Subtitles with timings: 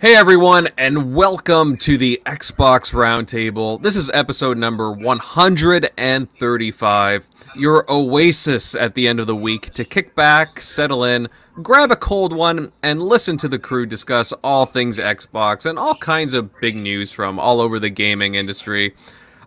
[0.00, 3.82] Hey everyone, and welcome to the Xbox Roundtable.
[3.82, 10.14] This is episode number 135, your oasis at the end of the week to kick
[10.14, 11.28] back, settle in,
[11.62, 15.96] grab a cold one, and listen to the crew discuss all things Xbox and all
[15.96, 18.94] kinds of big news from all over the gaming industry.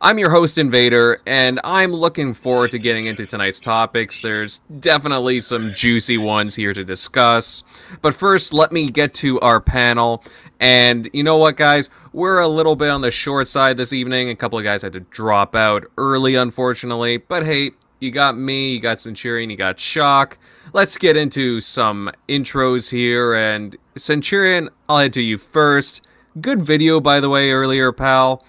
[0.03, 4.19] I'm your host, Invader, and I'm looking forward to getting into tonight's topics.
[4.19, 7.61] There's definitely some juicy ones here to discuss.
[8.01, 10.23] But first, let me get to our panel.
[10.59, 11.91] And you know what, guys?
[12.13, 14.29] We're a little bit on the short side this evening.
[14.29, 17.17] A couple of guys had to drop out early, unfortunately.
[17.17, 20.39] But hey, you got me, you got Centurion, you got Shock.
[20.73, 23.35] Let's get into some intros here.
[23.35, 26.01] And Centurion, I'll head to you first.
[26.41, 28.43] Good video, by the way, earlier, pal.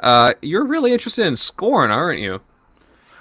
[0.00, 2.40] Uh, you're really interested in Scorn, aren't you?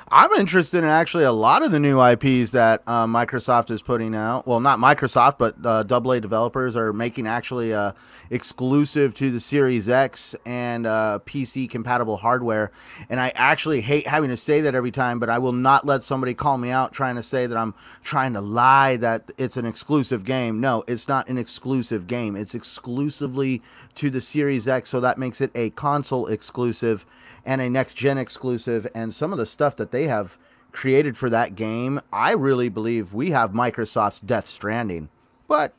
[0.09, 4.15] I'm interested in actually a lot of the new IPs that uh, Microsoft is putting
[4.15, 4.47] out.
[4.47, 7.91] Well, not Microsoft, but uh, AA developers are making actually uh,
[8.29, 12.71] exclusive to the Series X and uh, PC compatible hardware.
[13.09, 16.03] And I actually hate having to say that every time, but I will not let
[16.03, 19.65] somebody call me out trying to say that I'm trying to lie that it's an
[19.65, 20.61] exclusive game.
[20.61, 22.37] No, it's not an exclusive game.
[22.37, 23.61] It's exclusively
[23.95, 27.05] to the Series X, so that makes it a console exclusive
[27.47, 30.37] and a next gen exclusive and some of the stuff that they have
[30.73, 35.07] created for that game, I really believe we have Microsoft's Death Stranding.
[35.47, 35.73] But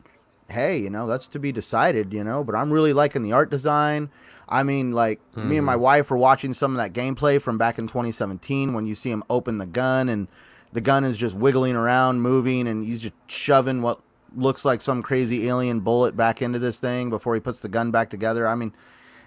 [0.48, 3.50] hey, you know, that's to be decided, you know, but I'm really liking the art
[3.50, 4.10] design.
[4.48, 5.44] I mean, like mm.
[5.44, 5.82] me and my hmm.
[5.82, 9.22] wife were watching some of that gameplay from back in 2017 when you see him
[9.28, 10.26] open the gun and
[10.72, 14.00] the gun is just wiggling around, moving, and he's just shoving what
[14.34, 17.90] looks like some crazy alien bullet back into this thing before he puts the gun
[17.90, 18.48] back together.
[18.48, 18.72] I mean,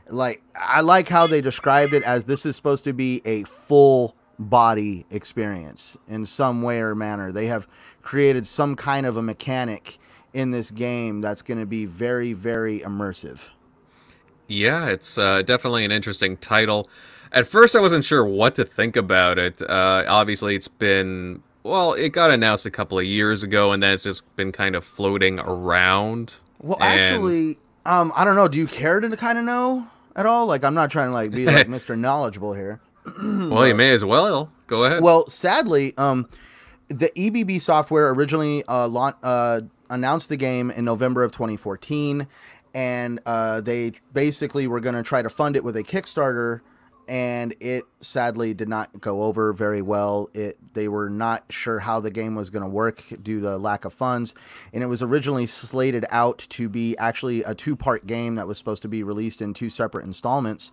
[0.09, 4.15] like I like how they described it as this is supposed to be a full
[4.39, 7.31] body experience in some way or manner.
[7.31, 7.67] They have
[8.01, 9.99] created some kind of a mechanic
[10.33, 13.49] in this game that's going to be very very immersive.
[14.47, 16.89] Yeah, it's uh, definitely an interesting title.
[17.31, 19.61] At first, I wasn't sure what to think about it.
[19.61, 23.93] Uh, obviously, it's been well, it got announced a couple of years ago, and then
[23.93, 26.35] it's just been kind of floating around.
[26.59, 26.99] Well, and...
[26.99, 28.47] actually, um, I don't know.
[28.47, 30.45] Do you care to kind of know at all?
[30.45, 31.97] Like, I'm not trying to like be like Mr.
[31.97, 32.79] Knowledgeable here.
[33.21, 34.51] well, you may as well.
[34.67, 35.01] Go ahead.
[35.01, 36.27] Well, sadly, um,
[36.87, 42.27] the EBB software originally uh, la- uh, announced the game in November of 2014,
[42.73, 46.61] and uh, they basically were going to try to fund it with a Kickstarter
[47.11, 50.29] and it sadly did not go over very well.
[50.33, 53.83] It they were not sure how the game was going to work due to lack
[53.83, 54.33] of funds,
[54.71, 58.81] and it was originally slated out to be actually a two-part game that was supposed
[58.83, 60.71] to be released in two separate installments.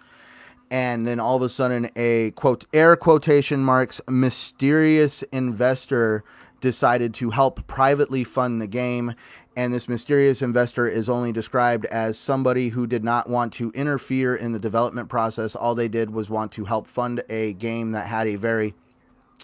[0.71, 6.22] And then all of a sudden, a quote air quotation marks mysterious investor
[6.60, 9.15] decided to help privately fund the game
[9.59, 14.37] and this mysterious investor is only described as somebody who did not want to interfere
[14.37, 15.57] in the development process.
[15.57, 18.75] All they did was want to help fund a game that had a very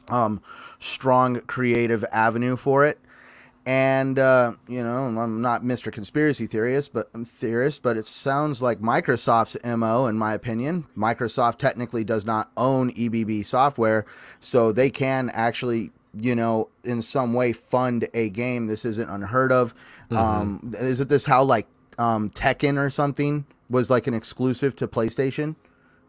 [0.07, 0.41] um,
[0.79, 3.01] strong creative avenue for it.
[3.67, 5.93] And uh, you know, I'm not Mr.
[5.93, 10.87] Conspiracy Theorist, but theorist, but it sounds like Microsoft's mo, in my opinion.
[10.97, 14.07] Microsoft technically does not own EBB software,
[14.39, 18.67] so they can actually you know, in some way fund a game.
[18.67, 19.75] This isn't unheard of.
[20.11, 20.17] Mm-hmm.
[20.17, 21.67] Um, isn't this how like
[21.99, 25.57] um, Tekken or something was like an exclusive to PlayStation?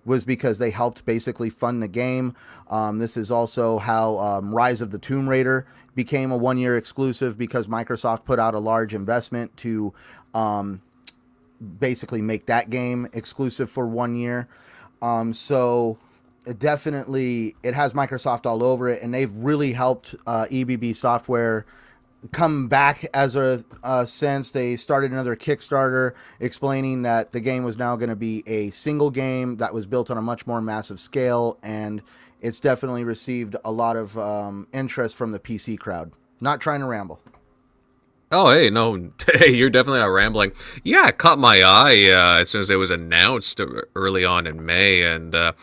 [0.05, 2.35] Was because they helped basically fund the game.
[2.69, 6.77] Um, this is also how um, Rise of the Tomb Raider became a one year
[6.77, 9.93] exclusive because Microsoft put out a large investment to
[10.35, 10.81] um,
[11.79, 14.47] basically make that game exclusive for one year.
[15.01, 15.33] Um,
[16.45, 21.65] so definitely it has Microsoft all over it, and they've really helped uh, EBB software
[22.31, 24.51] come back as a, a sense.
[24.51, 29.11] They started another Kickstarter explaining that the game was now going to be a single
[29.11, 32.01] game that was built on a much more massive scale, and
[32.41, 36.11] it's definitely received a lot of um, interest from the PC crowd.
[36.41, 37.19] Not trying to ramble.
[38.31, 40.51] Oh, hey, no, hey, you're definitely not rambling.
[40.83, 43.61] Yeah, it caught my eye uh, as soon as it was announced
[43.95, 45.53] early on in May, and uh,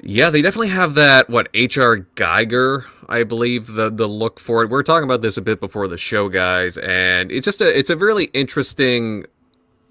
[0.00, 4.70] yeah, they definitely have that what HR Geiger, I believe the the look for it.
[4.70, 7.78] We are talking about this a bit before the show, guys, and it's just a
[7.78, 9.24] it's a really interesting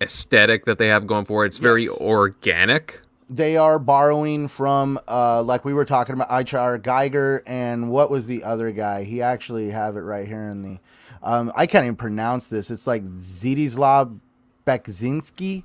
[0.01, 1.47] aesthetic that they have going for it.
[1.47, 1.93] It's very yes.
[1.93, 3.01] organic.
[3.29, 8.27] They are borrowing from uh like we were talking about HR Geiger, and what was
[8.27, 9.03] the other guy?
[9.03, 10.79] He actually have it right here in the
[11.23, 12.69] um I can't even pronounce this.
[12.69, 14.19] It's like Zdzislaw
[14.67, 15.63] Beksinski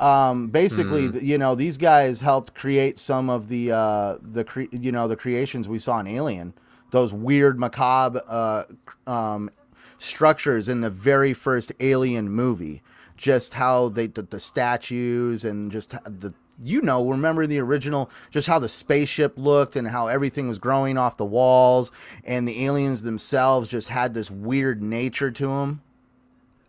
[0.00, 1.22] um, basically, mm.
[1.22, 5.16] you know, these guys helped create some of the uh, the cre- you know the
[5.16, 6.54] creations we saw in Alien.
[6.90, 8.64] Those weird macabre uh,
[9.06, 9.50] um,
[9.98, 12.82] structures in the very first Alien movie.
[13.16, 18.46] just how they the, the statues and just the you know remember the original just
[18.46, 21.90] how the spaceship looked and how everything was growing off the walls
[22.24, 25.82] and the aliens themselves just had this weird nature to them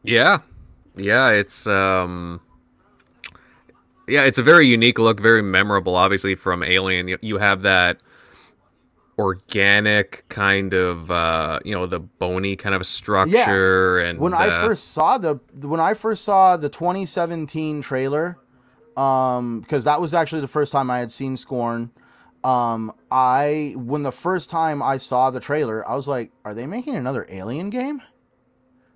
[0.03, 0.39] yeah
[0.95, 2.41] yeah it's um
[4.07, 7.99] yeah it's a very unique look very memorable obviously from alien you, you have that
[9.17, 14.09] organic kind of uh you know the bony kind of structure yeah.
[14.09, 18.37] and when uh, i first saw the when i first saw the 2017 trailer
[18.97, 21.91] um because that was actually the first time i had seen scorn
[22.43, 26.65] um i when the first time i saw the trailer i was like are they
[26.65, 28.01] making another alien game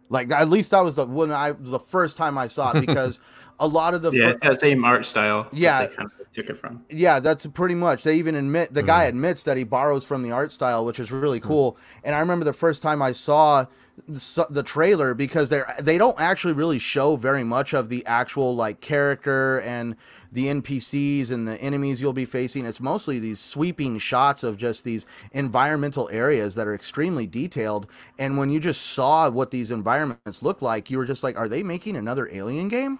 [0.09, 3.21] like at least that was the when i the first time i saw it because
[3.59, 5.47] a lot of the yeah, it's that same art style.
[5.51, 6.83] Yeah, kind of took it from.
[6.89, 8.03] Yeah, that's pretty much.
[8.03, 8.87] They even admit the mm.
[8.87, 11.73] guy admits that he borrows from the art style, which is really cool.
[11.73, 11.77] Mm.
[12.05, 13.65] And I remember the first time I saw
[14.07, 18.81] the, trailer because they they don't actually really show very much of the actual like
[18.81, 19.95] character and
[20.31, 22.65] the NPCs and the enemies you'll be facing.
[22.65, 27.87] It's mostly these sweeping shots of just these environmental areas that are extremely detailed.
[28.17, 31.49] And when you just saw what these environments look like, you were just like, are
[31.49, 32.99] they making another Alien game?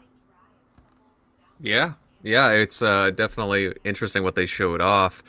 [1.62, 5.24] Yeah, yeah, it's uh, definitely interesting what they showed off.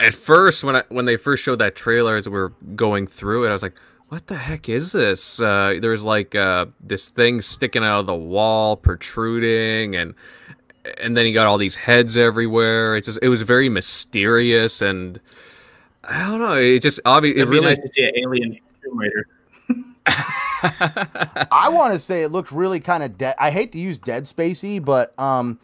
[0.00, 3.46] At first, when I when they first showed that trailer as we are going through
[3.46, 3.76] it, I was like,
[4.08, 8.14] "What the heck is this?" Uh, there's like uh, this thing sticking out of the
[8.14, 10.14] wall, protruding, and
[11.00, 12.96] and then you got all these heads everywhere.
[12.96, 15.20] It just it was very mysterious, and
[16.02, 16.54] I don't know.
[16.54, 19.28] It just obviously it really nice to see an alien Tomb Raider.
[20.64, 23.34] I want to say it looked really kind of dead.
[23.38, 25.58] I hate to use Dead Spacey, but um,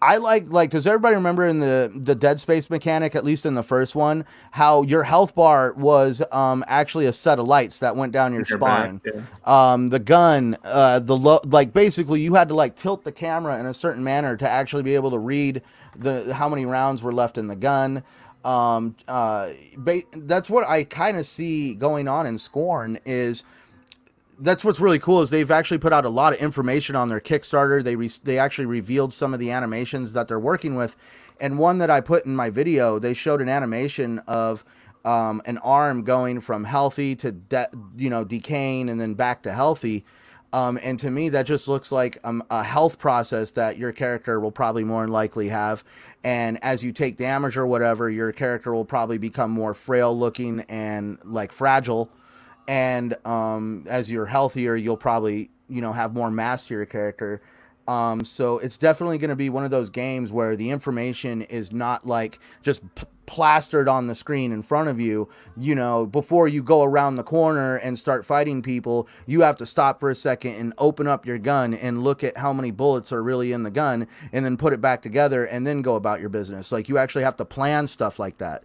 [0.00, 3.54] I like like does everybody remember in the the Dead Space mechanic, at least in
[3.54, 7.96] the first one, how your health bar was um actually a set of lights that
[7.96, 8.98] went down your, your spine.
[8.98, 9.72] Back, yeah.
[9.72, 13.58] Um, the gun, uh, the lo- like basically you had to like tilt the camera
[13.58, 15.62] in a certain manner to actually be able to read
[15.96, 18.04] the how many rounds were left in the gun.
[18.44, 23.42] Um, uh, ba- that's what I kind of see going on in Scorn is
[24.40, 27.20] that's what's really cool is they've actually put out a lot of information on their
[27.20, 27.82] Kickstarter.
[27.82, 30.96] They re- they actually revealed some of the animations that they're working with,
[31.40, 34.64] and one that I put in my video, they showed an animation of
[35.04, 39.52] um, an arm going from healthy to de- you know decaying and then back to
[39.52, 40.04] healthy.
[40.50, 44.40] Um, and to me, that just looks like um, a health process that your character
[44.40, 45.84] will probably more than likely have.
[46.24, 50.60] And as you take damage or whatever, your character will probably become more frail looking
[50.62, 52.10] and like fragile
[52.68, 57.40] and um, as you're healthier, you'll probably you know have more mass to your character.
[57.88, 61.72] Um, so it's definitely going to be one of those games where the information is
[61.72, 62.82] not like just
[63.24, 65.30] plastered on the screen in front of you.
[65.56, 69.66] You know, before you go around the corner and start fighting people, you have to
[69.66, 73.10] stop for a second and open up your gun and look at how many bullets
[73.10, 76.20] are really in the gun and then put it back together and then go about
[76.20, 76.70] your business.
[76.70, 78.64] Like you actually have to plan stuff like that.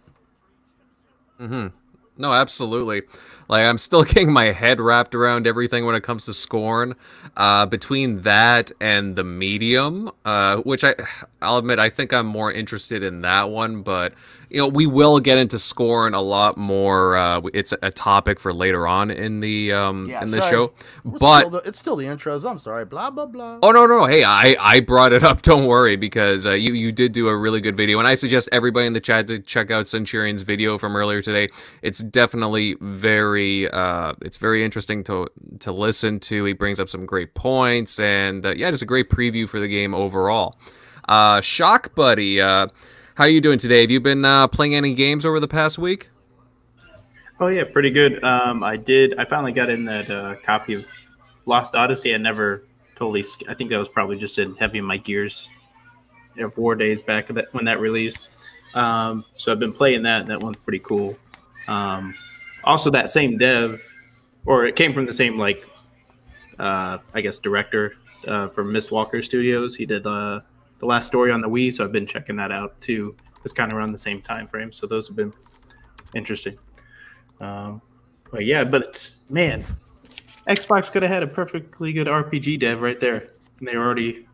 [1.40, 1.68] Mm-hmm.
[2.16, 3.02] No, absolutely.
[3.48, 6.94] Like I'm still getting my head wrapped around everything when it comes to Scorn.
[7.36, 10.94] Uh, between that and the Medium, uh, which I,
[11.42, 13.82] I'll admit, I think I'm more interested in that one.
[13.82, 14.14] But
[14.50, 17.16] you know, we will get into Scorn a lot more.
[17.16, 20.72] Uh, it's a topic for later on in the um yeah, in the show.
[21.04, 22.48] We're but still the, it's still the intros.
[22.48, 22.84] I'm sorry.
[22.84, 23.58] Blah blah blah.
[23.62, 24.06] Oh no no.
[24.06, 25.42] Hey, I I brought it up.
[25.44, 28.48] Don't worry because uh, you you did do a really good video, and I suggest
[28.52, 31.48] everybody in the chat to check out Centurion's video from earlier today.
[31.82, 35.28] It's definitely very uh it's very interesting to
[35.60, 36.44] to listen to.
[36.44, 39.68] He brings up some great points, and uh, yeah, just a great preview for the
[39.68, 40.58] game overall.
[41.08, 42.40] Uh, Shock Buddy.
[42.40, 42.68] Uh,
[43.14, 43.80] how are you doing today?
[43.82, 46.10] Have you been uh, playing any games over the past week?
[47.40, 48.22] Oh yeah, pretty good.
[48.24, 49.18] Um, I did.
[49.18, 50.86] I finally got in that uh, copy of
[51.46, 52.14] Lost Odyssey.
[52.14, 52.64] I never
[52.96, 53.24] totally.
[53.48, 55.48] I think that was probably just in heavy in my gears.
[56.36, 58.28] You know, four days back that when that released.
[58.74, 60.26] Um, so I've been playing that.
[60.26, 61.16] That one's pretty cool.
[61.68, 62.14] Um,
[62.64, 63.82] also, that same dev,
[64.46, 65.64] or it came from the same like,
[66.58, 67.94] uh, I guess director
[68.26, 69.74] uh, from Mistwalker Studios.
[69.74, 70.40] He did uh,
[70.78, 73.16] the last story on the Wii, so I've been checking that out too.
[73.44, 75.32] It's kind of around the same time frame, so those have been
[76.14, 76.58] interesting.
[77.40, 77.82] Um,
[78.30, 79.64] but yeah, but it's man,
[80.48, 83.28] Xbox could have had a perfectly good RPG dev right there,
[83.58, 84.26] and they were already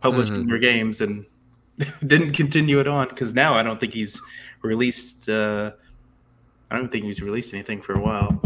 [0.00, 0.48] publishing mm-hmm.
[0.48, 1.26] their games and
[2.06, 4.20] didn't continue it on because now I don't think he's
[4.62, 5.28] released.
[5.28, 5.72] Uh,
[6.70, 8.40] I don't think he's released anything for a while.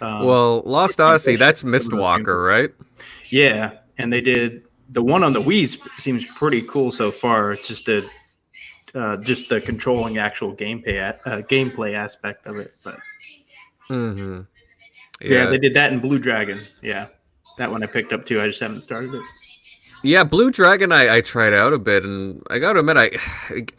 [0.00, 2.70] Um, well, Lost Odyssey, that's Mistwalker, right?
[3.30, 7.52] Yeah, and they did the one on the Wii seems pretty cool so far.
[7.52, 8.06] It's just a
[8.94, 12.68] uh, just the controlling actual gameplay uh, gameplay aspect of it.
[12.84, 12.98] But
[13.88, 14.40] mm-hmm.
[15.20, 15.28] yeah.
[15.28, 15.46] yeah.
[15.46, 16.60] they did that in Blue Dragon.
[16.82, 17.06] Yeah,
[17.58, 18.40] that one I picked up too.
[18.40, 19.22] I just haven't started it.
[20.04, 23.10] Yeah, Blue Dragon, I, I tried out a bit, and I got to admit, I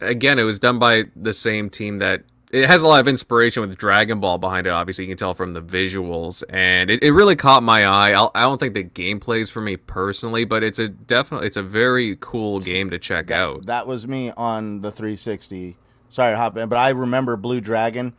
[0.00, 2.24] again, it was done by the same team that
[2.54, 4.70] it has a lot of inspiration with Dragon Ball behind it.
[4.70, 8.12] Obviously, you can tell from the visuals, and it, it really caught my eye.
[8.12, 11.48] I'll, I do not think the gameplay is for me personally, but it's a definitely
[11.48, 13.66] it's a very cool game to check that, out.
[13.66, 15.76] That was me on the 360.
[16.10, 18.14] Sorry to hop in, but I remember Blue Dragon.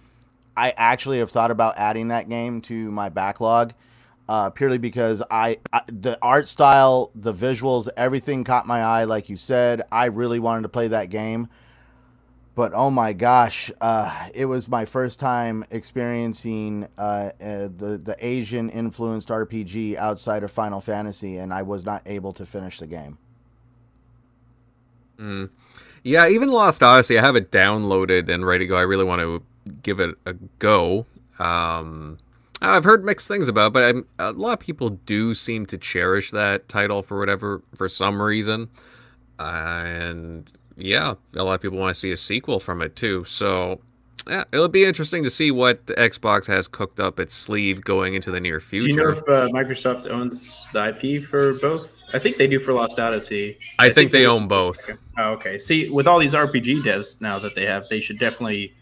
[0.58, 3.74] I actually have thought about adding that game to my backlog
[4.28, 9.04] uh, purely because I, I, the art style, the visuals, everything caught my eye.
[9.04, 11.48] Like you said, I really wanted to play that game,
[12.56, 18.16] but oh my gosh, uh, it was my first time experiencing uh, uh, the the
[18.20, 22.88] Asian influenced RPG outside of Final Fantasy, and I was not able to finish the
[22.88, 23.18] game.
[25.18, 25.50] Mm.
[26.04, 28.78] Yeah, even Lost Odyssey, I have it downloaded and ready to go.
[28.78, 29.44] I really want to
[29.82, 31.06] give it a go.
[31.40, 32.20] Um,
[32.62, 35.78] I've heard mixed things about, it, but I'm, a lot of people do seem to
[35.78, 38.70] cherish that title for whatever, for some reason.
[39.40, 43.24] And yeah, a lot of people want to see a sequel from it too.
[43.24, 43.80] So
[44.28, 48.32] yeah, it'll be interesting to see what Xbox has cooked up its sleeve going into
[48.32, 48.88] the near future.
[48.88, 51.92] Do you know if uh, Microsoft owns the IP for both?
[52.14, 53.58] I think they do for Lost Odyssey.
[53.80, 54.90] I, I think, think, they, they own both.
[54.90, 55.00] Okay.
[55.18, 55.60] Oh, okay.
[55.60, 58.74] See, with all these RPG devs now that they have, they should definitely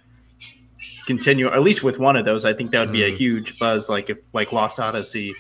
[1.05, 2.45] continue at least with one of those.
[2.45, 3.13] I think that would be mm.
[3.13, 3.89] a huge buzz.
[3.89, 5.33] Like if like Lost Odyssey,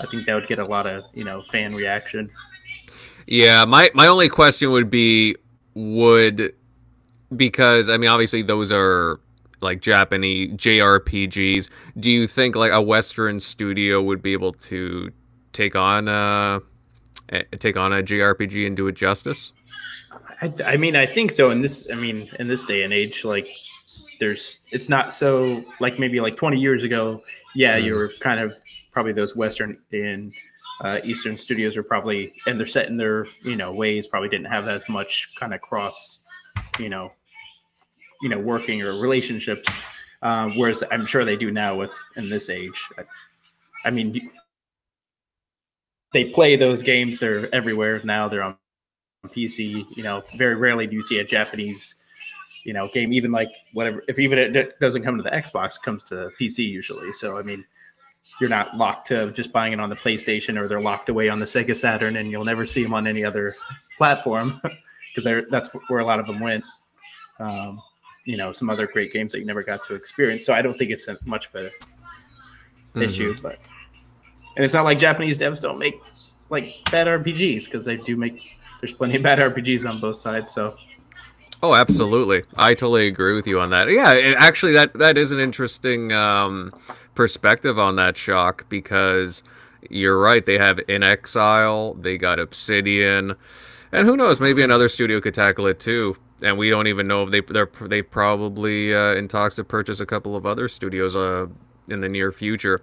[0.00, 2.30] I think that would get a lot of you know fan reaction.
[3.26, 5.36] Yeah, my my only question would be
[5.78, 6.52] would
[7.36, 9.20] because I mean obviously those are
[9.60, 11.70] like Japanese JRPGs.
[11.98, 15.10] Do you think like a Western studio would be able to
[15.52, 16.60] take on a
[17.58, 19.52] take on a JRPG and do it justice?
[20.40, 21.50] I, I mean, I think so.
[21.50, 23.48] In this, I mean, in this day and age, like
[24.20, 27.22] there's it's not so like maybe like 20 years ago
[27.54, 27.84] yeah mm.
[27.84, 28.56] you were kind of
[28.90, 30.32] probably those western and
[30.80, 34.46] uh, eastern studios are probably and they're set in their you know ways probably didn't
[34.46, 36.24] have as much kind of cross
[36.78, 37.12] you know
[38.22, 39.68] you know working or relationships
[40.22, 42.84] uh, whereas i'm sure they do now with in this age.
[42.96, 43.02] I,
[43.84, 44.30] I mean
[46.12, 48.56] they play those games they're everywhere now they're on
[49.28, 51.96] pc you know very rarely do you see a japanese
[52.64, 55.82] you know game even like whatever if even it doesn't come to the xbox it
[55.82, 57.64] comes to pc usually so i mean
[58.40, 61.38] you're not locked to just buying it on the playstation or they're locked away on
[61.38, 63.52] the sega saturn and you'll never see them on any other
[63.96, 64.60] platform
[65.14, 66.64] because that's where a lot of them went
[67.40, 67.80] um,
[68.24, 70.76] you know some other great games that you never got to experience so i don't
[70.78, 73.02] think it's a much of a mm-hmm.
[73.02, 73.58] issue but
[74.56, 76.00] and it's not like japanese devs don't make
[76.50, 80.52] like bad rpgs because they do make there's plenty of bad rpgs on both sides
[80.52, 80.74] so
[81.60, 82.44] Oh, absolutely.
[82.56, 83.90] I totally agree with you on that.
[83.90, 86.72] Yeah, it, actually, that that is an interesting um,
[87.18, 89.42] perspective on that shock because
[89.90, 90.46] you're right.
[90.46, 93.34] They have inXile, they got Obsidian,
[93.90, 94.40] and who knows?
[94.40, 96.16] Maybe another studio could tackle it too.
[96.44, 99.98] And we don't even know if they they're they probably uh, in talks to purchase
[99.98, 101.16] a couple of other studios.
[101.16, 101.48] Uh,
[101.90, 102.82] in the near future.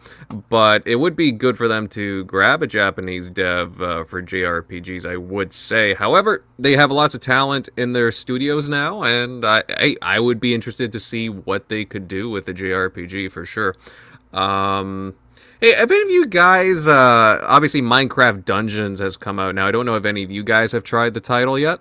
[0.50, 5.08] But it would be good for them to grab a Japanese dev uh, for JRPGs,
[5.08, 5.94] I would say.
[5.94, 10.39] However, they have lots of talent in their studios now, and I, I, I would
[10.39, 13.75] be interested to see what they could do with the JRPG for sure.
[14.36, 15.15] Um,
[15.62, 19.68] Hey, have any of you guys, uh, obviously Minecraft Dungeons has come out now.
[19.68, 21.80] I don't know if any of you guys have tried the title yet.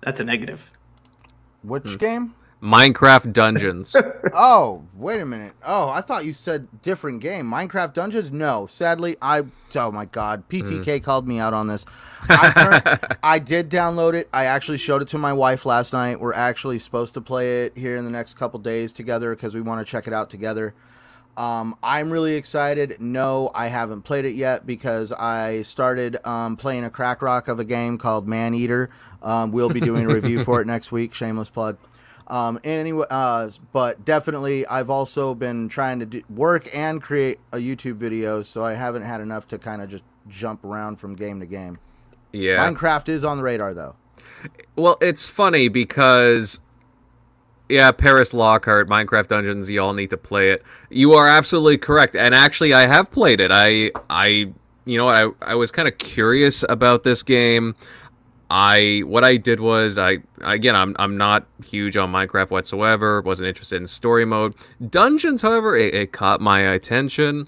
[0.00, 0.70] That's a negative.
[1.62, 1.96] Which hmm.
[1.96, 2.34] game?
[2.62, 3.94] Minecraft Dungeons.
[4.34, 5.52] oh, wait a minute.
[5.64, 7.46] Oh, I thought you said different game.
[7.48, 8.32] Minecraft Dungeons?
[8.32, 8.66] No.
[8.66, 9.42] Sadly, I.
[9.76, 10.48] Oh my God.
[10.48, 11.02] PTK mm.
[11.02, 11.84] called me out on this.
[12.28, 14.28] I, turned, I did download it.
[14.32, 16.18] I actually showed it to my wife last night.
[16.18, 19.60] We're actually supposed to play it here in the next couple days together because we
[19.60, 20.74] want to check it out together.
[21.36, 22.96] Um, I'm really excited.
[22.98, 27.60] No, I haven't played it yet because I started um, playing a crack rock of
[27.60, 28.90] a game called Maneater.
[29.22, 31.14] Um, we'll be doing a review for it next week.
[31.14, 31.78] Shameless plug.
[32.28, 37.56] Um, anyway, uh, but definitely, I've also been trying to do, work and create a
[37.56, 41.40] YouTube video, so I haven't had enough to kind of just jump around from game
[41.40, 41.78] to game.
[42.32, 43.96] Yeah, Minecraft is on the radar though.
[44.76, 46.60] Well, it's funny because
[47.68, 50.62] yeah, Paris Lockhart, Minecraft Dungeons, you all need to play it.
[50.90, 52.16] You are absolutely correct.
[52.16, 53.50] And actually I have played it.
[53.52, 54.52] I I
[54.84, 57.74] you know I, I was kind of curious about this game.
[58.50, 63.20] I what I did was I again I'm I'm not huge on Minecraft whatsoever.
[63.20, 64.54] wasn't interested in story mode.
[64.88, 67.46] Dungeons, however, it, it, caught my attention.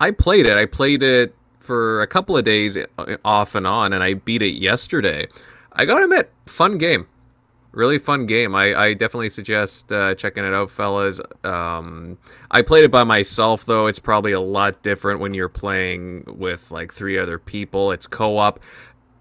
[0.00, 0.56] I played it.
[0.56, 4.42] I played it for a couple of days uh, off and on, and I beat
[4.42, 5.26] it yesterday.
[5.72, 7.06] I gotta admit, fun game.
[7.72, 8.54] really fun game.
[8.54, 11.20] I, I definitely suggest uh, checking it out, fellas.
[11.44, 12.18] Um,
[12.50, 13.86] I played it by myself, though.
[13.86, 17.92] It's probably a lot different when you're playing with like three other people.
[17.92, 18.60] It's co-op.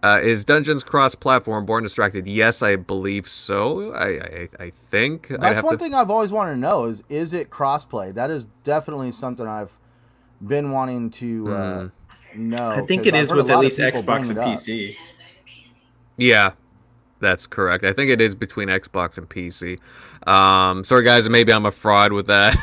[0.02, 1.66] Uh, is Dungeons cross-platform?
[1.66, 2.26] Born Distracted?
[2.26, 3.94] Yes, I believe so.
[3.94, 5.84] I I, I think that's one to...
[5.84, 8.12] thing I've always wanted to know is is it cross-play?
[8.12, 9.72] That is definitely something I've
[10.46, 11.92] been wanting to uh, mm.
[12.36, 12.70] know.
[12.70, 14.96] I think it I've is with at least Xbox and PC.
[16.16, 16.52] Yeah,
[17.20, 17.84] that's correct.
[17.84, 19.80] I think it is between Xbox and PC.
[20.28, 22.56] Um, sorry guys, maybe I'm a fraud with that,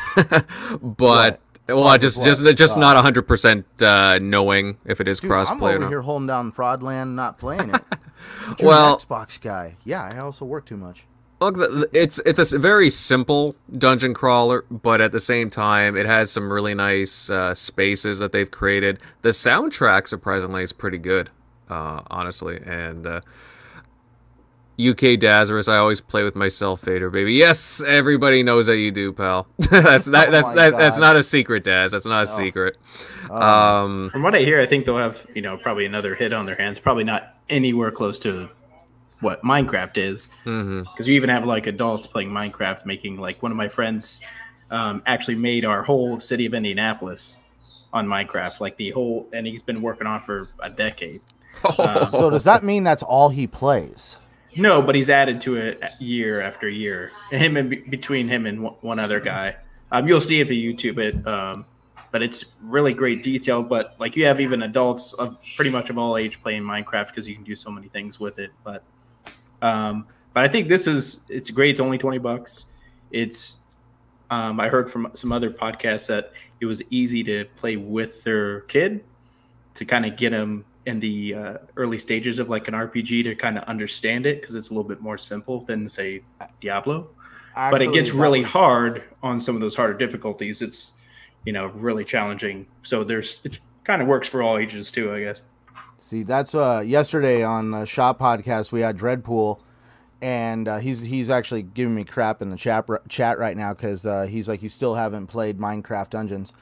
[0.81, 5.51] but well, just just just not hundred uh, percent knowing if it is Dude, crossplay.
[5.51, 7.83] I'm over or here holding down Fraudland, not playing it.
[8.61, 9.75] well, Xbox guy.
[9.83, 11.05] Yeah, I also work too much.
[11.39, 11.55] Look,
[11.93, 16.51] it's it's a very simple dungeon crawler, but at the same time, it has some
[16.51, 18.99] really nice uh, spaces that they've created.
[19.21, 21.29] The soundtrack, surprisingly, is pretty good,
[21.69, 23.21] uh, honestly, and uh,
[24.79, 27.33] UK Dazarus, I always play with myself fader, baby.
[27.33, 29.47] Yes, everybody knows that you do, pal.
[29.57, 31.91] that's that, that's oh that, that's not a secret, Daz.
[31.91, 32.77] That's not a secret.
[33.29, 33.41] Oh.
[33.41, 36.45] Um, From what I hear, I think they'll have you know probably another hit on
[36.45, 36.77] their hands.
[36.77, 38.49] Probably not anywhere close to
[39.21, 41.03] what Minecraft is, because mm-hmm.
[41.03, 44.21] you even have like adults playing Minecraft, making like one of my friends
[44.71, 47.39] um, actually made our whole city of Indianapolis
[47.93, 51.21] on Minecraft, like the whole, and he's been working on for a decade.
[51.79, 54.17] Um, so does that mean that's all he plays?
[54.55, 57.11] No, but he's added to it year after year.
[57.31, 59.55] Him and between him and one other guy.
[59.91, 61.27] Um, you'll see if you YouTube it.
[61.27, 61.65] Um,
[62.11, 63.61] but it's really great detail.
[63.61, 67.27] But like you have even adults of pretty much of all age playing Minecraft because
[67.27, 68.51] you can do so many things with it.
[68.63, 68.83] But
[69.61, 71.71] um, but I think this is it's great.
[71.71, 72.67] It's only twenty bucks.
[73.11, 73.59] It's
[74.29, 78.61] um, I heard from some other podcasts that it was easy to play with their
[78.61, 79.03] kid
[79.75, 83.35] to kind of get them in the uh, early stages of like an RPG to
[83.35, 86.23] kind of understand it because it's a little bit more simple than say
[86.61, 87.09] Diablo.
[87.55, 90.61] Actually, but it gets really hard on some of those harder difficulties.
[90.61, 90.93] It's
[91.45, 92.65] you know really challenging.
[92.83, 95.43] So there's it kind of works for all ages too, I guess.
[95.99, 99.59] See, that's uh yesterday on the Shop podcast we had Dreadpool,
[100.21, 104.05] and uh, he's he's actually giving me crap in the chat chat right now because
[104.05, 106.53] uh, he's like you still haven't played Minecraft Dungeons.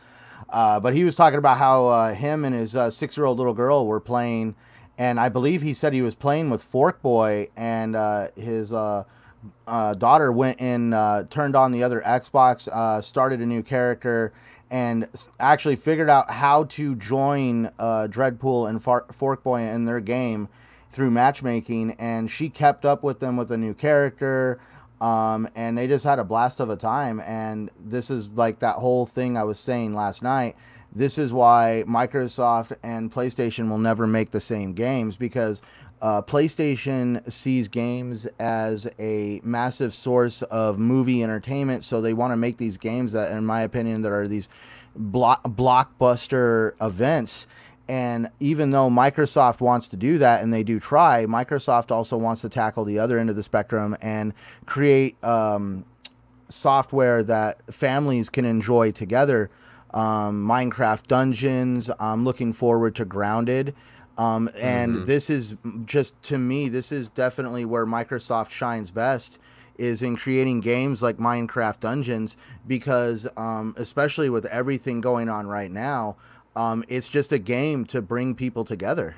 [0.56, 3.38] Uh, but he was talking about how uh, him and his uh, six year old
[3.38, 4.56] little girl were playing,
[4.98, 9.04] and I believe he said he was playing with Fork Boy, and uh, his uh,
[9.68, 10.94] daughter went and
[11.30, 14.32] turned on the other Xbox, started a new character,
[14.72, 15.10] and
[15.42, 20.48] actually figured out how to join Dreadpool and Far- Fork Boy in their game
[20.90, 24.62] through matchmaking, and she kept up with them with a new character.
[25.02, 27.20] Um, and they just had a blast of a time.
[27.20, 30.56] And this is like that whole thing I was saying last night.
[30.94, 35.62] This is why Microsoft and PlayStation will never make the same games because
[36.02, 41.84] uh, PlayStation sees games as a massive source of movie entertainment.
[41.84, 44.48] So they want to make these games that, in my opinion, that are these
[44.96, 47.48] block, blockbuster events
[47.88, 52.42] and even though Microsoft wants to do that and they do try, Microsoft also wants
[52.42, 54.34] to tackle the other end of the spectrum and
[54.66, 55.86] create um,
[56.50, 59.50] software that families can enjoy together.
[59.94, 61.90] Um, Minecraft Dungeons.
[62.00, 63.76] I'm looking forward to Grounded.
[64.18, 65.06] Um, and mm-hmm.
[65.06, 69.40] this is just to me, this is definitely where Microsoft shines best
[69.78, 75.70] is in creating games like Minecraft Dungeons because, um, especially with everything going on right
[75.70, 76.16] now,
[76.56, 79.16] um, it's just a game to bring people together.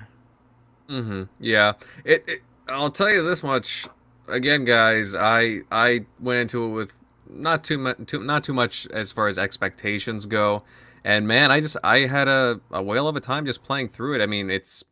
[0.90, 1.24] Mm-hmm.
[1.40, 1.74] Yeah.
[2.06, 2.40] It, it.
[2.70, 3.88] I'll tell you this much.
[4.28, 6.94] Again, guys, I I went into it with
[7.30, 10.64] not too much, too, not too much as far as expectations go,
[11.06, 14.16] and man, I just I had a, a whale of a time just playing through
[14.16, 14.22] it.
[14.22, 14.84] I mean, it's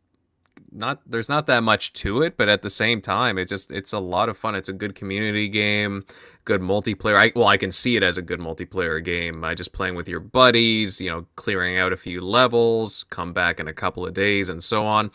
[0.76, 3.92] not there's not that much to it, but at the same time, it just it's
[3.92, 4.54] a lot of fun.
[4.54, 6.04] It's a good community game,
[6.44, 7.16] good multiplayer.
[7.16, 9.44] I well, I can see it as a good multiplayer game.
[9.44, 13.58] I just playing with your buddies, you know, clearing out a few levels, come back
[13.58, 15.10] in a couple of days, and so on.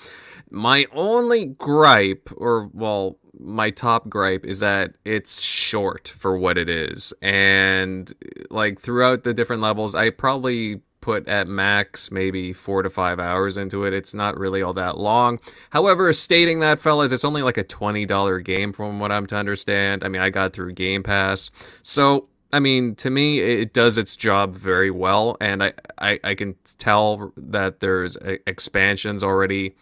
[0.49, 6.69] My only gripe, or well, my top gripe is that it's short for what it
[6.69, 8.11] is, and
[8.49, 13.57] like throughout the different levels, I probably put at max maybe four to five hours
[13.57, 13.93] into it.
[13.93, 15.39] It's not really all that long.
[15.71, 20.03] However, stating that, fellas, it's only like a $20 game from what I'm to understand.
[20.03, 21.51] I mean, I got through Game Pass.
[21.81, 25.37] So, I mean, to me, it does its job very well.
[25.41, 29.75] And I, I, I can tell that there's expansions already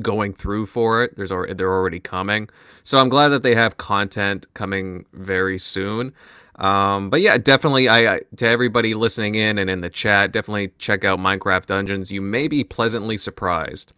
[0.00, 1.16] going through for it.
[1.16, 2.48] There's they're already coming.
[2.82, 6.12] So I'm glad that they have content coming very soon.
[6.56, 10.72] Um, but yeah, definitely, I, I, to everybody listening in and in the chat, definitely
[10.78, 12.12] check out Minecraft Dungeons.
[12.12, 13.92] You may be pleasantly surprised.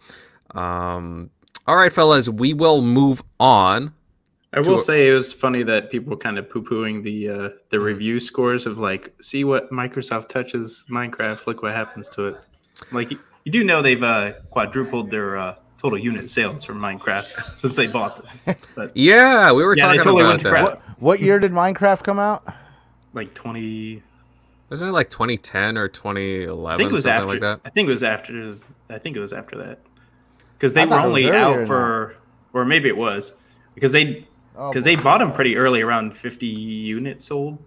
[0.53, 1.31] Um,
[1.66, 3.92] all right, fellas, we will move on
[4.57, 7.49] I will say it was funny that people were kind of poo pooing the uh,
[7.69, 7.85] the mm.
[7.85, 12.37] review scores of like, see what Microsoft touches Minecraft, look what happens to it.
[12.90, 17.57] Like you, you do know they've uh, quadrupled their uh, total unit sales for Minecraft
[17.57, 18.57] since they bought them.
[18.75, 20.83] But, yeah, we were yeah, talking totally about that.
[20.99, 22.47] What, year did Minecraft come out?
[23.13, 24.03] Like twenty.
[24.69, 26.67] Wasn't it like 2010 or 2011?
[26.67, 27.29] I think it was after.
[27.29, 27.61] Like that?
[27.65, 28.57] I think it was after.
[28.91, 29.79] I think it was after that
[30.55, 32.17] because they were only out for,
[32.53, 33.35] or maybe it was
[33.75, 37.59] because they because oh, they bought them pretty early, around 50 units sold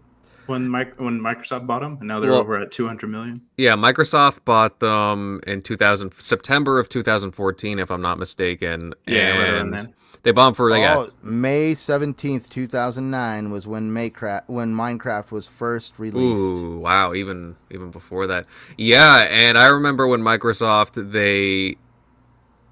[0.47, 3.41] when when Microsoft bought them, and now they're well, over at 200 million.
[3.57, 8.93] Yeah, Microsoft bought them in 2000 September of 2014, if I'm not mistaken.
[9.07, 9.87] Yeah, and right
[10.23, 15.97] they bombed for like oh, May 17th, 2009 was when Minecraft when Minecraft was first
[15.97, 16.39] released.
[16.39, 18.45] Ooh, wow, even even before that.
[18.77, 21.77] Yeah, and I remember when Microsoft they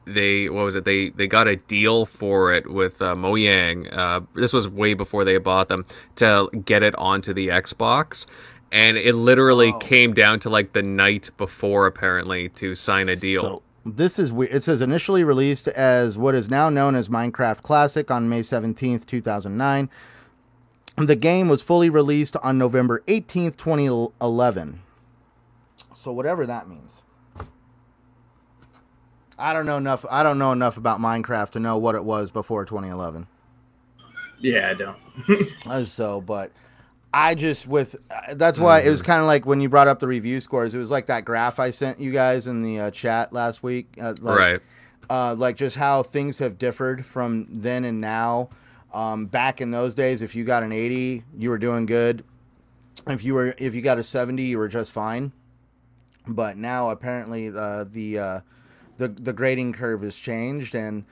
[0.05, 3.95] they what was it they they got a deal for it with uh, Mojang.
[3.95, 8.25] Uh, this was way before they bought them to get it onto the Xbox,
[8.73, 9.77] and it literally oh.
[9.79, 13.41] came down to like the night before apparently to sign a deal.
[13.41, 13.63] So
[13.95, 14.53] this is weird.
[14.53, 19.07] It says initially released as what is now known as Minecraft Classic on May seventeenth,
[19.07, 19.89] two thousand nine.
[20.97, 24.81] The game was fully released on November 18th, 2011.
[25.93, 27.01] So whatever that means.
[29.37, 30.03] I don't know enough.
[30.09, 33.27] I don't know enough about Minecraft to know what it was before 2011.
[34.39, 34.97] Yeah, I don't.
[35.67, 36.51] Uh, so, but
[37.13, 37.95] I just with
[38.33, 38.87] that's why mm-hmm.
[38.87, 39.11] it was mm-hmm.
[39.11, 40.73] kind of like when you brought up the review scores.
[40.73, 43.95] It was like that graph I sent you guys in the uh, chat last week.
[43.99, 44.61] Uh, like, right.
[45.09, 48.49] Uh, like just how things have differed from then and now.
[48.93, 52.23] Um, back in those days, if you got an 80, you were doing good.
[53.07, 55.31] If you were if you got a 70, you were just fine.
[56.27, 58.39] But now apparently uh, the uh,
[58.97, 61.05] the the grading curve has changed, and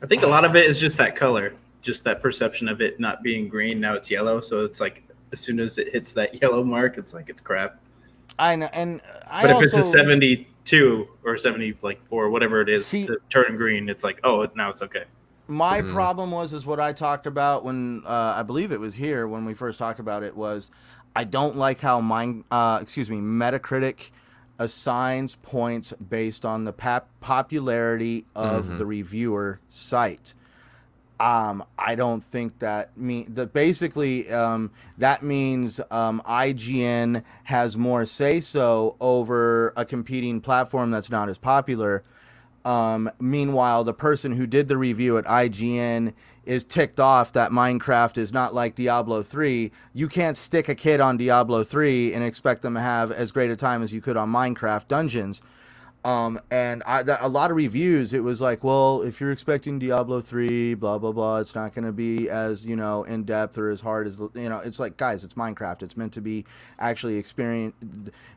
[0.00, 3.00] I think a lot of it is just that color, just that perception of it
[3.00, 3.80] not being green.
[3.80, 7.14] Now it's yellow, so it's like as soon as it hits that yellow mark, it's
[7.14, 7.80] like it's crap.
[8.38, 12.68] I know, and I but if it's a seventy-two or seventy like four, whatever it
[12.68, 15.04] is, see, to turn green, it's like oh, now it's okay.
[15.48, 15.94] My mm-hmm.
[15.94, 19.44] problem was is what I talked about when uh, I believe it was here when
[19.44, 20.70] we first talked about it was
[21.16, 24.10] I don't like how mine, uh, excuse me, Metacritic
[24.58, 28.78] assigns points based on the pap- popularity of mm-hmm.
[28.78, 30.34] the reviewer site.
[31.20, 38.06] Um, I don't think that mean that basically um, that means um, IGN has more
[38.06, 42.04] say so over a competing platform that's not as popular.
[42.64, 46.12] Um, meanwhile, the person who did the review at IGN
[46.44, 50.98] is ticked off that Minecraft is not like Diablo 3, you can't stick a kid
[50.98, 54.16] on Diablo 3 and expect them to have as great a time as you could
[54.16, 55.42] on Minecraft Dungeons.
[56.04, 60.20] Um, and I, a lot of reviews, it was like, well, if you're expecting Diablo
[60.20, 63.68] 3, blah, blah, blah, it's not going to be as, you know, in depth or
[63.68, 65.82] as hard as, you know, it's like, guys, it's Minecraft.
[65.82, 66.44] It's meant to be
[66.78, 67.74] actually experience.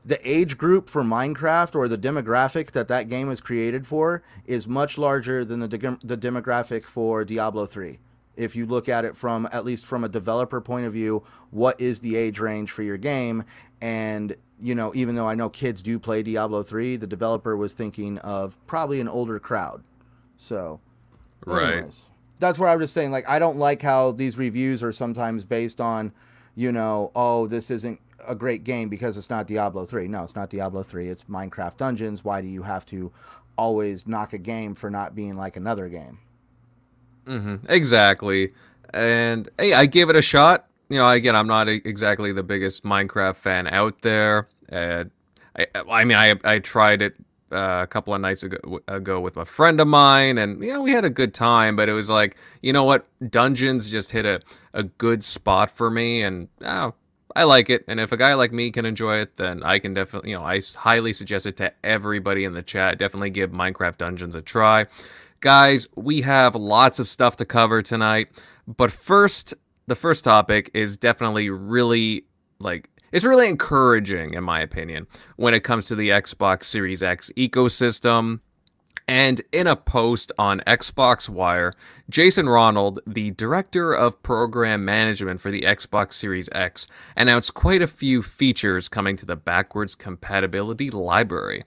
[0.03, 4.67] The age group for Minecraft or the demographic that that game was created for is
[4.67, 7.99] much larger than the, de- the demographic for Diablo 3
[8.37, 11.79] if you look at it from at least from a developer point of view what
[11.81, 13.43] is the age range for your game
[13.81, 17.73] and you know, even though I know kids do play Diablo 3, the developer was
[17.73, 19.83] thinking of probably an older crowd.
[20.37, 20.79] So,
[21.45, 21.73] right.
[21.73, 22.05] Anyways,
[22.39, 25.45] that's where I was just saying, like, I don't like how these reviews are sometimes
[25.45, 26.11] based on,
[26.55, 30.07] you know, oh, this isn't a great game because it's not Diablo 3.
[30.07, 31.09] No, it's not Diablo 3.
[31.09, 32.23] It's Minecraft Dungeons.
[32.23, 33.11] Why do you have to
[33.57, 36.19] always knock a game for not being like another game?
[37.25, 37.65] Mm-hmm.
[37.69, 38.53] Exactly.
[38.93, 42.83] And hey, I gave it a shot you know, again, I'm not exactly the biggest
[42.83, 44.47] Minecraft fan out there.
[44.71, 45.05] Uh,
[45.57, 47.15] I, I mean, I I tried it
[47.51, 50.91] uh, a couple of nights ago, ago with a friend of mine, and yeah, we
[50.91, 51.75] had a good time.
[51.75, 54.41] But it was like, you know what, Dungeons just hit a
[54.73, 56.93] a good spot for me, and oh,
[57.35, 57.85] I like it.
[57.87, 60.43] And if a guy like me can enjoy it, then I can definitely, you know,
[60.43, 62.99] I highly suggest it to everybody in the chat.
[62.99, 64.87] Definitely give Minecraft Dungeons a try.
[65.39, 68.27] Guys, we have lots of stuff to cover tonight.
[68.67, 69.53] But first,
[69.87, 72.25] the first topic is definitely really
[72.59, 77.31] like it's really encouraging in my opinion when it comes to the Xbox Series X
[77.37, 78.39] ecosystem.
[79.07, 81.73] And in a post on Xbox Wire,
[82.09, 87.87] Jason Ronald, the director of program management for the Xbox Series X, announced quite a
[87.87, 91.65] few features coming to the backwards compatibility library.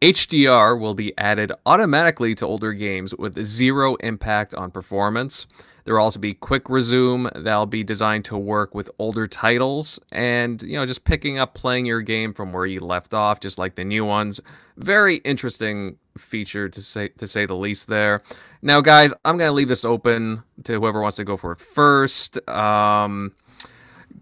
[0.00, 5.46] HDR will be added automatically to older games with zero impact on performance.
[5.84, 10.62] There will also be quick resume that'll be designed to work with older titles and,
[10.62, 13.74] you know, just picking up playing your game from where you left off, just like
[13.74, 14.40] the new ones.
[14.76, 18.22] Very interesting feature to say to say the least there.
[18.60, 22.38] Now, guys, I'm gonna leave this open to whoever wants to go for it first.
[22.48, 23.32] Um,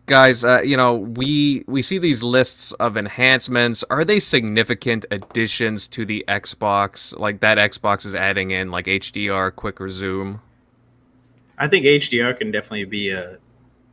[0.07, 3.85] guys, uh, you know we we see these lists of enhancements.
[3.91, 7.17] Are they significant additions to the Xbox?
[7.19, 10.41] Like that Xbox is adding in like HDR, quick resume.
[11.61, 13.39] I think HDR can definitely be a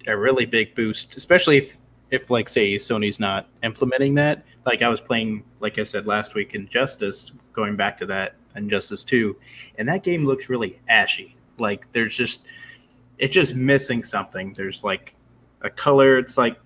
[0.08, 1.78] a really big boost, especially if
[2.10, 4.44] if like say Sony's not implementing that.
[4.66, 9.04] Like I was playing, like I said last week, Injustice, going back to that Injustice
[9.04, 9.36] Two,
[9.78, 11.36] and that game looks really ashy.
[11.58, 12.46] Like there's just
[13.18, 14.54] it's just missing something.
[14.54, 15.14] There's like
[15.62, 16.18] a color.
[16.18, 16.58] It's like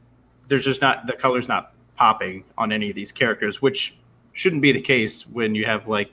[0.47, 3.97] there's just not the color's not popping on any of these characters, which
[4.33, 6.11] shouldn't be the case when you have like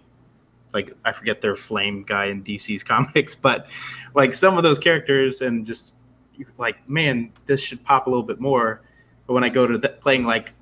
[0.72, 3.66] like I forget their flame guy in DC's comics, but
[4.14, 5.96] like some of those characters and just
[6.56, 8.82] like man, this should pop a little bit more.
[9.26, 10.52] But when I go to the, playing like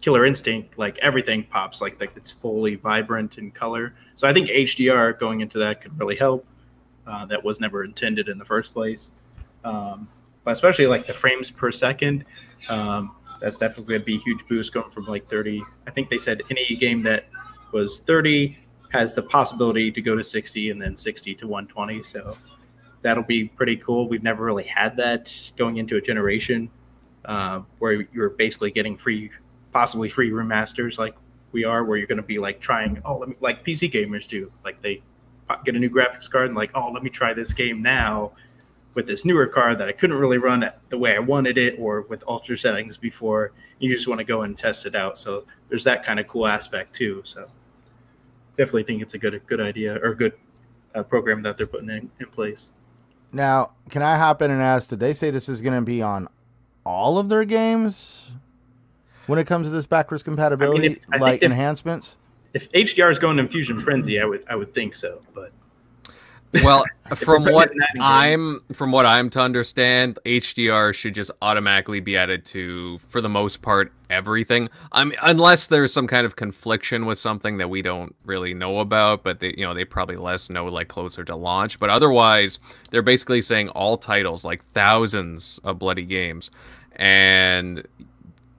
[0.00, 3.94] Killer Instinct, like everything pops, like, like it's fully vibrant in color.
[4.14, 6.46] So I think HDR going into that could really help.
[7.04, 9.12] Uh, that was never intended in the first place.
[9.64, 10.08] Um,
[10.44, 12.24] but especially like the frames per second,
[12.68, 15.62] um, that's definitely going to be a huge boost going from like 30.
[15.86, 17.24] I think they said any game that
[17.72, 18.56] was 30
[18.92, 22.02] has the possibility to go to 60 and then 60 to 120.
[22.02, 22.36] So
[23.00, 24.08] that'll be pretty cool.
[24.08, 26.70] We've never really had that going into a generation
[27.24, 29.30] uh, where you're basically getting free,
[29.72, 31.14] possibly free remasters like
[31.52, 34.28] we are, where you're going to be like trying, oh, let me, like PC gamers
[34.28, 34.52] do.
[34.64, 35.02] Like they
[35.64, 38.32] get a new graphics card and like, oh, let me try this game now
[38.94, 42.02] with this newer card that I couldn't really run the way I wanted it or
[42.02, 43.52] with ultra settings before.
[43.78, 45.18] You just want to go and test it out.
[45.18, 47.22] So there's that kind of cool aspect too.
[47.24, 47.48] So
[48.56, 50.32] definitely think it's a good good idea or a good
[50.94, 52.70] uh, program that they're putting in, in place.
[53.32, 54.90] Now, can I hop in and ask?
[54.90, 56.28] Did they say this is going to be on
[56.84, 58.30] all of their games
[59.26, 62.16] when it comes to this backwards compatibility, I mean, if, like if, enhancements?
[62.54, 65.52] If HDR is going to Fusion Frenzy, I would I would think so, but
[66.62, 66.84] well,
[67.16, 72.98] from what I'm from what I'm to understand, HDR should just automatically be added to,
[72.98, 74.68] for the most part, everything.
[74.92, 78.80] I mean, unless there's some kind of confliction with something that we don't really know
[78.80, 81.78] about, but they, you know, they probably less know like closer to launch.
[81.78, 82.58] But otherwise,
[82.90, 86.50] they're basically saying all titles, like thousands of bloody games,
[86.96, 87.86] and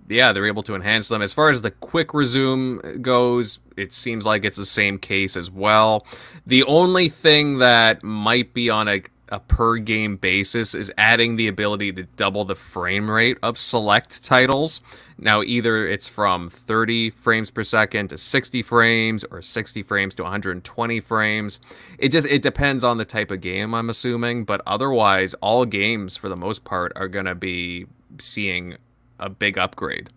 [0.10, 1.22] yeah, they're able to enhance them.
[1.22, 5.50] As far as the quick resume goes, it seems like it's the same case as
[5.50, 6.06] well.
[6.46, 11.48] The only thing that might be on a, a per game basis is adding the
[11.48, 14.82] ability to double the frame rate of select titles.
[15.18, 20.24] Now, either it's from 30 frames per second to 60 frames or 60 frames to
[20.24, 21.60] 120 frames.
[21.98, 26.18] It just it depends on the type of game, I'm assuming, but otherwise all games
[26.18, 27.86] for the most part are going to be
[28.20, 28.76] seeing
[29.20, 30.10] a big upgrade.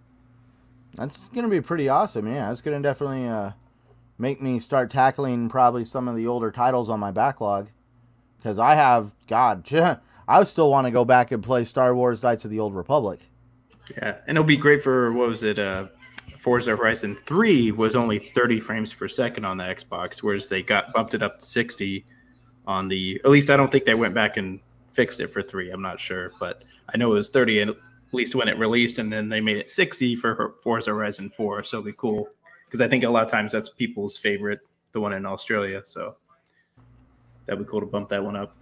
[0.94, 2.26] That's gonna be pretty awesome.
[2.26, 3.52] Yeah, that's gonna definitely uh,
[4.18, 7.68] make me start tackling probably some of the older titles on my backlog
[8.38, 9.70] because I have God.
[10.28, 13.20] I still want to go back and play Star Wars: Knights of the Old Republic.
[13.96, 15.58] Yeah, and it'll be great for what was it?
[15.58, 15.86] Uh,
[16.40, 20.92] Forza Horizon Three was only 30 frames per second on the Xbox, whereas they got
[20.92, 22.04] bumped it up to 60
[22.66, 23.20] on the.
[23.24, 24.60] At least I don't think they went back and
[24.92, 25.70] fixed it for three.
[25.70, 27.76] I'm not sure, but I know it was 30, and
[28.16, 31.62] least when it released, and then they made it 60 for Forza Horizon 4.
[31.62, 32.28] So it'll be cool
[32.66, 34.60] because I think a lot of times that's people's favorite,
[34.92, 35.82] the one in Australia.
[35.84, 36.16] So
[37.46, 38.56] that'd be cool to bump that one up.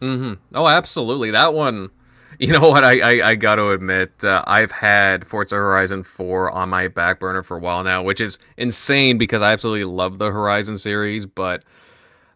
[0.00, 0.34] Mm-hmm.
[0.54, 1.30] Oh, absolutely.
[1.30, 1.90] That one.
[2.38, 2.84] You know what?
[2.84, 7.20] I I, I got to admit, uh, I've had Forza Horizon 4 on my back
[7.20, 11.26] burner for a while now, which is insane because I absolutely love the Horizon series.
[11.26, 11.64] But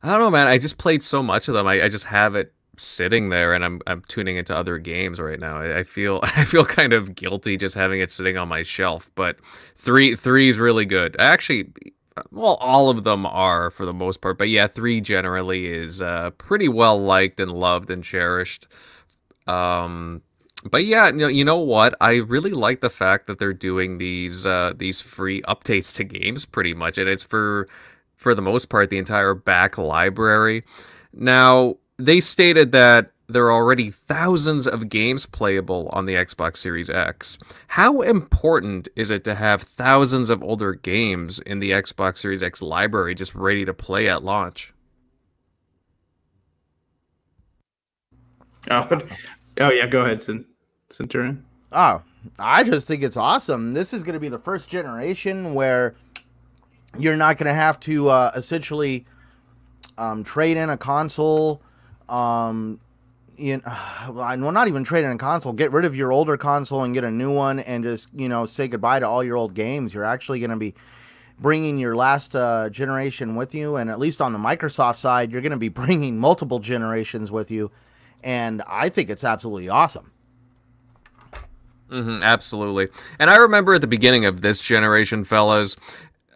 [0.03, 0.47] I don't know, man.
[0.47, 1.67] I just played so much of them.
[1.67, 5.39] I, I just have it sitting there and I'm I'm tuning into other games right
[5.39, 5.59] now.
[5.59, 9.11] I, I, feel I feel kind of guilty just having it sitting on my shelf.
[9.15, 9.39] But
[9.77, 11.17] three three is really good.
[11.19, 11.73] Actually,
[12.31, 14.39] well, all of them are for the most part.
[14.39, 18.69] But yeah, three generally is uh, pretty well liked and loved and cherished.
[19.47, 20.23] Um,
[20.71, 21.95] but yeah, you know, you know what?
[22.01, 26.47] I really like the fact that they're doing these uh, these free updates to games
[26.47, 27.69] pretty much, and it's for
[28.17, 30.65] for the most part the entire back library.
[31.13, 36.91] Now, they stated that there are already thousands of games playable on the Xbox Series
[36.91, 37.39] X.
[37.69, 42.61] How important is it to have thousands of older games in the Xbox Series X
[42.61, 44.73] library just ready to play at launch?
[48.71, 48.89] Oh,
[49.61, 50.25] oh yeah, go ahead,
[50.89, 51.45] Centurion.
[51.71, 52.01] Oh,
[52.39, 53.75] I just think it's awesome.
[53.75, 55.95] This is going to be the first generation where
[56.99, 59.05] you're not going to have to uh, essentially
[59.99, 61.61] um, trade in a console
[62.09, 62.81] um,
[63.37, 63.63] you know,
[64.13, 65.53] well, not even trade in a console.
[65.53, 68.47] Get rid of your older console and get a new one, and just you know
[68.47, 69.95] say goodbye to all your old games.
[69.95, 70.75] You're actually going to be
[71.39, 75.43] bringing your last uh, generation with you, and at least on the Microsoft side, you're
[75.43, 77.71] going to be bringing multiple generations with you,
[78.23, 80.11] and I think it's absolutely awesome.
[81.91, 82.89] Mm-hmm, absolutely.
[83.19, 85.77] And I remember at the beginning of this generation, fellas,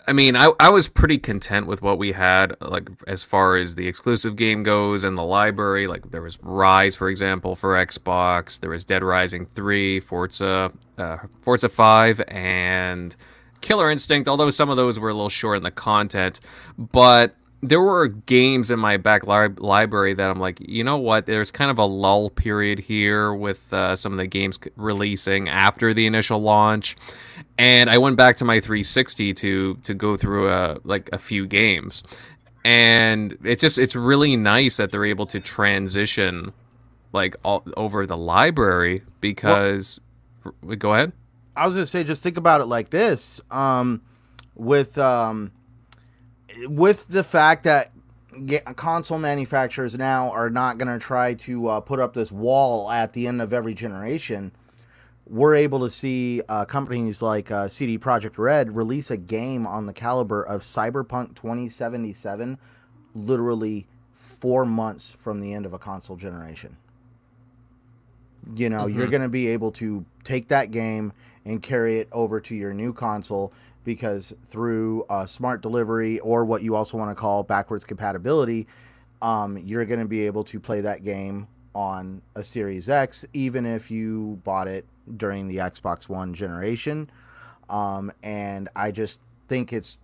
[0.09, 3.75] I mean, I, I was pretty content with what we had, like as far as
[3.75, 5.87] the exclusive game goes and the library.
[5.87, 8.59] Like there was Ryse, for example, for Xbox.
[8.59, 13.15] There was Dead Rising 3, Forza, uh, Forza 5, and
[13.61, 14.31] Killer Instinct.
[14.31, 16.41] Although some of those were a little short in the content,
[16.79, 21.27] but there were games in my back li- library that I'm like, you know what?
[21.27, 25.93] There's kind of a lull period here with uh, some of the games releasing after
[25.93, 26.97] the initial launch,
[27.59, 31.47] and I went back to my 360 to to go through a like a few
[31.47, 32.05] games,
[32.65, 36.53] and it's just it's really nice that they're able to transition
[37.13, 40.01] like all over the library because
[40.63, 41.13] well, go ahead.
[41.57, 43.41] I was gonna say, just think about it like this.
[43.51, 44.03] Um,
[44.55, 45.51] with um
[46.67, 47.93] with the fact that
[48.77, 53.13] console manufacturers now are not going to try to uh, put up this wall at
[53.13, 54.53] the end of every generation,
[55.27, 59.87] we're able to see uh, companies like uh, CD Projekt Red release a game on
[59.87, 62.59] the caliber of Cyberpunk 2077,
[63.15, 66.77] literally four months from the end of a console generation.
[68.55, 68.99] You know, mm-hmm.
[68.99, 71.13] you're going to be able to take that game
[71.45, 73.53] and carry it over to your new console
[73.85, 78.67] because through uh, smart delivery or what you also want to call backwards compatibility,
[79.23, 83.65] um, you're going to be able to play that game on a Series X, even
[83.65, 84.85] if you bought it
[85.17, 87.11] during the Xbox One generation.
[87.71, 89.99] Um, and I just think it's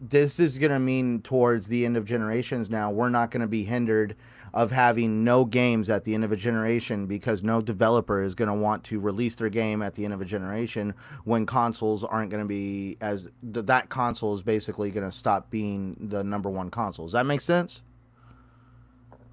[0.00, 3.46] this is going to mean towards the end of generations now, we're not going to
[3.46, 4.16] be hindered
[4.52, 8.48] of having no games at the end of a generation because no developer is going
[8.48, 12.30] to want to release their game at the end of a generation when consoles aren't
[12.30, 16.50] going to be as th- that console is basically going to stop being the number
[16.50, 17.06] one console.
[17.06, 17.82] Does that make sense?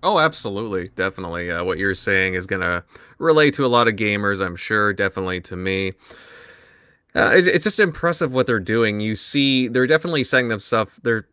[0.04, 0.90] Oh, absolutely.
[0.96, 1.52] Definitely.
[1.52, 2.84] Uh, what you're saying is going to
[3.18, 4.94] relate to a lot of gamers, I'm sure.
[4.94, 5.94] Definitely to me.
[7.16, 9.00] Uh, it, it's just impressive what they're doing.
[9.00, 11.28] You see, they're definitely saying themselves, they're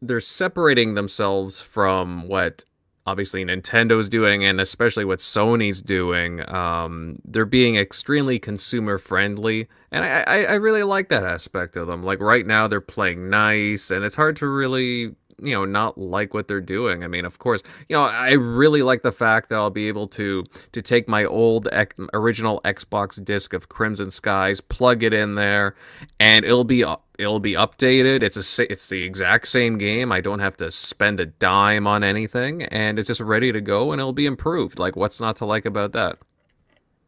[0.00, 2.64] they're separating themselves from what
[3.08, 6.48] obviously Nintendo's doing and especially what Sony's doing.
[6.52, 11.86] Um, they're being extremely consumer friendly, and I, I, I really like that aspect of
[11.86, 12.02] them.
[12.02, 16.34] Like right now, they're playing nice, and it's hard to really you know not like
[16.34, 17.04] what they're doing.
[17.04, 20.08] I mean, of course, you know I really like the fact that I'll be able
[20.08, 21.68] to to take my old
[22.12, 25.74] original Xbox disc of Crimson Skies, plug it in there,
[26.18, 26.84] and it'll be
[27.18, 28.22] it'll be updated.
[28.22, 30.12] It's a it's the exact same game.
[30.12, 33.92] I don't have to spend a dime on anything, and it's just ready to go,
[33.92, 34.78] and it'll be improved.
[34.78, 36.18] Like, what's not to like about that?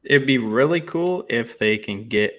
[0.05, 2.35] It'd be really cool if they can get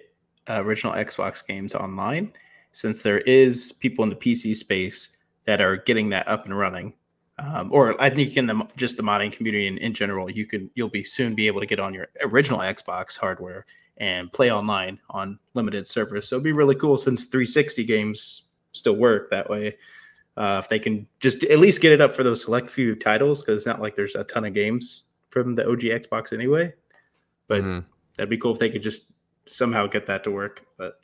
[0.50, 2.34] uh, original Xbox games online,
[2.72, 5.10] since there is people in the PC space
[5.46, 6.94] that are getting that up and running.
[7.40, 10.70] Um, or I think in the just the modding community in, in general, you can
[10.76, 13.66] you'll be soon be able to get on your original Xbox hardware
[13.98, 16.28] and play online on limited servers.
[16.28, 19.78] So it'd be really cool since 360 games still work that way.
[20.38, 23.42] Uh, if they can just at least get it up for those select few titles,
[23.42, 26.74] because it's not like there's a ton of games from the OG Xbox anyway.
[27.48, 27.80] But mm-hmm.
[28.16, 29.12] that'd be cool if they could just
[29.46, 30.66] somehow get that to work.
[30.78, 31.01] But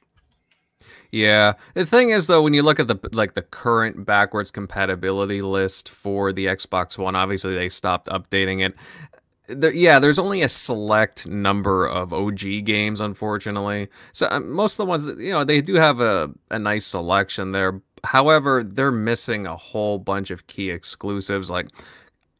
[1.12, 1.54] yeah.
[1.74, 5.89] The thing is though when you look at the like the current backwards compatibility list
[5.89, 8.76] for the Xbox One, obviously they stopped updating it.
[9.48, 13.88] There, yeah, there's only a select number of OG games, unfortunately.
[14.12, 16.86] So um, most of the ones, that, you know, they do have a, a nice
[16.86, 17.82] selection there.
[18.04, 21.50] However, they're missing a whole bunch of key exclusives.
[21.50, 21.70] Like,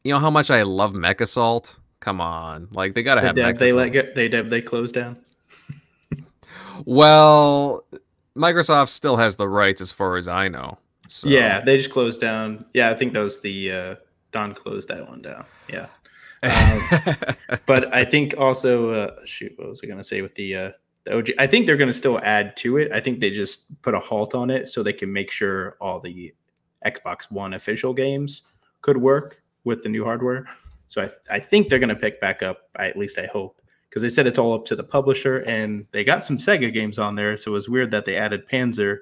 [0.04, 1.78] you know how much I love MechAssault?
[2.00, 3.34] Come on, like they gotta have.
[3.34, 5.16] Dev, they let get they they closed down.
[6.84, 7.84] well,
[8.38, 10.78] Microsoft still has the rights, as far as I know.
[11.08, 11.28] So.
[11.28, 12.64] Yeah, they just closed down.
[12.74, 13.94] Yeah, I think that was the uh,
[14.32, 15.44] Don closed that one down.
[15.68, 15.86] Yeah,
[16.42, 16.82] um,
[17.66, 20.70] but I think also uh, shoot, what was I going to say with the uh,
[21.04, 21.30] the OG?
[21.38, 22.92] I think they're going to still add to it.
[22.92, 26.00] I think they just put a halt on it so they can make sure all
[26.00, 26.32] the
[26.86, 28.42] Xbox One official games
[28.82, 30.46] could work with the new hardware.
[30.86, 32.68] So I, I think they're going to pick back up.
[32.76, 33.57] I, at least I hope
[33.88, 36.98] because they said it's all up to the publisher and they got some Sega games
[36.98, 37.36] on there.
[37.36, 38.98] So it was weird that they added Panzer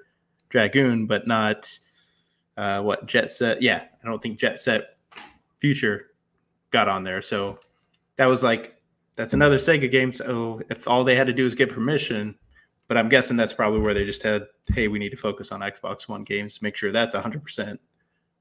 [0.49, 1.69] Dragoon, but not
[2.57, 3.61] uh, what Jet Set.
[3.63, 4.97] Yeah, I don't think Jet Set
[5.61, 6.11] Future
[6.71, 7.21] got on there.
[7.21, 7.59] So
[8.17, 8.77] that was like,
[9.17, 10.13] that's another Sega game.
[10.13, 12.35] So if all they had to do is get permission,
[12.87, 15.61] but I'm guessing that's probably where they just had, hey, we need to focus on
[15.61, 17.79] Xbox One games, make sure that's 100%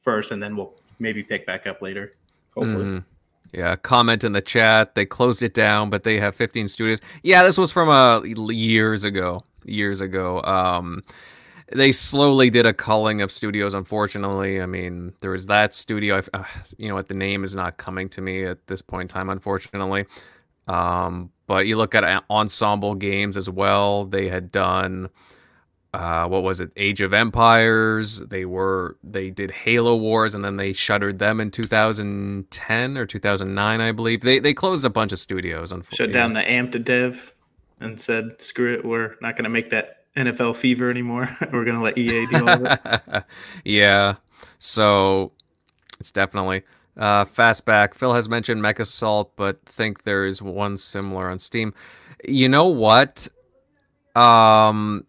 [0.02, 2.16] first, and then we'll maybe pick back up later,
[2.54, 2.86] hopefully.
[2.86, 3.06] Mm.
[3.54, 4.96] Yeah, comment in the chat.
[4.96, 7.00] They closed it down, but they have 15 studios.
[7.24, 9.44] Yeah, this was from uh years ago.
[9.66, 10.42] Years ago.
[10.44, 11.04] Um
[11.74, 13.74] they slowly did a culling of studios.
[13.74, 16.22] Unfortunately, I mean, there was that studio.
[16.34, 16.44] Uh,
[16.78, 17.08] you know what?
[17.08, 20.06] The name is not coming to me at this point in time, unfortunately.
[20.68, 24.06] Um, but you look at ensemble games as well.
[24.06, 25.10] They had done
[25.96, 26.72] uh, what was it?
[26.76, 28.20] Age of Empires.
[28.20, 33.82] They were they did Halo Wars, and then they shuttered them in 2010 or 2009,
[33.82, 34.22] I believe.
[34.22, 35.74] They they closed a bunch of studios.
[35.92, 37.34] Shut down the Amped dev
[37.80, 41.36] and said, "Screw it, we're not going to make that NFL fever anymore.
[41.54, 43.24] we're going to let EA deal with it."
[43.66, 44.16] yeah.
[44.60, 45.32] So
[46.00, 46.64] it's definitely
[46.98, 47.94] uh, Fastback.
[47.94, 51.74] Phil has mentioned Mech Assault, but think there is one similar on Steam.
[52.28, 53.30] You know what?
[54.16, 55.06] Um,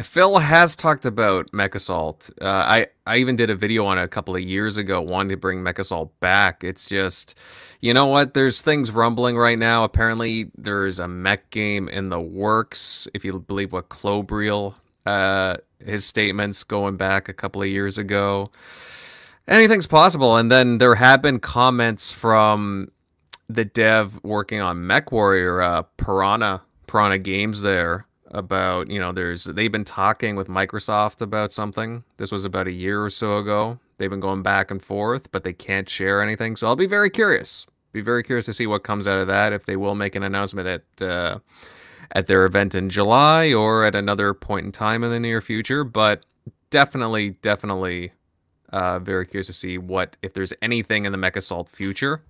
[0.00, 2.30] Phil has talked about Mech Assault.
[2.40, 5.30] Uh, I I even did a video on it a couple of years ago, wanting
[5.30, 6.62] to bring Mech Assault back.
[6.62, 7.34] It's just,
[7.80, 8.32] you know what?
[8.32, 9.82] There's things rumbling right now.
[9.82, 13.08] Apparently, there's a mech game in the works.
[13.12, 14.74] If you believe what Klobrille,
[15.04, 18.52] uh, his statements going back a couple of years ago,
[19.48, 20.36] anything's possible.
[20.36, 22.92] And then there have been comments from
[23.48, 29.44] the dev working on Mech Warrior, uh, Piranha Piranha Games there about you know there's
[29.44, 32.04] they've been talking with Microsoft about something.
[32.16, 33.78] This was about a year or so ago.
[33.98, 36.56] They've been going back and forth, but they can't share anything.
[36.56, 37.66] So I'll be very curious.
[37.92, 39.52] Be very curious to see what comes out of that.
[39.52, 41.38] If they will make an announcement at uh,
[42.12, 45.84] at their event in July or at another point in time in the near future.
[45.84, 46.24] But
[46.70, 48.12] definitely, definitely,
[48.72, 52.22] uh, very curious to see what if there's anything in the Mech Assault future.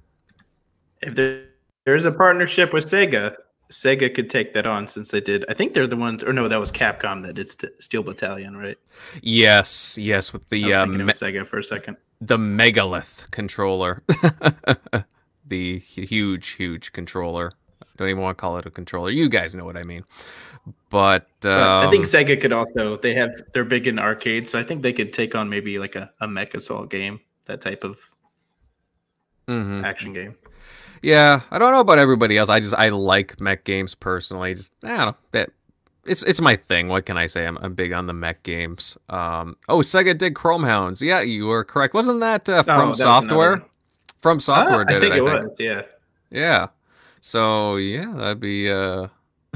[1.03, 1.45] If there,
[1.85, 3.37] there's a partnership with Sega,
[3.71, 5.45] Sega could take that on since they did.
[5.49, 7.49] I think they're the ones, or no, that was Capcom that did
[7.83, 8.79] Steel Battalion, right?
[9.23, 11.97] Yes, yes, with the um, me- Sega for a second.
[12.21, 14.03] The Megalith controller,
[15.47, 17.53] the huge, huge controller.
[17.97, 19.11] Don't even want to call it a controller.
[19.11, 20.05] You guys know what I mean.
[20.89, 22.97] But, um, I think um, Sega could also.
[22.97, 25.95] They have they're big in arcades, so I think they could take on maybe like
[25.95, 28.01] a, a Mech Assault game, that type of
[29.47, 29.85] mm-hmm.
[29.85, 30.37] action game.
[31.03, 32.49] Yeah, I don't know about everybody else.
[32.49, 34.55] I just I like mech games personally.
[34.55, 35.51] Just I don't know that
[36.05, 36.89] it's it's my thing.
[36.89, 37.47] What can I say?
[37.47, 38.97] I'm, I'm big on the mech games.
[39.09, 41.01] Um, oh, Sega did Chrome Hounds.
[41.01, 41.95] Yeah, you were correct.
[41.95, 43.65] Wasn't that uh, from oh, Software?
[44.19, 45.23] From Software ah, did I think it.
[45.23, 45.49] I think.
[45.51, 45.61] was.
[45.61, 45.83] Yeah.
[46.31, 46.67] Yeah.
[47.21, 49.09] So yeah, that'd be uh,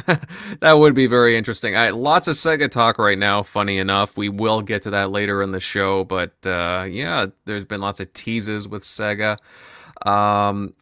[0.61, 1.77] that would be very interesting.
[1.77, 3.43] I, lots of Sega talk right now.
[3.43, 6.05] Funny enough, we will get to that later in the show.
[6.05, 9.39] But uh, yeah, there's been lots of teases with Sega.
[10.07, 10.75] Um,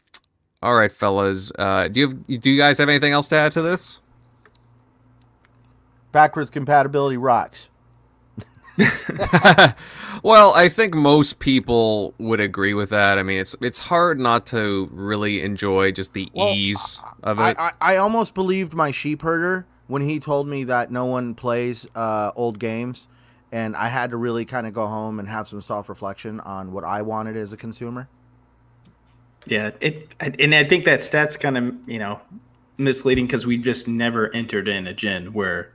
[0.63, 1.53] all right, fellas.
[1.59, 4.01] Uh, do you have, do you guys have anything else to add to this?
[6.13, 7.69] Backwards compatibility rocks.
[10.23, 13.19] well, I think most people would agree with that.
[13.19, 17.43] I mean, it's it's hard not to really enjoy just the well, ease of it.
[17.59, 21.35] I, I, I, almost believed my sheep herder when he told me that no one
[21.35, 23.07] plays uh, old games,
[23.53, 26.73] and I had to really kind of go home and have some self reflection on
[26.73, 28.09] what I wanted as a consumer.
[29.47, 32.21] Yeah, it and I think that stat's kind of you know
[32.79, 35.73] misleading because we just never entered in a gen where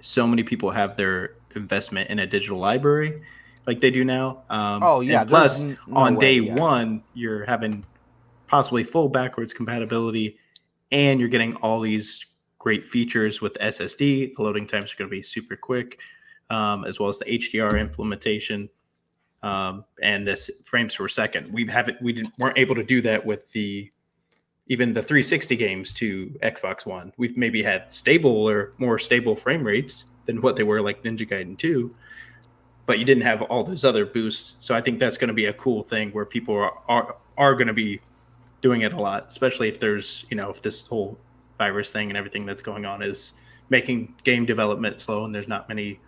[0.00, 3.20] so many people have their investment in a digital library
[3.68, 4.42] like they do now.
[4.48, 5.24] Um, oh yeah.
[5.24, 6.54] Plus, no on way, day yeah.
[6.54, 7.84] one, you're having
[8.46, 10.38] possibly full backwards compatibility,
[10.90, 12.24] and you're getting all these
[12.58, 14.34] great features with SSD.
[14.34, 16.00] The loading times are going to be super quick,
[16.48, 18.70] um, as well as the HDR implementation
[19.42, 21.52] um, and this frames per second.
[21.52, 23.90] We haven't we didn't weren't able to do that with the
[24.68, 27.12] even the 360 games to Xbox One.
[27.16, 31.26] We've maybe had stable or more stable frame rates than what they were like Ninja
[31.26, 31.94] Gaiden 2,
[32.84, 34.56] but you didn't have all those other boosts.
[34.60, 37.54] So I think that's going to be a cool thing where people are are, are
[37.54, 38.00] going to be
[38.60, 41.18] doing it a lot, especially if there's you know if this whole
[41.58, 43.32] virus thing and everything that's going on is
[43.70, 46.00] making game development slow and there's not many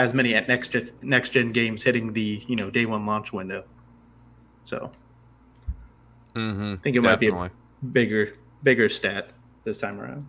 [0.00, 3.32] as many at next gen, next gen games hitting the you know day one launch
[3.34, 3.64] window.
[4.64, 4.90] So
[6.34, 7.30] mm-hmm, I think it definitely.
[7.32, 8.32] might be a bigger
[8.62, 9.32] bigger stat
[9.64, 10.26] this time around.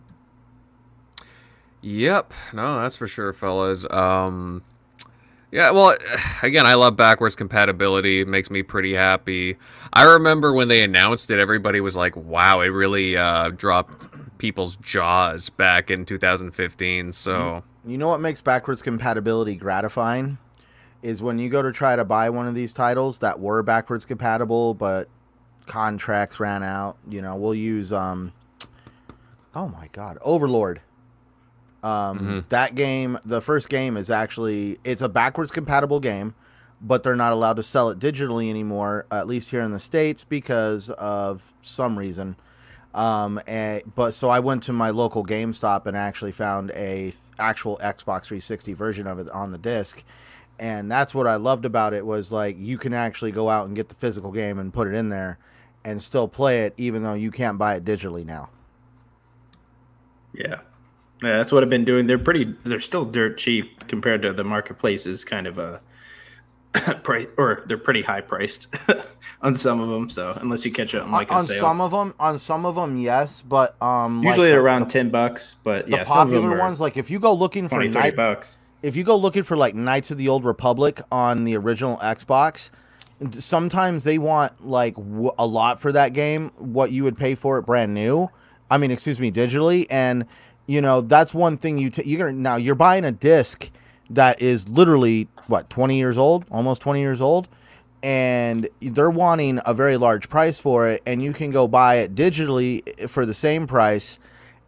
[1.82, 3.89] Yep, no, that's for sure, fellas.
[3.89, 4.61] Um,
[5.51, 5.95] yeah, well,
[6.43, 8.19] again, I love backwards compatibility.
[8.19, 9.55] It makes me pretty happy.
[9.93, 14.07] I remember when they announced it, everybody was like, "Wow, it really uh, dropped
[14.38, 20.38] people's jaws back in 2015." So you know what makes backwards compatibility gratifying?
[21.02, 24.06] Is when you go to try to buy one of these titles that were backwards
[24.06, 25.10] compatible but
[25.66, 28.34] contracts ran out you know we'll use um
[29.56, 30.82] oh my god overlord.
[31.84, 32.40] Um mm-hmm.
[32.50, 36.36] that game the first game is actually it's a backwards compatible game
[36.80, 40.24] but they're not allowed to sell it digitally anymore at least here in the states
[40.24, 42.36] because of some reason
[42.94, 47.78] Um, and, but so I went to my local GameStop and actually found a actual
[47.78, 50.04] Xbox 360 version of it on the disc,
[50.60, 53.76] and that's what I loved about it was like you can actually go out and
[53.76, 55.39] get the physical game and put it in there,
[55.86, 58.50] and still play it even though you can't buy it digitally now.
[60.34, 60.60] Yeah.
[61.24, 62.08] Yeah, that's what I've been doing.
[62.08, 62.56] They're pretty.
[62.64, 65.24] They're still dirt cheap compared to the marketplaces.
[65.24, 65.80] Kind of a
[67.03, 68.74] price, or they're pretty high priced
[69.41, 70.09] on some of them.
[70.09, 72.97] So unless you catch it on like on some of them, on some of them,
[72.97, 75.55] yes, but um, usually like the- around the, ten bucks.
[75.63, 76.80] But the yeah, some of them popular ones.
[76.80, 78.57] Like if you go looking for 20, 30 bucks.
[78.84, 82.69] if you go looking for like Knights of the Old Republic on the original Xbox,
[83.32, 87.57] sometimes they want like w- a lot for that game, what you would pay for
[87.57, 88.30] it brand new.
[88.69, 90.26] I mean, excuse me, digitally, and
[90.67, 93.69] you know that's one thing you t- you're gonna now you're buying a disc
[94.16, 97.47] that is literally what 20 years old, almost 20 years old.
[98.03, 102.16] And they're wanting a very large price for it, and you can go buy it
[102.16, 104.18] digitally for the same price,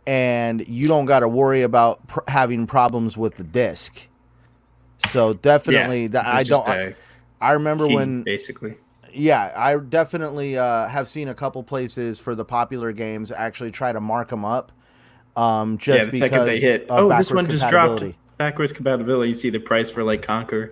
[0.05, 4.07] and you don't got to worry about pr- having problems with the disc.
[5.09, 6.95] So definitely, that I don't.
[7.41, 8.75] I remember key, when, basically.
[9.11, 13.91] yeah, I definitely uh, have seen a couple places for the popular games actually try
[13.91, 14.71] to mark them up.
[15.35, 18.03] Um, just yeah, the because second they hit, oh, this one just dropped.
[18.38, 19.29] Backwards compatibility.
[19.29, 20.71] You see the price for like Conker,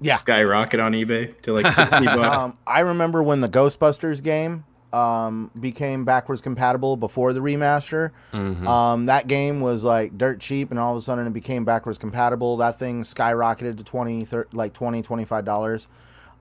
[0.00, 0.16] Yeah.
[0.16, 2.44] skyrocket on eBay to like sixty bucks.
[2.44, 8.10] Um, I remember when the Ghostbusters game um, became backwards compatible before the remaster.
[8.32, 8.66] Mhm.
[8.66, 11.96] Um, that game was like dirt cheap, and all of a sudden it became backwards
[11.98, 12.56] compatible.
[12.56, 15.02] That thing skyrocketed to 20, thir- like 20
[15.44, 15.86] dollars.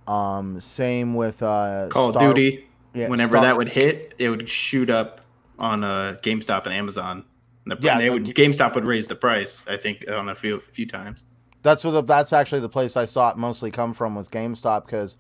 [0.08, 2.66] Um, same with uh, Call Star- of Duty.
[2.96, 5.22] yeah, Whenever Star- that would hit, it would shoot up
[5.60, 7.26] on uh, GameStop and Amazon.
[7.70, 9.66] The, Yeah, they the- GameStop would raise the price.
[9.68, 11.24] I think on a few few times.
[11.62, 14.86] That's what the, that's actually the place I saw it mostly come from was GameStop
[14.86, 15.18] because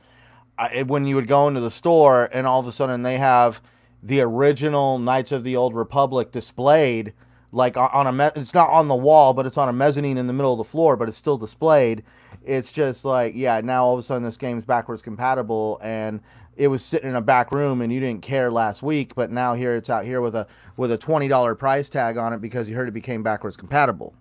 [0.87, 3.61] when you would go into the store and all of a sudden they have
[4.03, 7.13] the original Knights of the Old Republic displayed
[7.51, 10.17] like on- on a me- it's not on the wall but it's on a mezzanine
[10.17, 12.03] in the middle of the floor but it's still displayed.
[12.45, 16.21] It's just like yeah now all of a sudden this game's backwards compatible and
[16.59, 19.53] it was sitting in a back room and you didn't care last week but now
[19.53, 20.45] here it's out here with a
[20.77, 24.13] with a twenty dollar price tag on it because you heard it became backwards compatible.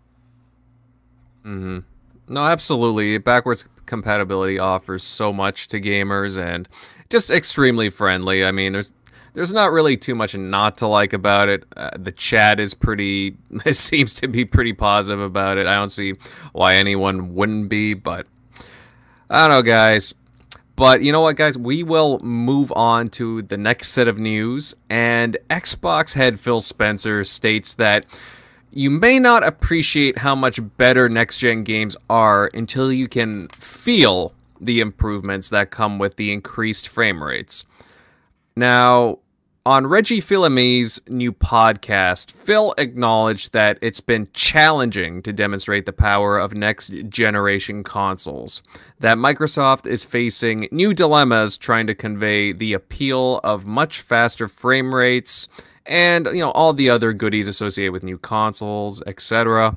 [1.44, 1.78] Mm-hmm.
[2.28, 3.18] No, absolutely.
[3.18, 6.68] Backwards compatibility offers so much to gamers and
[7.08, 8.44] just extremely friendly.
[8.44, 8.92] I mean, there's
[9.32, 11.64] there's not really too much not to like about it.
[11.76, 15.66] Uh, the chat is pretty it seems to be pretty positive about it.
[15.66, 16.14] I don't see
[16.52, 18.26] why anyone wouldn't be, but
[19.30, 20.14] I don't know, guys.
[20.78, 21.58] But you know what, guys?
[21.58, 24.76] We will move on to the next set of news.
[24.88, 28.06] And Xbox head Phil Spencer states that
[28.70, 34.32] you may not appreciate how much better next gen games are until you can feel
[34.60, 37.64] the improvements that come with the increased frame rates.
[38.54, 39.18] Now,
[39.68, 46.38] on Reggie Fils-Aimé's new podcast, Phil acknowledged that it's been challenging to demonstrate the power
[46.38, 48.62] of next generation consoles,
[49.00, 54.94] that Microsoft is facing new dilemmas trying to convey the appeal of much faster frame
[54.94, 55.48] rates
[55.84, 59.76] and you know all the other goodies associated with new consoles, etc.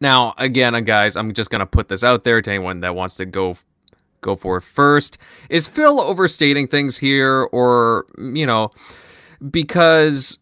[0.00, 3.16] Now, again, uh, guys, I'm just gonna put this out there to anyone that wants
[3.16, 3.56] to go
[4.20, 5.18] go for it first.
[5.48, 8.70] Is Phil overstating things here, or you know,
[9.50, 10.38] because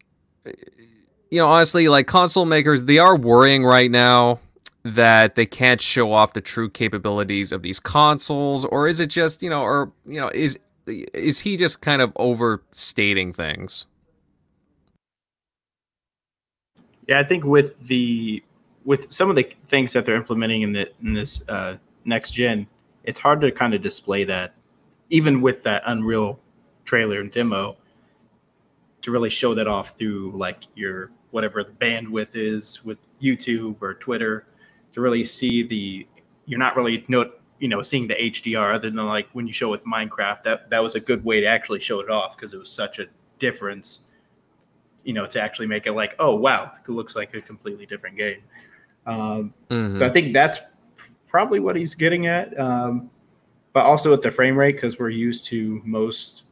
[1.29, 4.39] you know, honestly, like console makers, they are worrying right now
[4.83, 9.41] that they can't show off the true capabilities of these consoles, or is it just
[9.41, 13.85] you know, or you know, is is he just kind of overstating things?
[17.07, 18.43] Yeah, I think with the
[18.85, 21.75] with some of the things that they're implementing in the in this uh,
[22.05, 22.67] next gen,
[23.07, 24.53] it's hard to kind of display that,
[25.09, 26.39] even with that Unreal
[26.85, 27.77] trailer and demo,
[29.01, 33.95] to really show that off through like your whatever the bandwidth is with YouTube or
[33.95, 34.45] Twitter,
[34.93, 36.05] to really see the
[36.45, 39.69] you're not really no you know seeing the HDR other than like when you show
[39.69, 42.57] with Minecraft that that was a good way to actually show it off because it
[42.57, 43.07] was such a
[43.39, 44.01] difference
[45.07, 48.17] you know, to actually make it like, oh wow, it looks like a completely different
[48.17, 48.41] game.
[49.05, 49.97] Um, Mhm.
[49.97, 50.59] So I think that's
[51.27, 52.57] probably what he's getting at.
[52.59, 53.09] Um,
[53.73, 56.43] but also at the frame rate, because we're used to most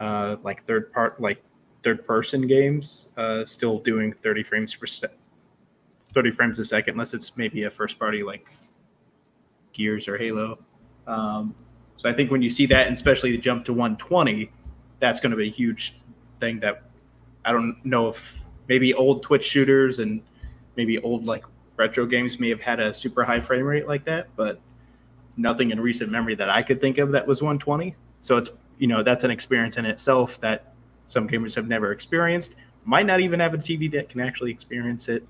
[0.00, 1.42] uh, like third part, like
[1.82, 5.08] third person games, uh, still doing 30 frames per se-
[6.14, 8.48] 30 frames a second, unless it's maybe a first party like
[9.72, 10.58] Gears or Halo.
[11.06, 11.54] Um,
[11.98, 14.50] so I think when you see that, and especially the jump to 120,
[14.98, 15.98] that's going to be a huge
[16.40, 16.84] thing that
[17.44, 20.22] I don't know if maybe old Twitch shooters and
[20.76, 21.44] maybe old like
[21.76, 24.60] retro games may have had a super high frame rate like that, but
[25.36, 27.94] nothing in recent memory that I could think of that was 120.
[28.20, 30.72] So it's you know that's an experience in itself that
[31.08, 35.08] some gamers have never experienced, might not even have a TV that can actually experience
[35.08, 35.26] it.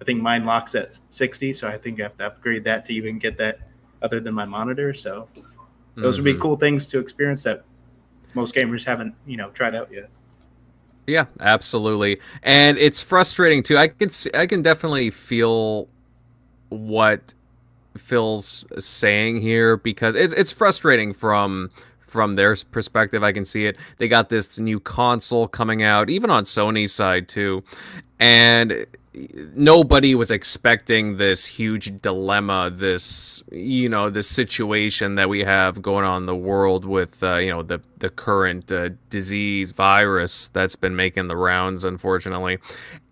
[0.00, 2.92] I think mine locks at 60, so I think I have to upgrade that to
[2.92, 3.60] even get that
[4.02, 4.92] other than my monitor.
[4.92, 5.28] So
[5.94, 6.40] those would be Mhm.
[6.40, 7.64] cool things to experience that
[8.34, 10.10] most gamers haven't, you know, tried out yet.
[11.06, 12.20] Yeah, absolutely.
[12.42, 13.76] And it's frustrating too.
[13.76, 15.88] I can see, I can definitely feel
[16.70, 17.34] what
[17.96, 21.70] Phil's saying here because it's it's frustrating from
[22.06, 23.22] from their perspective.
[23.22, 23.76] I can see it.
[23.98, 27.62] They got this new console coming out, even on Sony's side too,
[28.18, 28.86] and
[29.54, 36.04] nobody was expecting this huge dilemma, this you know, this situation that we have going
[36.04, 40.76] on in the world with uh, you know the the current uh, disease virus that's
[40.76, 42.58] been making the rounds, unfortunately,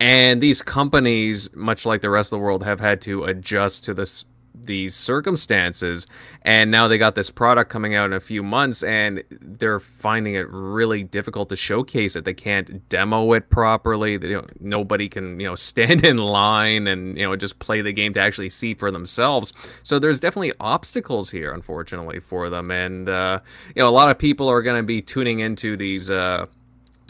[0.01, 3.95] and these companies, much like the rest of the world, have had to adjust to
[3.95, 4.25] this
[4.65, 6.07] these circumstances
[6.43, 10.35] and now they got this product coming out in a few months and they're finding
[10.35, 12.25] it really difficult to showcase it.
[12.25, 14.17] They can't demo it properly.
[14.17, 17.81] They, you know, nobody can you know stand in line and you know just play
[17.81, 19.53] the game to actually see for themselves.
[19.83, 23.41] So there's definitely obstacles here unfortunately for them and uh,
[23.75, 26.47] you know a lot of people are going to be tuning into these uh,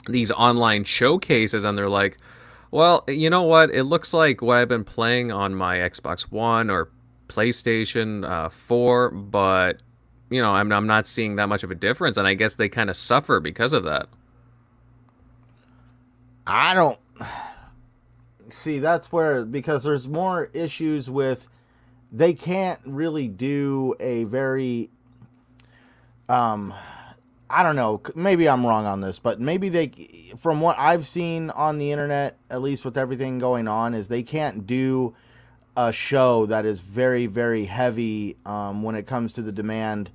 [0.09, 2.19] these online showcases and they're like
[2.71, 3.73] well you know what?
[3.75, 6.91] It looks like what i've been playing on my xbox one or
[7.33, 9.81] PlayStation uh, 4, but
[10.31, 12.69] you know, I'm I'm not seeing that much of a difference, and I guess they
[12.69, 14.09] kind of suffer because of that.
[16.47, 16.99] I don't
[18.49, 21.49] see that's where because there's more issues with
[22.11, 24.91] they can't really do a very
[26.29, 26.75] um
[27.49, 31.51] I don't know, maybe I'm wrong on this, but maybe they from what I've seen
[31.51, 35.15] on the internet, at least with everything going on is they can't do
[35.77, 40.11] a show that is very very heavy um, when it comes to the demand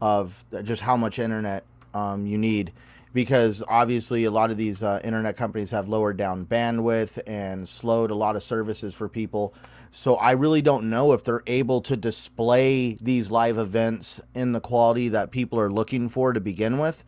[0.00, 2.72] of just how much internet um, you need.
[3.14, 8.10] Because obviously a lot of these uh, internet companies have lowered down bandwidth and slowed
[8.10, 9.54] a lot of services for people.
[9.94, 14.60] So i really don't know if they're able to display these live events in the
[14.60, 17.04] quality that people are looking for to begin with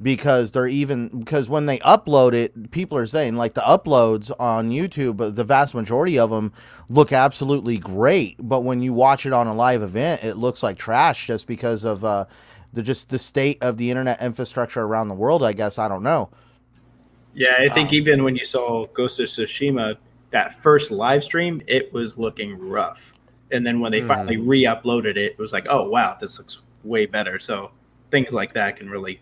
[0.00, 4.70] because they're even because when they upload it people are saying like the uploads on
[4.70, 6.52] youtube the vast majority of them
[6.88, 10.78] look absolutely great but when you watch it on a live event it looks like
[10.78, 12.24] trash just because of uh
[12.72, 16.02] the just the state of the internet infrastructure around the world i guess i don't
[16.02, 16.30] know
[17.34, 19.96] Yeah, I think Um, even when you saw Ghost of Tsushima,
[20.30, 23.14] that first live stream, it was looking rough.
[23.50, 24.02] And then when they Hmm.
[24.02, 27.38] finally re uploaded it, it was like, oh, wow, this looks way better.
[27.38, 27.72] So
[28.10, 29.20] things like that can really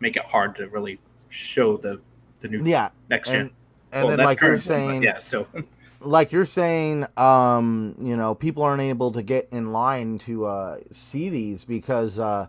[0.00, 2.00] make it hard to really show the,
[2.40, 3.40] the new yeah next gen.
[3.40, 3.50] and
[3.92, 5.46] and Well, then like you're saying yeah, still.
[6.00, 10.78] like you're saying, um, you know, people aren't able to get in line to uh,
[10.92, 12.46] see these because uh,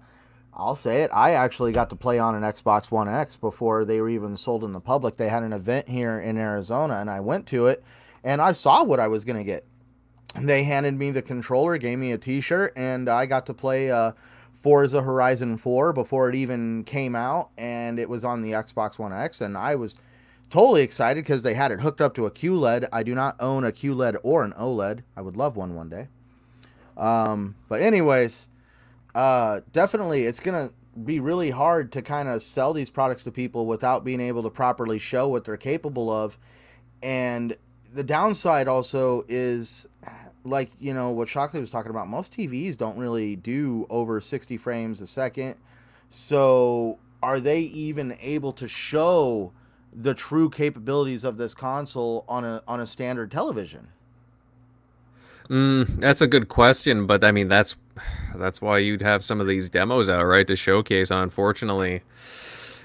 [0.54, 1.12] I'll say it.
[1.14, 4.64] I actually got to play on an Xbox One X before they were even sold
[4.64, 5.18] in the public.
[5.18, 7.84] They had an event here in Arizona, and I went to it,
[8.24, 9.66] and I saw what I was gonna get.
[10.40, 14.12] They handed me the controller, gave me a T-shirt, and I got to play uh,
[14.60, 19.14] Forza Horizon 4 before it even came out, and it was on the Xbox One
[19.14, 19.96] X, and I was
[20.50, 22.88] totally excited because they had it hooked up to a QLED.
[22.92, 25.04] I do not own a QLED or an OLED.
[25.16, 26.08] I would love one one day.
[26.98, 28.48] Um, but anyways,
[29.16, 30.72] uh, definitely it's gonna
[31.06, 34.50] be really hard to kind of sell these products to people without being able to
[34.50, 36.38] properly show what they're capable of.
[37.02, 37.56] And
[37.94, 39.88] the downside also is
[40.50, 42.08] like you know what Shockley was talking about.
[42.08, 45.56] Most TVs don't really do over 60 frames a second.
[46.10, 49.52] So are they even able to show
[49.94, 53.90] the true capabilities of this console on a on a standard television?
[55.50, 57.76] Mm, that's a good question, but I mean that's
[58.36, 61.10] that's why you'd have some of these demos out, right, to showcase.
[61.10, 62.02] Unfortunately,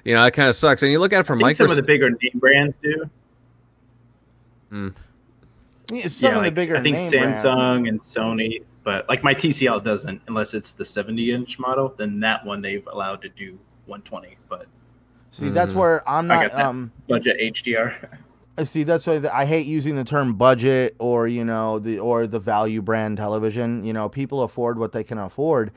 [0.05, 0.83] you know that kind of sucks.
[0.83, 3.11] And you look at it from I think some of the bigger name brands do.
[5.93, 9.09] Yeah, some yeah, of the like, bigger I think name Samsung brand- and Sony, but
[9.09, 11.95] like my TCL doesn't unless it's the 70 inch model.
[11.97, 14.67] Then that one they've allowed to do 120, but
[15.31, 15.77] See, that's Mhm.
[15.77, 16.43] where I'm I not.
[16.51, 16.67] got that.
[16.67, 17.93] Um, budget HDR.
[18.57, 22.27] I see, that's why I hate using the term budget or you know the or
[22.29, 23.85] the value brand television.
[23.85, 25.73] You know, people afford what they can afford,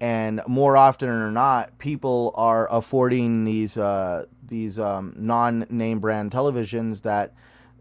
[0.00, 7.00] and more often or not, people are affording these uh, these um, non-name brand televisions
[7.02, 7.32] that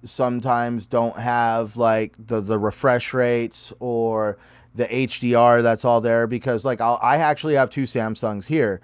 [0.03, 4.37] sometimes don't have like the the refresh rates or
[4.75, 8.81] the HDR that's all there because like I'll, I actually have two Samsungs here.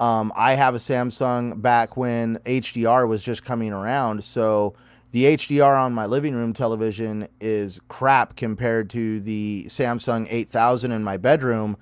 [0.00, 4.74] Um, I have a Samsung back when HDR was just coming around, so
[5.12, 11.04] the HDR on my living room television is crap compared to the Samsung 8000 in
[11.04, 11.76] my bedroom.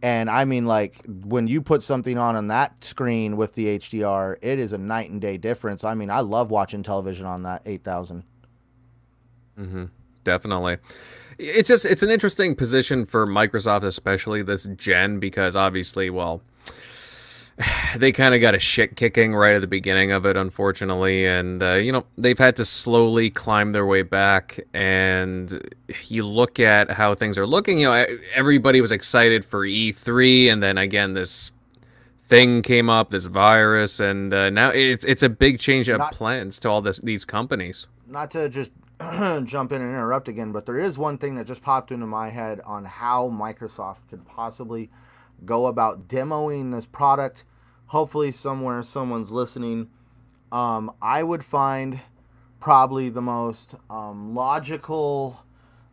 [0.00, 4.36] And I mean, like when you put something on on that screen with the HDR,
[4.40, 5.82] it is a night and day difference.
[5.82, 8.22] I mean, I love watching television on that 8000.
[9.58, 9.84] Mm-hmm.
[10.24, 10.78] Definitely.
[11.38, 16.42] It's just it's an interesting position for Microsoft, especially this gen, because obviously, well,
[17.96, 21.62] they kind of got a shit kicking right at the beginning of it, unfortunately, and
[21.62, 24.60] uh, you know they've had to slowly climb their way back.
[24.74, 25.68] And
[26.06, 27.78] you look at how things are looking.
[27.78, 31.52] You know, everybody was excited for E3, and then again this
[32.28, 36.12] thing came up, this virus, and uh, now it's it's a big change of not,
[36.12, 37.88] plans to all this, these companies.
[38.06, 41.62] Not to just jump in and interrupt again, but there is one thing that just
[41.62, 44.90] popped into my head on how Microsoft could possibly
[45.44, 47.44] go about demoing this product.
[47.88, 49.88] Hopefully, somewhere someone's listening.
[50.52, 52.00] Um, I would find
[52.60, 55.42] probably the most um, logical,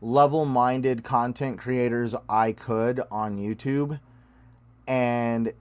[0.01, 3.99] level minded content creators I could on YouTube.
[4.87, 5.53] And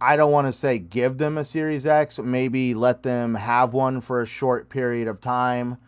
[0.00, 4.00] I don't want to say give them a Series X, maybe let them have one
[4.00, 5.78] for a short period of time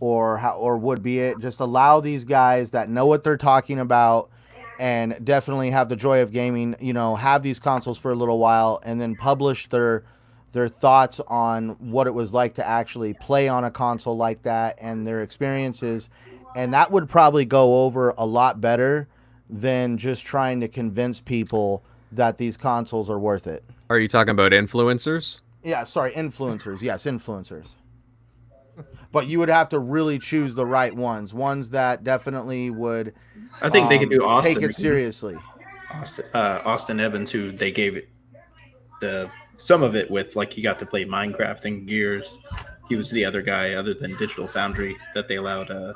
[0.00, 3.78] or how, or would be it just allow these guys that know what they're talking
[3.80, 4.30] about
[4.78, 8.38] and definitely have the joy of gaming, you know, have these consoles for a little
[8.38, 10.04] while and then publish their
[10.52, 14.78] their thoughts on what it was like to actually play on a console like that
[14.80, 16.08] and their experiences
[16.56, 19.08] and that would probably go over a lot better
[19.48, 23.64] than just trying to convince people that these consoles are worth it.
[23.90, 25.40] Are you talking about influencers?
[25.62, 26.82] Yeah, sorry, influencers.
[26.82, 27.74] Yes, influencers.
[29.12, 33.14] but you would have to really choose the right ones, ones that definitely would
[33.60, 34.54] I think um, they could do Austin.
[34.54, 35.36] Take it seriously.
[35.92, 38.08] Austin, uh, Austin Evans, who they gave it
[39.00, 42.38] the some of it with, like he got to play Minecraft and Gears.
[42.88, 45.92] He was the other guy, other than Digital Foundry, that they allowed uh,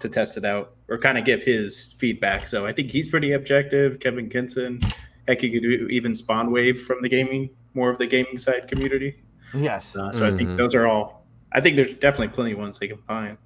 [0.00, 2.48] to test it out or kind of give his feedback.
[2.48, 4.00] So I think he's pretty objective.
[4.00, 4.80] Kevin Kenson,
[5.28, 8.66] heck, you could do even Spawn Wave from the gaming, more of the gaming side
[8.66, 9.22] community.
[9.54, 9.94] Yes.
[9.94, 10.34] Uh, so mm-hmm.
[10.34, 10.56] I think mm-hmm.
[10.56, 11.26] those are all.
[11.52, 13.36] I think there's definitely plenty of ones they can find.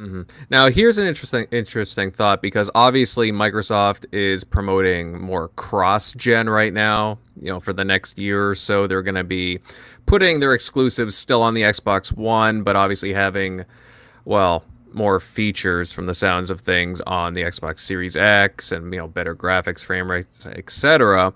[0.00, 0.22] Mm-hmm.
[0.48, 7.18] Now, here's an interesting interesting thought because obviously Microsoft is promoting more cross-gen right now.
[7.38, 9.60] You know, for the next year or so, they're going to be
[10.06, 13.64] putting their exclusives still on the Xbox One, but obviously having,
[14.24, 18.98] well, more features from the sounds of things on the Xbox Series X and you
[18.98, 21.32] know better graphics, frame rates, etc.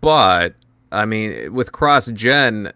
[0.00, 0.54] But
[0.92, 2.72] I mean, with cross-gen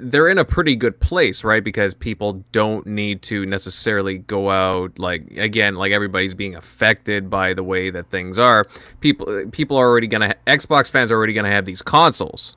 [0.00, 1.62] they're in a pretty good place, right?
[1.62, 7.54] Because people don't need to necessarily go out like again, like everybody's being affected by
[7.54, 8.66] the way that things are.
[9.00, 12.56] People people are already gonna Xbox fans are already gonna have these consoles,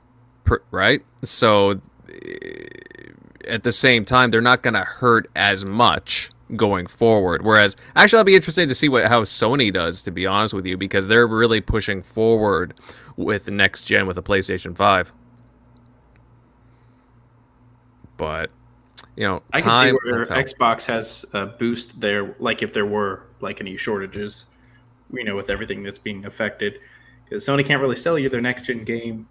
[0.70, 1.02] right?
[1.22, 1.80] So
[3.48, 7.42] at the same time, they're not gonna hurt as much going forward.
[7.42, 10.02] Whereas, actually, I'll be interested to see what how Sony does.
[10.02, 12.74] To be honest with you, because they're really pushing forward
[13.16, 15.12] with next gen with the PlayStation Five
[18.16, 18.50] but
[19.16, 23.24] you know, I can see where Xbox has a boost there, like if there were
[23.40, 24.46] like any shortages,
[25.12, 26.80] you know, with everything that's being affected,
[27.24, 29.28] because Sony can't really sell you their next gen game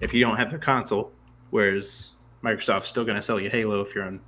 [0.00, 1.10] if you don't have their console,
[1.50, 2.12] whereas
[2.44, 4.20] Microsoft's still going to sell you Halo if you're on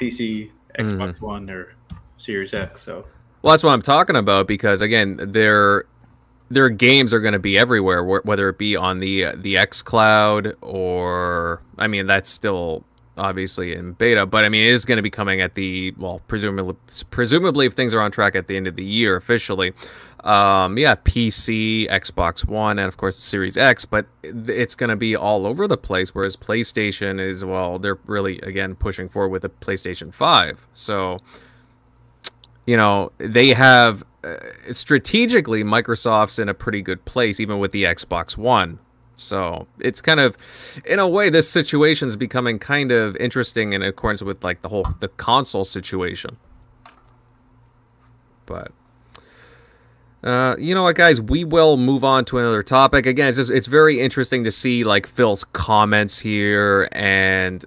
[0.00, 1.20] PC, Xbox mm.
[1.20, 1.74] One, or
[2.18, 2.82] Series X.
[2.82, 3.06] So,
[3.40, 5.84] well, that's what I'm talking about because again, their
[6.50, 10.54] their games are going to be everywhere, whether it be on the the X Cloud
[10.60, 12.84] or I mean, that's still
[13.16, 16.20] obviously in beta, but I mean, it is going to be coming at the well,
[16.28, 16.76] presumably,
[17.10, 19.72] presumably if things are on track at the end of the year officially.
[20.24, 24.96] Um, yeah, PC, Xbox One, and of course the Series X, but it's going to
[24.96, 26.14] be all over the place.
[26.14, 30.66] Whereas PlayStation is well, they're really again pushing forward with a PlayStation Five.
[30.72, 31.18] So,
[32.66, 34.36] you know, they have uh,
[34.72, 38.80] strategically Microsoft's in a pretty good place, even with the Xbox One.
[39.16, 40.36] So it's kind of,
[40.84, 44.68] in a way, this situation is becoming kind of interesting in accordance with like the
[44.68, 46.36] whole the console situation.
[48.44, 48.72] But
[50.22, 51.20] uh, you know what, guys?
[51.20, 53.06] We will move on to another topic.
[53.06, 57.64] Again, it's just it's very interesting to see like Phil's comments here, and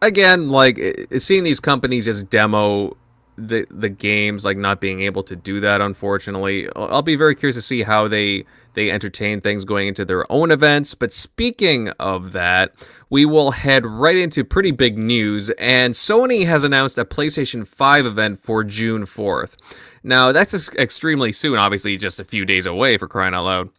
[0.00, 0.80] again, like
[1.18, 2.96] seeing these companies as demo
[3.38, 6.68] the the games like not being able to do that unfortunately.
[6.74, 10.50] I'll be very curious to see how they they entertain things going into their own
[10.50, 10.94] events.
[10.94, 12.74] But speaking of that
[13.10, 15.50] we will head right into pretty big news.
[15.50, 19.56] And sony has announced a playstation 5 event for june 4th
[20.02, 23.70] now that's extremely soon obviously just a few days away for crying out loud.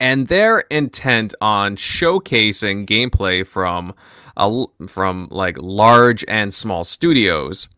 [0.00, 3.94] And they're intent on showcasing gameplay from
[4.36, 7.68] a, from like large and small studios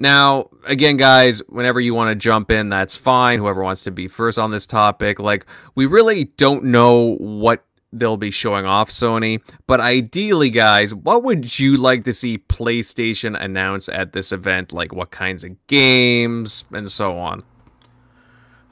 [0.00, 3.40] Now, again, guys, whenever you want to jump in, that's fine.
[3.40, 5.44] Whoever wants to be first on this topic, like,
[5.74, 9.42] we really don't know what they'll be showing off Sony.
[9.66, 14.72] But ideally, guys, what would you like to see PlayStation announce at this event?
[14.72, 17.42] Like, what kinds of games and so on?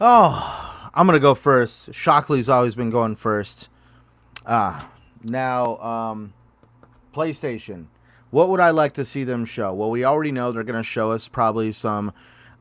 [0.00, 1.92] Oh, I'm gonna go first.
[1.92, 3.68] Shockley's always been going first.
[4.46, 4.90] Ah,
[5.24, 6.34] now, um,
[7.12, 7.86] PlayStation.
[8.30, 9.72] What would I like to see them show?
[9.72, 12.12] Well, we already know they're going to show us probably some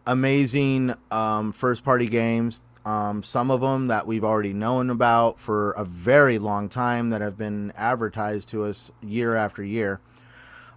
[0.05, 2.63] amazing um, first party games.
[2.85, 7.21] Um, some of them that we've already known about for a very long time that
[7.21, 9.99] have been advertised to us year after year.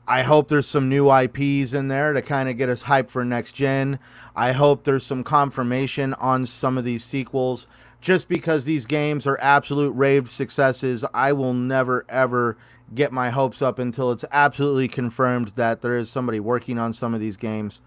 [0.07, 3.27] I hope there's some new IPs in there to kind of get us hyped for
[3.27, 3.99] next gen.
[4.35, 7.67] I hope there's some confirmation on some of these sequels.
[8.01, 12.57] Just because these games are absolute raved successes, I will never ever
[12.95, 17.15] get my hopes up until it's absolutely confirmed that there is somebody working on some
[17.15, 17.81] of these games.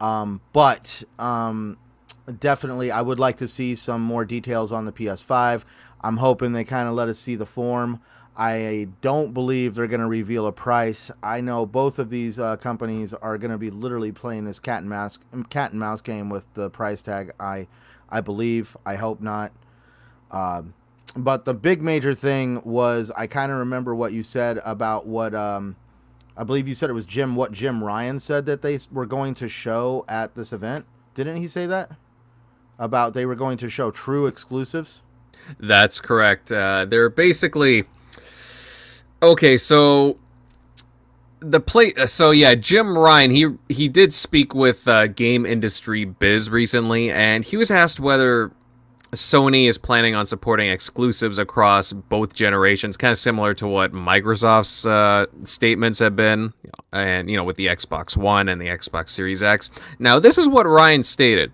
[0.00, 1.78] Um, but um,
[2.38, 5.64] definitely, I would like to see some more details on the PS5.
[6.00, 8.00] I'm hoping they kind of let us see the form.
[8.36, 11.10] I don't believe they're going to reveal a price.
[11.22, 14.80] I know both of these uh, companies are going to be literally playing this cat
[14.80, 15.18] and mouse
[15.48, 17.32] cat and mouse game with the price tag.
[17.40, 17.66] I
[18.10, 18.76] I believe.
[18.84, 19.52] I hope not.
[20.30, 20.74] Um,
[21.16, 25.34] but the big major thing was I kind of remember what you said about what
[25.34, 25.76] um,
[26.36, 27.34] I believe you said it was Jim.
[27.34, 30.84] What Jim Ryan said that they were going to show at this event.
[31.14, 31.92] Didn't he say that
[32.78, 35.00] about they were going to show true exclusives?
[35.58, 36.52] That's correct.
[36.52, 37.84] Uh, they're basically
[39.22, 39.56] okay.
[39.56, 40.18] So
[41.40, 46.04] the play uh, so yeah jim ryan he he did speak with uh, game industry
[46.04, 48.50] biz recently and he was asked whether
[49.16, 54.86] Sony is planning on supporting exclusives across both generations, kind of similar to what Microsoft's
[54.86, 56.52] uh, statements have been,
[56.92, 59.70] and you know, with the Xbox One and the Xbox Series X.
[59.98, 61.52] Now, this is what Ryan stated.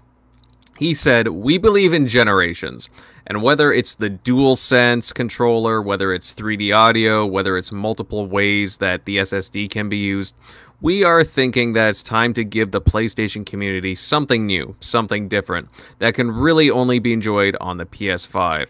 [0.78, 2.90] He said, We believe in generations,
[3.26, 9.04] and whether it's the DualSense controller, whether it's 3D audio, whether it's multiple ways that
[9.04, 10.34] the SSD can be used,
[10.82, 15.68] we are thinking that it's time to give the PlayStation community something new, something different,
[16.00, 18.66] that can really only be enjoyed on the PS5.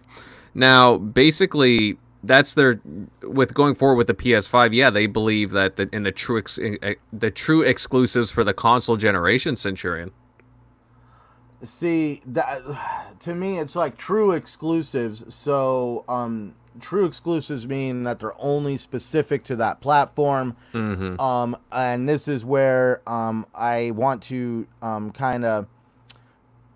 [0.54, 2.80] Now, basically, that's their
[3.22, 4.74] with going forward with the PS5.
[4.74, 6.58] Yeah, they believe that the, in the true ex,
[7.12, 10.12] the true exclusives for the console generation, Centurion.
[11.64, 12.60] See that
[13.20, 15.34] to me, it's like true exclusives.
[15.34, 20.56] So, um, true exclusives mean that they're only specific to that platform.
[20.72, 21.20] Mm-hmm.
[21.20, 25.66] Um, and this is where um, I want to um, kind of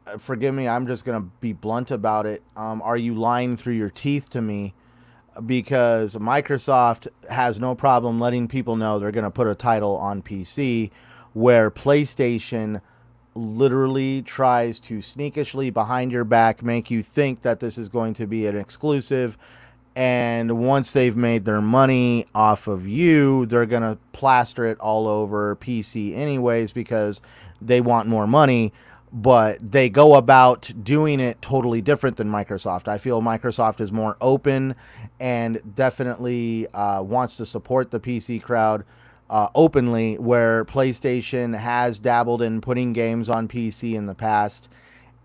[0.07, 0.69] uh, forgive me.
[0.69, 2.43] I'm just gonna be blunt about it.
[2.57, 4.75] Um, are you lying through your teeth to me?
[5.45, 10.91] Because Microsoft has no problem letting people know they're gonna put a title on PC,
[11.33, 12.81] where PlayStation
[13.35, 18.27] literally tries to sneakishly behind your back make you think that this is going to
[18.27, 19.37] be an exclusive
[19.97, 25.09] and once they've made their money off of you, they're going to plaster it all
[25.09, 27.23] over PC anyways because
[27.63, 28.75] they want more money.
[29.11, 32.89] But they go about doing it totally different than Microsoft.
[32.89, 34.75] I feel Microsoft is more open
[35.19, 38.85] and definitely uh, wants to support the PC crowd
[39.31, 44.69] uh, openly, where PlayStation has dabbled in putting games on PC in the past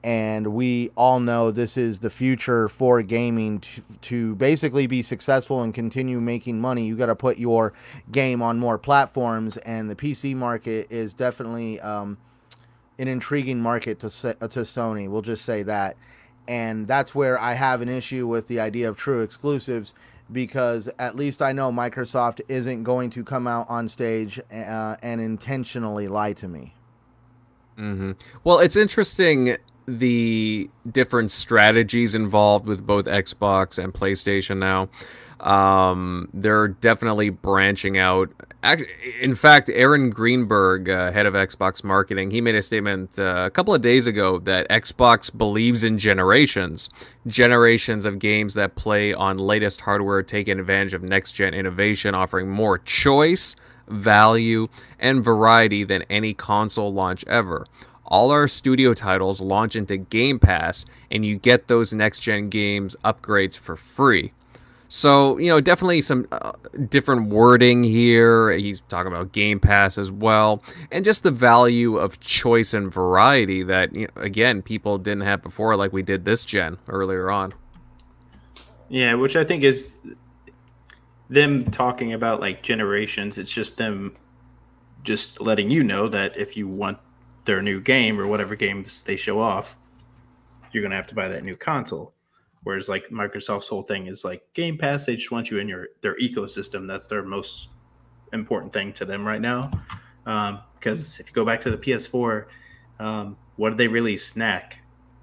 [0.03, 5.61] and we all know this is the future for gaming to, to basically be successful
[5.61, 7.73] and continue making money you got to put your
[8.11, 12.17] game on more platforms and the pc market is definitely um,
[12.97, 15.95] an intriguing market to, to sony we'll just say that
[16.47, 19.93] and that's where i have an issue with the idea of true exclusives
[20.31, 25.21] because at least i know microsoft isn't going to come out on stage uh, and
[25.21, 26.73] intentionally lie to me
[27.77, 28.11] Mm-hmm.
[28.43, 29.57] Well, it's interesting
[29.99, 34.89] the different strategies involved with both Xbox and PlayStation now.
[35.41, 38.29] Um, they're definitely branching out.
[39.21, 43.49] In fact, Aaron Greenberg, uh, head of Xbox marketing, he made a statement uh, a
[43.49, 46.89] couple of days ago that Xbox believes in generations,
[47.25, 52.49] generations of games that play on latest hardware, taking advantage of next gen innovation, offering
[52.49, 53.55] more choice,
[53.87, 54.67] value,
[54.99, 57.65] and variety than any console launch ever
[58.11, 62.95] all our studio titles launch into Game Pass, and you get those next gen games
[63.03, 64.33] upgrades for free.
[64.89, 66.51] So, you know, definitely some uh,
[66.89, 68.51] different wording here.
[68.51, 70.61] He's talking about Game Pass as well.
[70.91, 75.41] And just the value of choice and variety that, you know, again, people didn't have
[75.41, 77.53] before, like we did this gen earlier on.
[78.89, 79.97] Yeah, which I think is
[81.29, 83.37] them talking about like generations.
[83.37, 84.17] It's just them
[85.05, 86.97] just letting you know that if you want
[87.45, 89.77] their new game or whatever games they show off,
[90.71, 92.13] you're gonna have to buy that new console.
[92.63, 95.87] Whereas like Microsoft's whole thing is like Game Pass, they just want you in your
[96.01, 96.87] their ecosystem.
[96.87, 97.69] That's their most
[98.33, 99.71] important thing to them right now.
[100.23, 102.45] Because um, if you go back to the PS4,
[102.99, 104.35] um, what did they release?
[104.35, 104.79] Knack,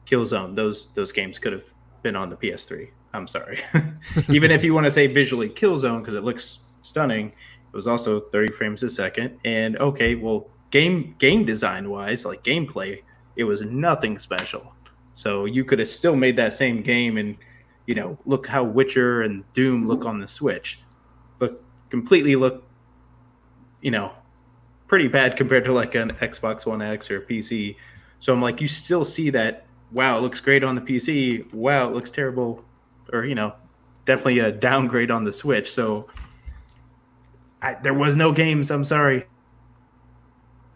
[0.06, 0.56] Killzone.
[0.56, 1.64] Those those games could have
[2.02, 2.90] been on the PS3.
[3.14, 3.60] I'm sorry.
[4.28, 8.20] Even if you want to say visually Killzone because it looks stunning, it was also
[8.20, 9.38] 30 frames a second.
[9.44, 13.02] And okay, well, game game design wise, like gameplay,
[13.36, 14.72] it was nothing special.
[15.12, 17.36] So you could have still made that same game and
[17.86, 20.80] you know, look how Witcher and Doom look on the Switch.
[21.40, 22.68] Look completely look
[23.80, 24.12] you know,
[24.86, 27.76] pretty bad compared to like an Xbox One X or PC.
[28.20, 31.52] So I'm like, you still see that, wow, it looks great on the PC.
[31.52, 32.64] Wow, it looks terrible.
[33.12, 33.54] Or, you know,
[34.04, 35.70] definitely a downgrade on the Switch.
[35.70, 36.08] So
[37.62, 38.70] I, there was no games.
[38.70, 39.26] I'm sorry.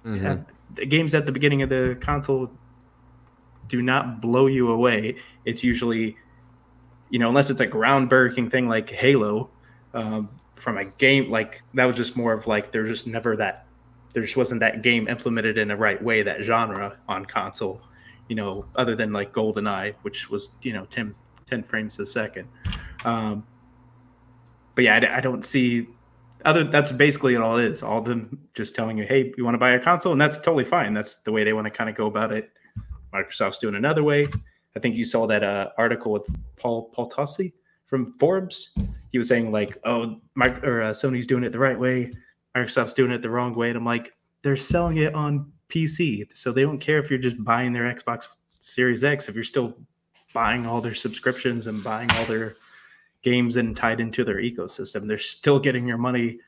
[0.04, 0.42] Mm-hmm.
[0.74, 2.50] the games at the beginning of the console
[3.68, 5.16] do not blow you away.
[5.44, 6.16] It's usually,
[7.10, 9.48] you know, unless it's a groundbreaking thing like Halo,
[9.94, 10.28] um,
[10.62, 13.66] from a game like that was just more of like there's just never that
[14.14, 17.80] there just wasn't that game implemented in the right way that genre on console
[18.28, 21.12] you know other than like goldeneye which was you know 10,
[21.46, 22.46] 10 frames a second
[23.04, 23.44] um,
[24.76, 25.88] but yeah I, I, don't see
[26.44, 29.58] other that's basically it all is all them just telling you hey you want to
[29.58, 30.12] buy a console?
[30.12, 30.94] And that's totally fine.
[30.94, 32.50] That's the way they want to kind of go about it.
[33.12, 34.26] Microsoft's doing another way.
[34.74, 36.26] I think you saw that uh, article with
[36.56, 37.52] paul paul Tassi
[37.86, 38.70] from Forbes.
[39.10, 42.12] He was saying like, "Oh, my or uh, Sony's doing it the right way,
[42.56, 44.12] Microsoft's doing it the wrong way," and I'm like,
[44.42, 48.28] they're selling it on PC, so they don't care if you're just buying their Xbox
[48.60, 49.28] Series X.
[49.28, 49.76] If you're still
[50.32, 52.56] buying all their subscriptions and buying all their
[53.22, 56.38] games and tied into their ecosystem, they're still getting your money.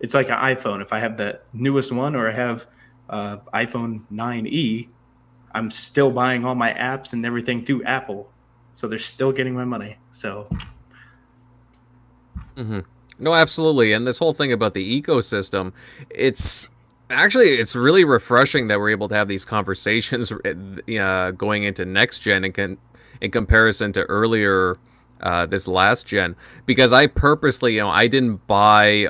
[0.00, 0.82] It's like an iPhone.
[0.82, 2.66] If I have the newest one or I have
[3.08, 4.88] uh, iPhone 9e,
[5.54, 8.32] I'm still buying all my apps and everything through Apple
[8.74, 9.96] so they're still getting my money.
[10.10, 10.48] So.
[12.56, 12.80] Mm-hmm.
[13.18, 15.72] No, absolutely, and this whole thing about the ecosystem,
[16.10, 16.70] it's
[17.10, 20.32] actually it's really refreshing that we're able to have these conversations
[20.98, 22.78] uh, going into next gen and can
[23.20, 24.76] in comparison to earlier
[25.22, 29.08] uh, this last gen because I purposely you know I didn't buy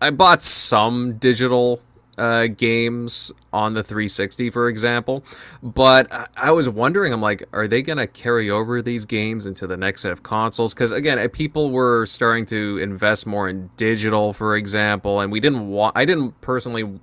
[0.00, 1.80] I bought some digital
[2.20, 5.24] uh, games on the 360, for example.
[5.62, 9.66] But I was wondering, I'm like, are they going to carry over these games into
[9.66, 10.74] the next set of consoles?
[10.74, 15.40] Because again, uh, people were starting to invest more in digital, for example, and we
[15.40, 15.96] didn't want.
[15.96, 17.00] I didn't personally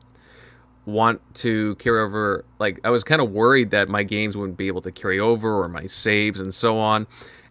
[0.86, 2.46] want to carry over.
[2.60, 5.64] Like, I was kind of worried that my games wouldn't be able to carry over,
[5.64, 7.08] or my saves and so on.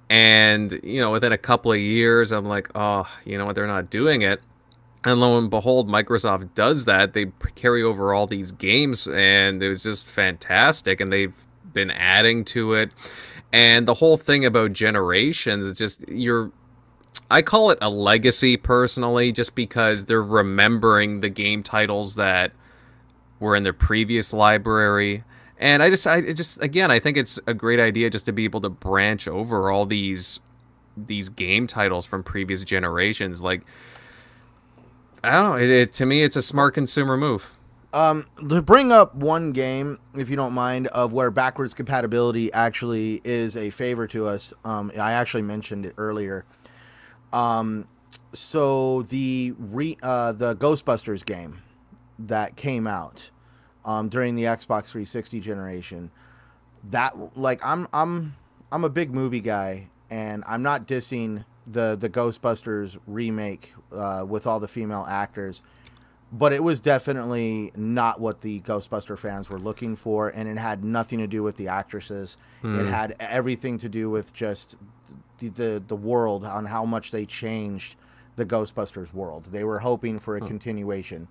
[0.08, 3.54] And you know, within a couple of years, I'm like, oh, you know what?
[3.54, 4.40] They're not doing it.
[5.04, 7.12] And lo and behold, Microsoft does that.
[7.12, 11.00] They carry over all these games, and it was just fantastic.
[11.00, 12.90] And they've been adding to it.
[13.52, 16.50] And the whole thing about generations, it's just you're.
[17.30, 22.52] I call it a legacy personally, just because they're remembering the game titles that
[23.40, 25.24] were in their previous library.
[25.58, 28.44] And I just, I just, again, I think it's a great idea just to be
[28.44, 30.40] able to branch over all these,
[30.96, 33.40] these game titles from previous generations.
[33.40, 33.62] Like,
[35.24, 35.56] I don't know.
[35.56, 37.56] It, it, to me, it's a smart consumer move.
[37.92, 43.22] Um, to bring up one game, if you don't mind, of where backwards compatibility actually
[43.24, 44.52] is a favor to us.
[44.64, 46.44] Um, I actually mentioned it earlier.
[47.32, 47.88] Um,
[48.34, 51.62] so the re uh, the Ghostbusters game
[52.18, 53.30] that came out
[53.86, 56.10] um, during the Xbox 360 generation,
[56.84, 58.36] that like I'm I'm
[58.70, 64.46] I'm a big movie guy, and I'm not dissing the the Ghostbusters remake uh, with
[64.46, 65.62] all the female actors,
[66.32, 70.84] but it was definitely not what the Ghostbuster fans were looking for, and it had
[70.84, 72.36] nothing to do with the actresses.
[72.62, 72.80] Mm.
[72.80, 72.88] It hmm.
[72.90, 74.74] had everything to do with just
[75.38, 77.94] the, the the world on how much they changed
[78.34, 79.46] the Ghostbusters world.
[79.52, 80.48] They were hoping for a hmm.
[80.48, 81.28] continuation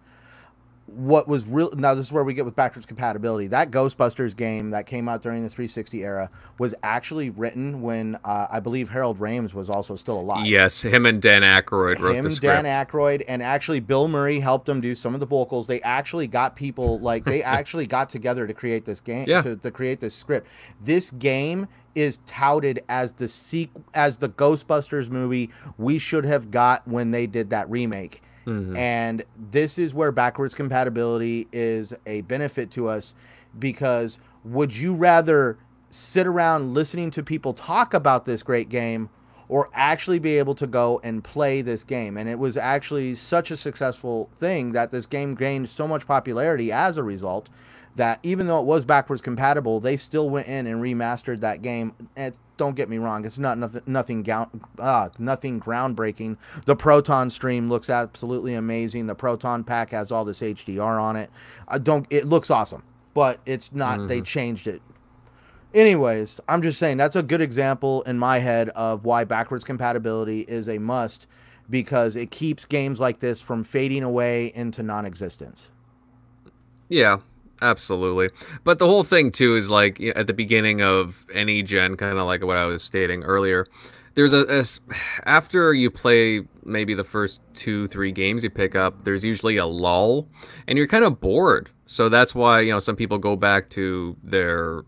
[0.88, 3.48] what was real now this is where we get with backwards compatibility.
[3.48, 6.30] That ghostbusters game that came out during the 360 era
[6.60, 10.46] was actually written when uh, i believe harold ramis was also still alive.
[10.46, 14.40] Yes him and dan Aykroyd wrote him, the script dan Aykroyd, and actually bill murray
[14.40, 15.66] helped them do some of the vocals.
[15.66, 19.42] They actually got people like they actually got together to create this game yeah.
[19.42, 20.48] to, to create this script.
[20.80, 26.88] This game is touted as the sequ- as the ghostbusters movie we should have got
[26.88, 28.76] when they did that remake Mm-hmm.
[28.76, 33.16] And this is where backwards compatibility is a benefit to us
[33.58, 35.58] because would you rather
[35.90, 39.10] sit around listening to people talk about this great game
[39.48, 42.18] or actually be able to go and play this game.
[42.18, 46.72] And it was actually such a successful thing that this game gained so much popularity
[46.72, 47.50] as a result
[47.96, 51.94] that even though it was backwards compatible, they still went in and remastered that game.
[52.16, 54.28] And don't get me wrong, it's not nothing nothing
[54.80, 56.38] uh, nothing groundbreaking.
[56.66, 59.08] The Proton stream looks absolutely amazing.
[59.08, 61.30] The Proton pack has all this HDR on it.
[61.68, 62.84] I don't it looks awesome,
[63.14, 64.08] but it's not mm-hmm.
[64.08, 64.82] they changed it
[65.76, 70.42] Anyways, I'm just saying that's a good example in my head of why backwards compatibility
[70.48, 71.28] is a must
[71.70, 75.74] because it keeps games like this from fading away into non-existence.
[76.88, 77.18] Yeah,
[77.62, 78.30] absolutely.
[78.64, 82.26] But the whole thing too is like at the beginning of any gen, kind of
[82.26, 83.66] like what I was stating earlier.
[84.16, 84.64] There's a, a
[85.26, 89.66] after you play maybe the first two three games you pick up, there's usually a
[89.66, 90.28] lull,
[90.68, 91.70] and you're kind of bored.
[91.88, 94.84] So that's why you know some people go back to their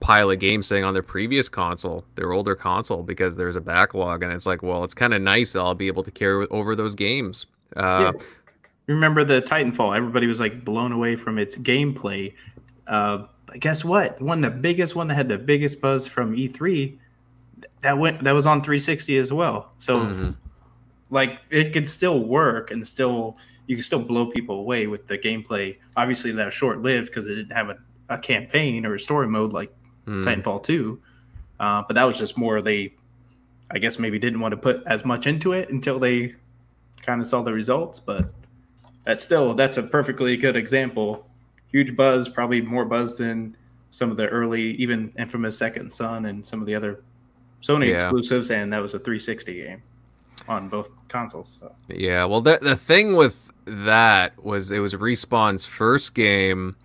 [0.00, 4.22] pile of games sitting on their previous console, their older console, because there's a backlog,
[4.22, 6.94] and it's like, well, it's kind of nice I'll be able to carry over those
[6.94, 7.46] games.
[7.76, 8.26] Uh, yeah.
[8.90, 9.96] Remember the Titanfall?
[9.96, 12.34] Everybody was like blown away from its gameplay.
[12.88, 13.26] Uh,
[13.60, 14.20] guess what?
[14.20, 16.98] One the biggest one that had the biggest buzz from E3
[17.82, 19.70] that went that was on 360 as well.
[19.78, 20.30] So, mm-hmm.
[21.10, 23.36] like, it could still work and still
[23.68, 25.76] you can still blow people away with the gameplay.
[25.96, 27.76] Obviously, that was short lived because it didn't have a,
[28.08, 29.72] a campaign or a story mode like
[30.04, 30.24] mm.
[30.24, 31.00] Titanfall 2.
[31.60, 32.92] Uh, but that was just more they,
[33.70, 36.34] I guess, maybe didn't want to put as much into it until they
[37.02, 38.00] kind of saw the results.
[38.00, 38.32] But
[39.04, 41.26] that's still, that's a perfectly good example.
[41.72, 43.56] Huge buzz, probably more buzz than
[43.90, 47.02] some of the early, even infamous Second Son and some of the other
[47.62, 48.02] Sony yeah.
[48.02, 48.50] exclusives.
[48.50, 49.82] And that was a 360 game
[50.48, 51.58] on both consoles.
[51.60, 51.74] So.
[51.88, 52.24] Yeah.
[52.24, 56.76] Well, the, the thing with that was it was Respawn's first game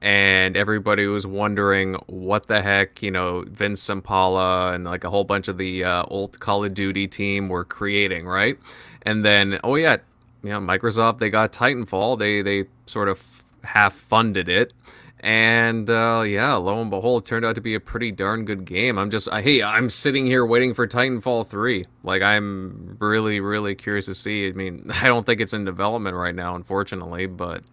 [0.00, 5.24] and everybody was wondering what the heck, you know, Vince Zampella and like a whole
[5.24, 8.56] bunch of the uh, old Call of Duty team were creating, right?
[9.02, 9.96] And then, oh yeah,
[10.42, 14.72] you know, Microsoft they got Titanfall, they they sort of half funded it,
[15.20, 18.64] and uh, yeah, lo and behold, it turned out to be a pretty darn good
[18.64, 18.98] game.
[18.98, 21.86] I'm just, I, hey, I'm sitting here waiting for Titanfall three.
[22.04, 24.48] Like I'm really, really curious to see.
[24.48, 27.64] I mean, I don't think it's in development right now, unfortunately, but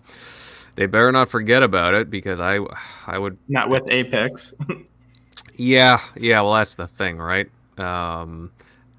[0.75, 2.59] they better not forget about it because I
[3.05, 4.55] I would not with Apex.
[5.55, 6.41] yeah, yeah.
[6.41, 7.49] Well, that's the thing, right?
[7.77, 8.51] Um,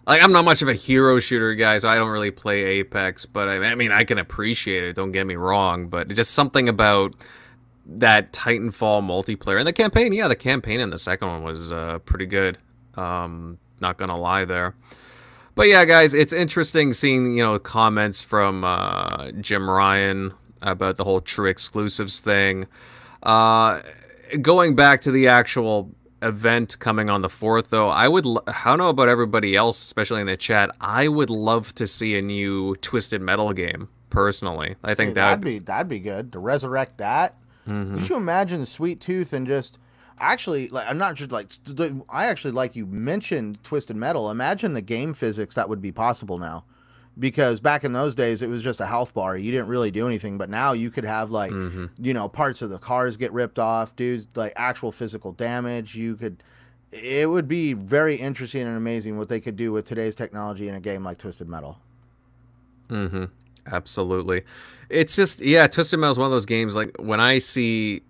[0.06, 3.26] like I'm not much of a hero shooter guy, so I don't really play Apex.
[3.26, 4.94] But I, I mean, I can appreciate it.
[4.94, 7.14] Don't get me wrong, but just something about
[7.86, 10.12] that Titanfall multiplayer and the campaign.
[10.12, 12.58] Yeah, the campaign in the second one was uh, pretty good.
[12.94, 14.74] Um, not gonna lie there.
[15.54, 20.32] But yeah, guys, it's interesting seeing you know comments from uh, Jim Ryan
[20.62, 22.66] about the whole true exclusives thing.
[23.22, 23.80] Uh,
[24.40, 25.90] going back to the actual
[26.26, 30.20] event coming on the 4th though i would i don't know about everybody else especially
[30.20, 34.76] in the chat i would love to see a new twisted metal game personally.
[34.82, 37.36] I think that'd, that'd be that'd be good to resurrect that.
[37.68, 37.98] Mm-hmm.
[37.98, 39.78] could you imagine sweet tooth and just
[40.20, 41.52] actually like i'm not just like
[42.08, 46.38] i actually like you mentioned twisted metal imagine the game physics that would be possible
[46.38, 46.64] now
[47.18, 49.36] because back in those days it was just a health bar.
[49.36, 51.86] You didn't really do anything but now you could have like mm-hmm.
[51.98, 55.94] you know parts of the cars get ripped off dudes like actual physical damage.
[55.94, 56.42] You could
[56.92, 60.74] it would be very interesting and amazing what they could do with today's technology in
[60.74, 61.78] a game like twisted metal.
[62.88, 63.24] Mm-hmm.
[63.66, 64.42] Absolutely.
[64.88, 68.02] It's just yeah twisted metal is one of those games like when i see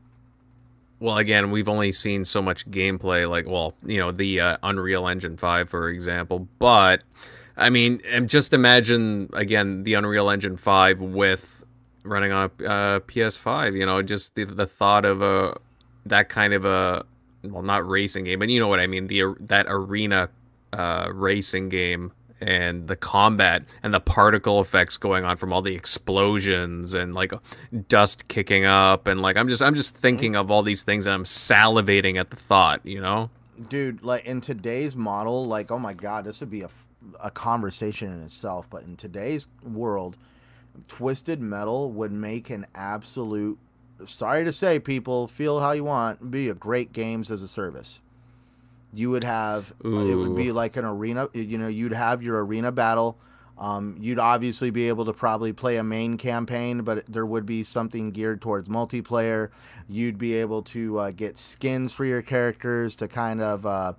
[1.01, 5.09] well again we've only seen so much gameplay like well you know the uh, unreal
[5.09, 7.03] engine 5 for example but
[7.57, 11.65] I mean, and just imagine again the Unreal Engine five with
[12.03, 13.77] running on a uh, PS5.
[13.77, 15.57] You know, just the the thought of a
[16.05, 17.05] that kind of a
[17.45, 19.07] well, not racing game, but you know what I mean.
[19.07, 20.29] The that arena
[20.73, 25.75] uh, racing game and the combat and the particle effects going on from all the
[25.75, 27.33] explosions and like
[27.89, 31.15] dust kicking up and like I'm just I'm just thinking of all these things and
[31.15, 33.31] I'm salivating at the thought, you know?
[33.71, 36.69] Dude, like in today's model, like oh my god, this would be a
[37.21, 38.67] a conversation in itself.
[38.71, 40.17] But in today's world,
[40.89, 43.59] Twisted Metal would make an absolute.
[44.05, 46.31] Sorry to say, people feel how you want.
[46.31, 48.01] Be a great games as a service.
[48.93, 50.11] You would have Ooh.
[50.11, 51.29] it would be like an arena.
[51.33, 53.19] You know, you'd have your arena battle.
[53.59, 57.65] Um, you'd obviously be able to probably play a main campaign, but there would be
[57.65, 59.49] something geared towards multiplayer.
[59.89, 63.95] You'd be able to uh, get skins for your characters to kind of uh,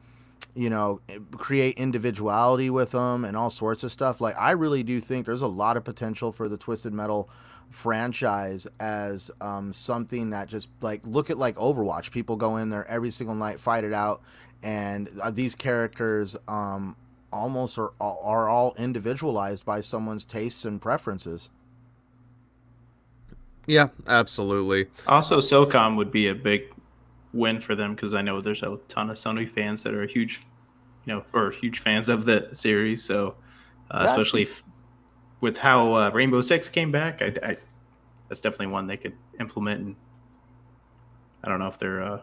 [0.58, 1.00] you know,
[1.34, 4.20] create individuality with them and all sorts of stuff.
[4.20, 7.30] Like, I really do think there's a lot of potential for the Twisted Metal
[7.70, 12.12] franchise as um, something that just like look at like Overwatch.
[12.12, 14.22] People go in there every single night, fight it out,
[14.64, 16.96] and uh, these characters um,
[17.32, 21.52] almost are, are all individualized by someone's tastes and preferences.
[23.68, 24.88] Yeah, absolutely.
[25.06, 26.64] Also, SOCOM would be a big
[27.34, 30.42] win for them because I know there's a ton of Sony fans that are huge,
[31.06, 33.04] you know, or huge fans of the series.
[33.04, 33.36] So,
[33.92, 34.64] uh, especially if,
[35.42, 37.58] with how uh, Rainbow Six came back, I, I,
[38.28, 39.82] that's definitely one they could implement.
[39.82, 39.96] And
[41.44, 42.22] I don't know if they're, uh,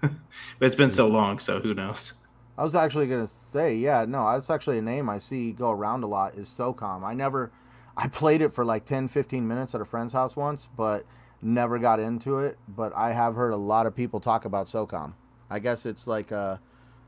[0.00, 0.12] but
[0.60, 2.12] it's been so long, so who knows.
[2.58, 6.04] I was actually gonna say, yeah, no, that's actually a name I see go around
[6.04, 7.02] a lot is SOCOM.
[7.02, 7.52] I never,
[7.96, 11.04] I played it for like 10, 15 minutes at a friend's house once, but
[11.42, 12.58] never got into it.
[12.68, 15.12] But I have heard a lot of people talk about SOCOM.
[15.50, 16.60] I guess it's like a,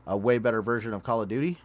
[0.07, 1.57] a way better version of Call of Duty.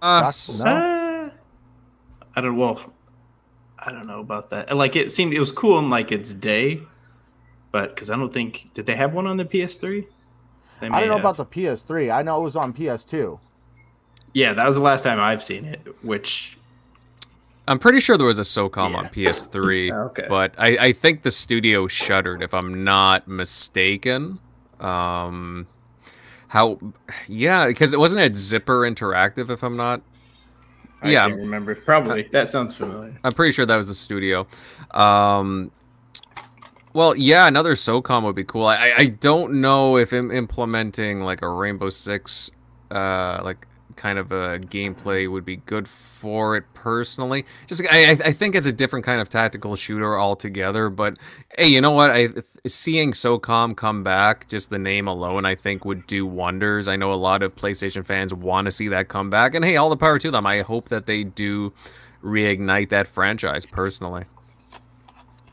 [0.00, 0.70] Uh, Josh, no?
[0.70, 1.30] Uh,
[2.34, 2.92] I don't well,
[3.78, 4.76] I don't know about that.
[4.76, 6.80] Like it seemed it was cool in like its day,
[7.70, 10.06] but because I don't think did they have one on the PS3?
[10.80, 11.20] They I don't know have.
[11.20, 12.12] about the PS3.
[12.12, 13.38] I know it was on PS2.
[14.34, 15.80] Yeah, that was the last time I've seen it.
[16.02, 16.58] Which
[17.68, 18.96] I'm pretty sure there was a SOCOM Yeah.
[18.98, 20.26] on PS3, Okay.
[20.28, 24.40] but I, I think the studio shuttered, if I'm not mistaken.
[24.80, 25.66] Um,
[26.48, 26.78] how?
[27.28, 30.02] Yeah, because it wasn't at Zipper Interactive, if I'm not.
[31.02, 31.74] I Yeah, can't remember.
[31.74, 33.14] Probably that sounds familiar.
[33.24, 34.46] I'm pretty sure that was the studio.
[34.90, 35.70] Um,
[36.92, 38.66] well, yeah, another SOCOM would be cool.
[38.66, 42.50] I, I- I don't know if im- implementing like a Rainbow Six,
[42.90, 47.44] uh, like kind of a gameplay would be good for it personally.
[47.66, 50.90] Just I, I think it's a different kind of tactical shooter altogether.
[50.90, 51.18] But
[51.56, 52.10] hey, you know what?
[52.10, 52.28] I
[52.66, 56.88] seeing SOCOM come back, just the name alone, I think would do wonders.
[56.88, 59.76] I know a lot of PlayStation fans want to see that come back, and hey,
[59.76, 60.46] all the power to them.
[60.46, 61.72] I hope that they do
[62.22, 64.24] reignite that franchise personally.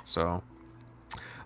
[0.04, 0.44] So,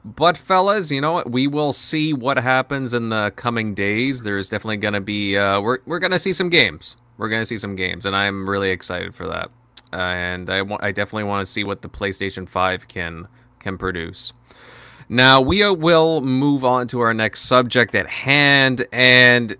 [0.05, 1.31] but fellas, you know what?
[1.31, 4.23] We will see what happens in the coming days.
[4.23, 6.97] There's definitely going to be uh, we're we're going to see some games.
[7.17, 9.49] We're going to see some games, and I'm really excited for that.
[9.93, 13.27] Uh, and I I definitely want to see what the PlayStation 5 can
[13.59, 14.33] can produce.
[15.07, 19.55] Now we uh, will move on to our next subject at hand, and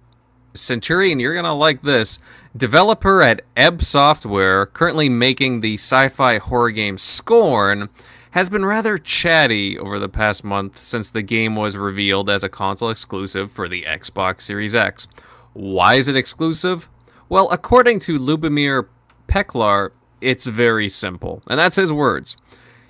[0.53, 2.19] Centurion, you're gonna like this.
[2.55, 7.89] Developer at Ebb Software, currently making the sci-fi horror game Scorn,
[8.33, 12.49] has been rather chatty over the past month since the game was revealed as a
[12.49, 15.07] console exclusive for the Xbox Series X.
[15.53, 16.89] Why is it exclusive?
[17.29, 18.87] Well, according to Lubomir
[19.27, 22.35] Peklar, it's very simple, and that's his words.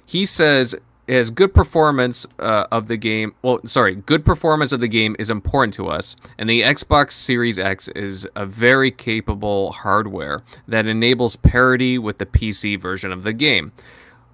[0.05, 0.75] He says
[1.07, 3.35] is good performance uh, of the game.
[3.41, 7.59] Well, sorry, good performance of the game is important to us, and the Xbox Series
[7.59, 13.33] X is a very capable hardware that enables parity with the PC version of the
[13.33, 13.73] game.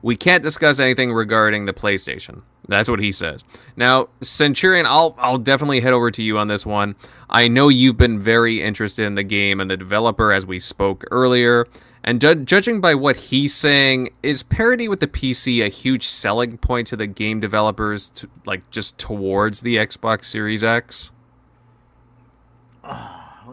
[0.01, 2.41] We can't discuss anything regarding the PlayStation.
[2.67, 3.43] That's what he says.
[3.75, 6.95] Now, Centurion, I'll I'll definitely head over to you on this one.
[7.29, 11.03] I know you've been very interested in the game and the developer as we spoke
[11.11, 11.67] earlier.
[12.03, 16.57] And ju- judging by what he's saying, is parity with the PC a huge selling
[16.57, 21.11] point to the game developers, to, like just towards the Xbox Series X?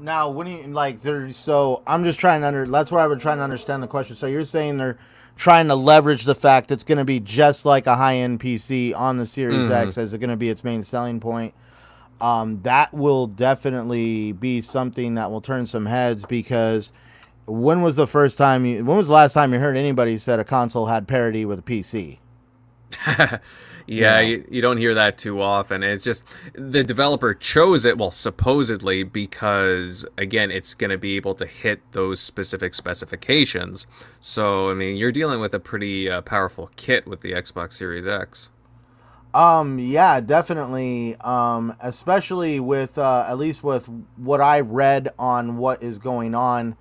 [0.01, 2.67] Now, when you like, there's so I'm just trying to under.
[2.67, 4.15] That's where I would trying to understand the question.
[4.17, 4.99] So you're saying they're
[5.37, 9.19] trying to leverage the fact it's going to be just like a high-end PC on
[9.19, 11.55] the Series X as it going to be its main selling point.
[12.21, 16.91] Um, that will definitely be something that will turn some heads because
[17.45, 18.85] when was the first time you?
[18.85, 21.63] When was the last time you heard anybody said a console had parity with a
[21.63, 22.19] PC?
[23.87, 25.83] yeah, you, you don't hear that too often.
[25.83, 31.35] It's just the developer chose it, well, supposedly, because, again, it's going to be able
[31.35, 33.87] to hit those specific specifications.
[34.21, 38.07] So, I mean, you're dealing with a pretty uh, powerful kit with the Xbox Series
[38.09, 38.51] X.
[39.35, 41.15] Um, yeah, definitely.
[41.17, 43.87] Um, especially with uh, at least with
[44.17, 46.77] what I read on what is going on.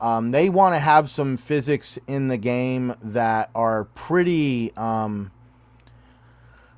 [0.00, 4.72] Um, they want to have some physics in the game that are pretty.
[4.76, 5.30] Um,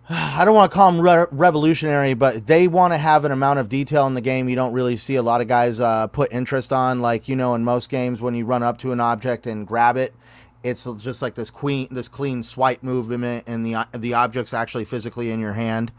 [0.08, 3.58] I don't want to call them re- revolutionary, but they want to have an amount
[3.58, 6.30] of detail in the game you don't really see a lot of guys uh, put
[6.30, 7.00] interest on.
[7.00, 9.96] Like you know, in most games, when you run up to an object and grab
[9.96, 10.14] it,
[10.62, 15.30] it's just like this queen, this clean swipe movement, and the the object's actually physically
[15.30, 15.90] in your hand.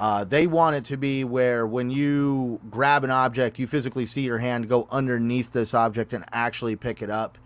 [0.00, 4.22] Uh, they want it to be where when you grab an object, you physically see
[4.22, 7.36] your hand go underneath this object and actually pick it up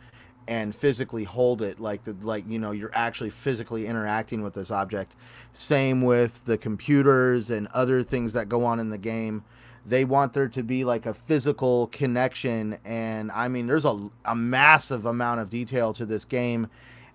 [0.49, 4.71] and physically hold it like the like you know you're actually physically interacting with this
[4.71, 5.15] object.
[5.53, 9.45] Same with the computers and other things that go on in the game.
[9.85, 14.35] They want there to be like a physical connection and i mean there's a, a
[14.35, 16.69] massive amount of detail to this game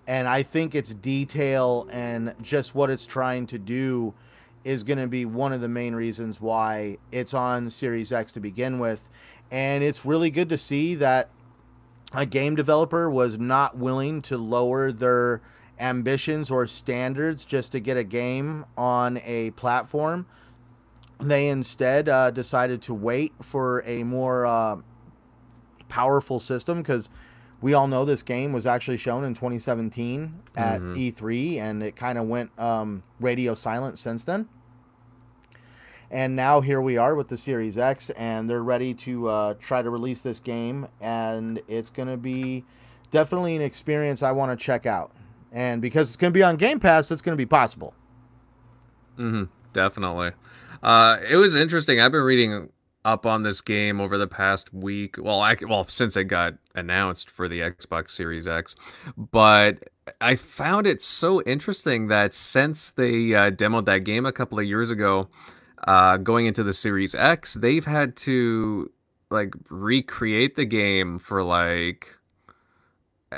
[0.06, 4.12] and i think its detail and just what it's trying to do
[4.68, 8.40] is going to be one of the main reasons why it's on series x to
[8.40, 9.00] begin with.
[9.50, 11.30] And it's really good to see that
[12.14, 15.42] a game developer was not willing to lower their
[15.78, 20.26] ambitions or standards just to get a game on a platform.
[21.20, 24.76] They instead uh, decided to wait for a more uh,
[25.88, 27.10] powerful system because
[27.60, 30.94] we all know this game was actually shown in 2017 at mm-hmm.
[30.94, 34.48] E3 and it kind of went um, radio silent since then.
[36.10, 39.82] And now here we are with the Series X, and they're ready to uh, try
[39.82, 42.64] to release this game, and it's going to be
[43.10, 45.12] definitely an experience I want to check out.
[45.52, 47.94] And because it's going to be on Game Pass, it's going to be possible.
[49.18, 49.44] Mm-hmm.
[49.72, 50.32] Definitely.
[50.82, 52.00] Uh, it was interesting.
[52.00, 52.70] I've been reading
[53.04, 55.16] up on this game over the past week.
[55.18, 58.76] Well, I well since it got announced for the Xbox Series X,
[59.16, 59.88] but
[60.20, 64.64] I found it so interesting that since they uh, demoed that game a couple of
[64.64, 65.28] years ago,
[65.86, 68.90] uh, going into the Series X, they've had to
[69.30, 72.18] like recreate the game for like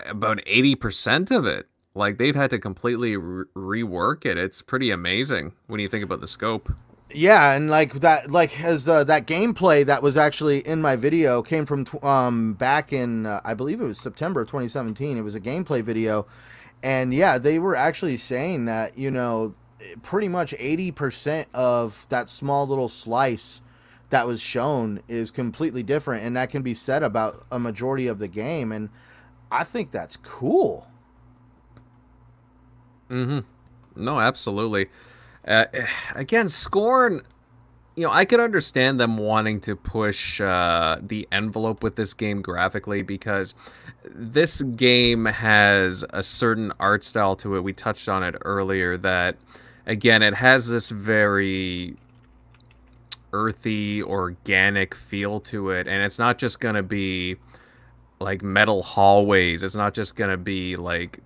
[0.06, 1.66] about 80% of it.
[1.94, 4.38] Like they've had to completely re- rework it.
[4.38, 6.72] It's pretty amazing when you think about the scope.
[7.12, 11.42] Yeah, and like that, like as uh, that gameplay that was actually in my video
[11.42, 15.18] came from um back in uh, I believe it was September of 2017.
[15.18, 16.28] It was a gameplay video,
[16.84, 19.56] and yeah, they were actually saying that you know
[20.02, 23.62] pretty much 80% of that small little slice
[24.10, 28.18] that was shown is completely different and that can be said about a majority of
[28.18, 28.88] the game and
[29.50, 30.86] I think that's cool.
[33.08, 33.40] mm-hmm
[33.96, 34.88] No, absolutely.
[35.46, 35.66] Uh,
[36.14, 37.22] again, Scorn
[37.96, 42.40] you know, I could understand them wanting to push uh, the envelope with this game
[42.40, 43.54] graphically because
[44.06, 47.60] this game has a certain art style to it.
[47.60, 49.36] We touched on it earlier that
[49.86, 51.96] again, it has this very
[53.32, 57.36] earthy, organic feel to it, and it's not just gonna be
[58.20, 59.62] like metal hallways.
[59.62, 61.20] It's not just gonna be like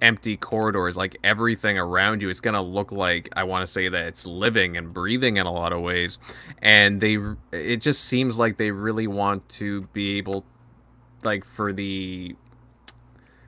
[0.00, 0.96] empty corridors.
[0.96, 4.76] Like everything around you, it's gonna look like I want to say that it's living
[4.76, 6.18] and breathing in a lot of ways.
[6.60, 7.18] And they,
[7.52, 10.44] it just seems like they really want to be able,
[11.22, 12.36] like for the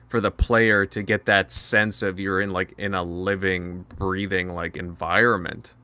[0.07, 4.53] for the player to get that sense of you're in like in a living, breathing
[4.53, 5.75] like environment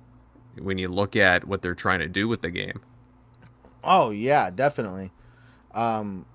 [0.60, 2.82] when you look at what they're trying to do with the game.
[3.84, 5.12] Oh yeah, definitely.
[5.74, 6.26] Um,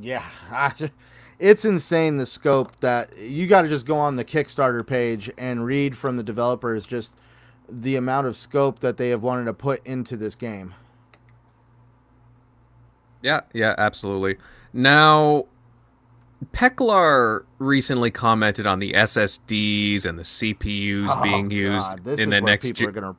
[0.00, 0.24] yeah,
[1.38, 5.64] it's insane the scope that you got to just go on the Kickstarter page and
[5.64, 7.14] read from the developers just
[7.68, 10.74] the amount of scope that they have wanted to put into this game.
[13.22, 14.38] Yeah, yeah, absolutely.
[14.72, 15.46] Now,
[16.52, 22.68] Peklar recently commented on the SSDs and the CPUs oh, being used in the next.
[22.68, 23.16] People ge- are gonna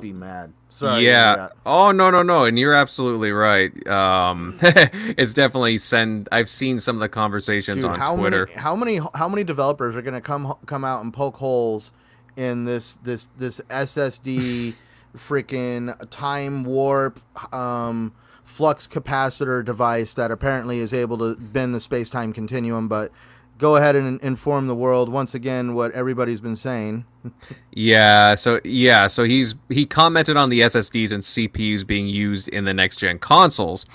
[0.00, 0.52] be mad.
[0.70, 1.06] Sorry.
[1.06, 1.48] Yeah.
[1.66, 3.86] Oh no no no, and you're absolutely right.
[3.86, 6.28] Um, it's definitely send.
[6.32, 8.46] I've seen some of the conversations Dude, on how Twitter.
[8.46, 11.92] Many, how many how many developers are gonna come come out and poke holes
[12.36, 14.74] in this this this SSD
[15.16, 17.20] freaking time warp
[17.54, 18.14] um
[18.52, 22.86] flux capacitor device that apparently is able to bend the space time continuum.
[22.86, 23.10] But
[23.56, 27.06] go ahead and inform the world once again what everybody's been saying.
[27.72, 32.66] yeah, so yeah, so he's he commented on the SSDs and CPUs being used in
[32.66, 33.86] the next gen consoles,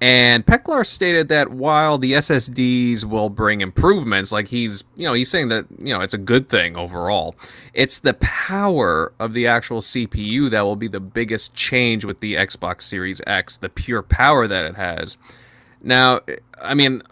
[0.00, 5.30] and Peklar stated that while the SSDs will bring improvements, like he's, you know, he's
[5.30, 7.34] saying that, you know, it's a good thing overall.
[7.74, 12.34] It's the power of the actual CPU that will be the biggest change with the
[12.34, 15.16] Xbox Series X, the pure power that it has.
[15.82, 16.20] Now,
[16.62, 17.02] I mean,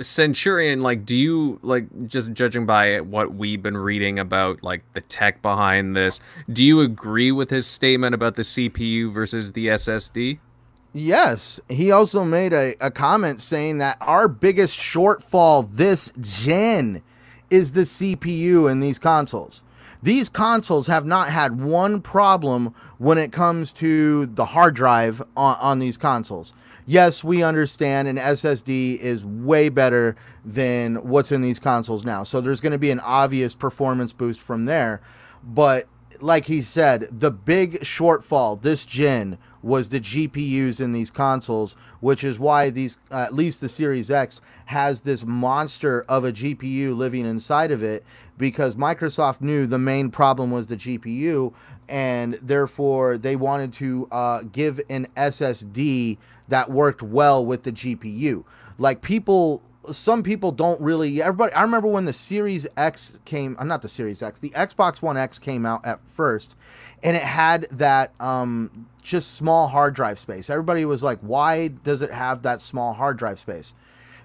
[0.00, 5.00] Centurion, like, do you, like, just judging by what we've been reading about, like, the
[5.02, 6.20] tech behind this,
[6.52, 10.38] do you agree with his statement about the CPU versus the SSD?
[10.98, 17.02] Yes, he also made a, a comment saying that our biggest shortfall this gen
[17.50, 19.62] is the CPU in these consoles.
[20.02, 25.58] These consoles have not had one problem when it comes to the hard drive on,
[25.60, 26.54] on these consoles.
[26.86, 30.16] Yes, we understand an SSD is way better
[30.46, 32.22] than what's in these consoles now.
[32.22, 35.02] So there's going to be an obvious performance boost from there.
[35.44, 35.88] But
[36.20, 39.36] like he said, the big shortfall this gen
[39.66, 44.12] was the GPUs in these consoles, which is why these, uh, at least the Series
[44.12, 48.04] X, has this monster of a GPU living inside of it
[48.38, 51.52] because Microsoft knew the main problem was the GPU,
[51.88, 58.44] and therefore they wanted to uh, give an SSD that worked well with the GPU.
[58.78, 59.62] Like people
[59.92, 61.22] some people don't really.
[61.22, 63.56] Everybody, I remember when the Series X came.
[63.58, 64.40] Uh, not the Series X.
[64.40, 66.56] The Xbox One X came out at first,
[67.02, 70.50] and it had that um, just small hard drive space.
[70.50, 73.72] Everybody was like, "Why does it have that small hard drive space?"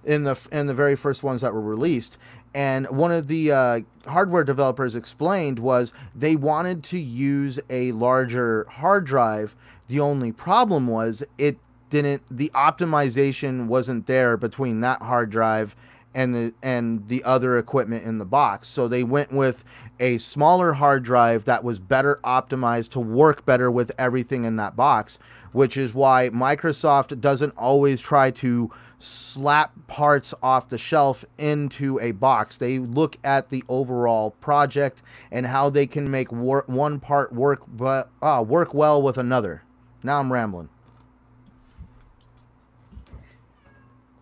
[0.03, 2.17] In the in the very first ones that were released,
[2.53, 8.65] and one of the uh, hardware developers explained was they wanted to use a larger
[8.69, 9.55] hard drive.
[9.87, 11.57] The only problem was it
[11.91, 15.75] didn't the optimization wasn't there between that hard drive
[16.13, 18.67] and the and the other equipment in the box.
[18.67, 19.63] So they went with
[20.01, 24.75] a smaller hard drive that was better optimized to work better with everything in that
[24.75, 25.19] box,
[25.51, 32.11] which is why Microsoft doesn't always try to slap parts off the shelf into a
[32.11, 32.57] box.
[32.57, 37.61] They look at the overall project and how they can make wor- one part work
[37.67, 39.63] but uh, work well with another.
[40.03, 40.69] Now I'm rambling.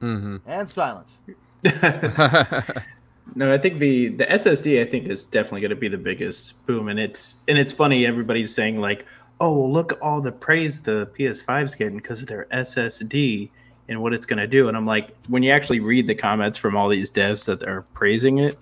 [0.02, 0.38] Mm-hmm.
[0.46, 1.18] And silence.
[3.36, 6.66] no, I think the the SSD I think is definitely going to be the biggest
[6.66, 8.06] boom, and it's and it's funny.
[8.06, 9.06] Everybody's saying like,
[9.40, 13.50] "Oh, look all the praise the PS5's getting because of their SSD
[13.88, 16.58] and what it's going to do." And I'm like, when you actually read the comments
[16.58, 18.58] from all these devs that are praising it,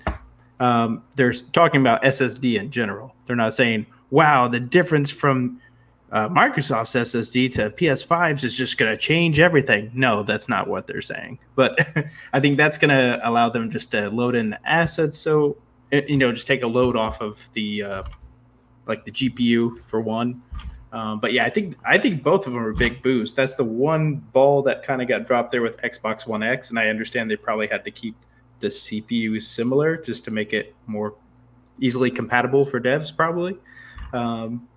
[0.60, 3.16] um, they're talking about SSD in general.
[3.26, 5.62] They're not saying, "Wow, the difference from."
[6.12, 9.92] Uh, Microsoft's SSD to PS5s is just going to change everything.
[9.94, 11.40] No, that's not what they're saying.
[11.56, 11.78] But
[12.34, 15.18] I think that's going to allow them just to load in the assets.
[15.18, 15.58] So,
[15.92, 18.04] eh, you know, just take a load off of the, uh,
[18.88, 20.42] like the GPU for one.
[20.94, 23.36] Um, but yeah, I think I think both of them are big boosts.
[23.36, 26.80] That's the one ball that kind of got dropped there with Xbox One X, and
[26.80, 28.16] I understand they probably had to keep
[28.62, 31.16] the CPU similar just to make it more
[31.80, 33.58] easily compatible for devs, probably.
[34.14, 34.68] Um,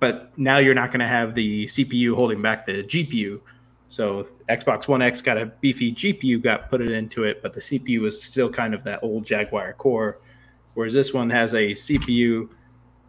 [0.00, 3.40] but now you're not going to have the CPU holding back the GPU.
[3.88, 7.60] So Xbox One X got a beefy GPU, got put it into it, but the
[7.60, 10.18] CPU is still kind of that old Jaguar core,
[10.74, 12.48] whereas this one has a CPU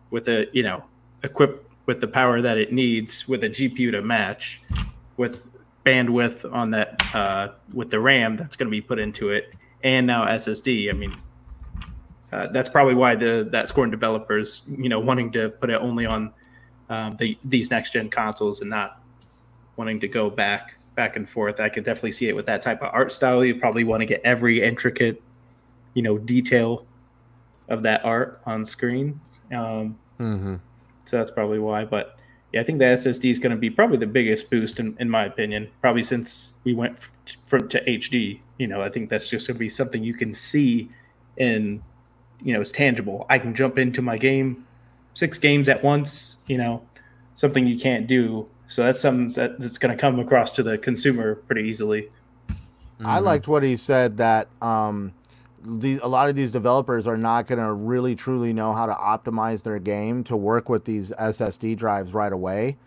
[0.09, 0.83] with a you know
[1.23, 4.61] equipped with the power that it needs with a GPU to match,
[5.17, 5.47] with
[5.85, 9.53] bandwidth on that uh, with the RAM that's going to be put into it,
[9.83, 10.89] and now SSD.
[10.89, 11.15] I mean,
[12.31, 16.05] uh, that's probably why the that Scorn developers you know wanting to put it only
[16.05, 16.31] on
[16.89, 19.01] um, the, these next gen consoles and not
[19.77, 21.61] wanting to go back back and forth.
[21.61, 23.45] I could definitely see it with that type of art style.
[23.45, 25.21] You probably want to get every intricate,
[25.93, 26.85] you know, detail
[27.69, 29.19] of that art on screen.
[29.53, 30.55] Um, mm-hmm.
[31.05, 31.85] So that's probably why.
[31.85, 32.17] But
[32.51, 35.09] yeah, I think the SSD is going to be probably the biggest boost in, in
[35.09, 35.69] my opinion.
[35.79, 37.11] Probably since we went f-
[37.45, 38.41] from to HD.
[38.57, 40.89] You know, I think that's just going to be something you can see
[41.37, 41.81] and
[42.41, 43.25] you know it's tangible.
[43.29, 44.65] I can jump into my game
[45.13, 46.81] six games at once, you know,
[47.33, 48.47] something you can't do.
[48.67, 52.09] So that's something that, that's going to come across to the consumer pretty easily.
[52.49, 53.07] Mm-hmm.
[53.07, 55.13] I liked what he said that um,
[55.63, 58.93] the, a lot of these developers are not going to really truly know how to
[58.93, 62.77] optimize their game to work with these SSD drives right away.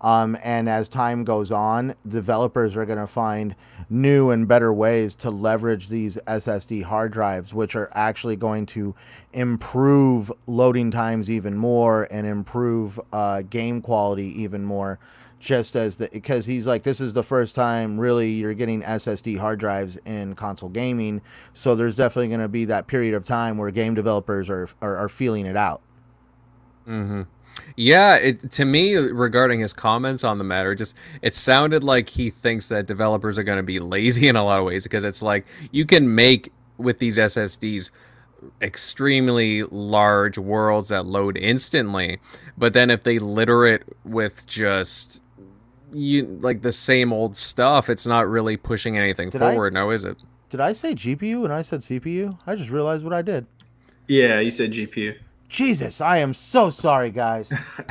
[0.00, 3.56] Um, and as time goes on, developers are going to find
[3.90, 8.94] new and better ways to leverage these SSD hard drives, which are actually going to
[9.32, 14.98] improve loading times even more and improve uh, game quality even more.
[15.40, 19.38] Just as the because he's like, this is the first time really you're getting SSD
[19.38, 21.22] hard drives in console gaming,
[21.52, 24.96] so there's definitely going to be that period of time where game developers are are,
[24.96, 25.80] are feeling it out.
[26.88, 27.22] Mm-hmm.
[27.76, 32.30] Yeah, it, to me regarding his comments on the matter, just it sounded like he
[32.30, 35.22] thinks that developers are going to be lazy in a lot of ways because it's
[35.22, 37.90] like you can make with these SSDs
[38.62, 42.18] extremely large worlds that load instantly,
[42.56, 45.20] but then if they litter it with just
[45.92, 49.90] you like the same old stuff, it's not really pushing anything did forward I, now,
[49.90, 50.16] is it?
[50.50, 52.38] Did I say GPU and I said CPU?
[52.46, 53.46] I just realized what I did.
[54.06, 55.16] Yeah, you said GPU.
[55.48, 57.50] Jesus, I am so sorry, guys.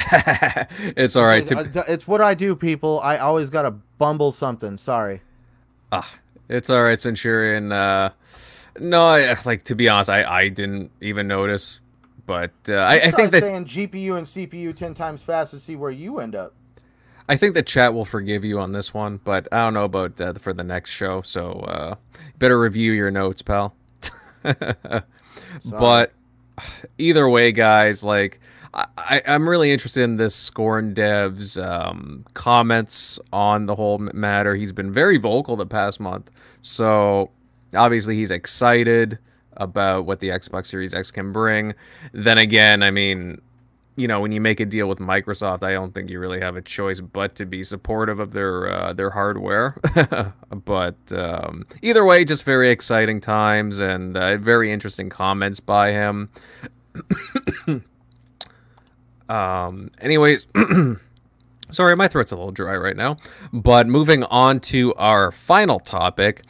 [0.96, 1.50] it's all right.
[1.50, 1.86] It's, to...
[1.88, 3.00] it's what I do, people.
[3.00, 4.78] I always got to bumble something.
[4.78, 5.22] Sorry.
[5.92, 6.08] Ah,
[6.50, 7.72] it's all right, Centurion.
[7.72, 8.12] Uh,
[8.80, 11.80] no, I, like to be honest, I, I didn't even notice.
[12.28, 15.76] But uh, I, I think that saying GPU and CPU ten times fast to see
[15.76, 16.54] where you end up.
[17.30, 20.20] I think the chat will forgive you on this one, but I don't know about
[20.22, 21.22] uh, for the next show.
[21.22, 21.96] So uh,
[22.38, 23.76] better review your notes, pal.
[24.44, 26.14] but
[26.98, 28.40] either way, guys, like
[28.74, 34.56] I, am really interested in this Scorn Dev's um, comments on the whole matter.
[34.56, 36.30] He's been very vocal the past month,
[36.62, 37.32] so
[37.76, 39.18] obviously he's excited
[39.54, 41.74] about what the Xbox Series X can bring.
[42.12, 43.42] Then again, I mean,
[43.98, 46.56] you know, when you make a deal with Microsoft, I don't think you really have
[46.56, 49.76] a choice but to be supportive of their uh, their hardware.
[50.66, 56.30] but um, either way, just very exciting times and uh, very interesting comments by him.
[59.30, 60.48] um, anyways.
[61.70, 63.18] Sorry, my throat's a little dry right now.
[63.52, 66.44] But moving on to our final topic,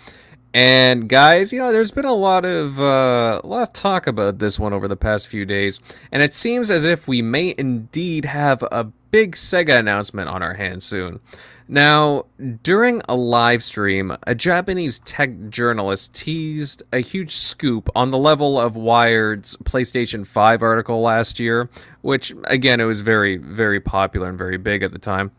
[0.57, 4.39] and guys, you know, there's been a lot of uh, a lot of talk about
[4.39, 5.79] this one over the past few days,
[6.11, 10.55] and it seems as if we may indeed have a big Sega announcement on our
[10.55, 11.19] hands soon.
[11.67, 12.25] Now,
[12.63, 18.59] during a live stream, a Japanese tech journalist teased a huge scoop on the level
[18.59, 21.69] of Wired's PlayStation 5 article last year,
[22.01, 25.29] which, again, it was very, very popular and very big at the time.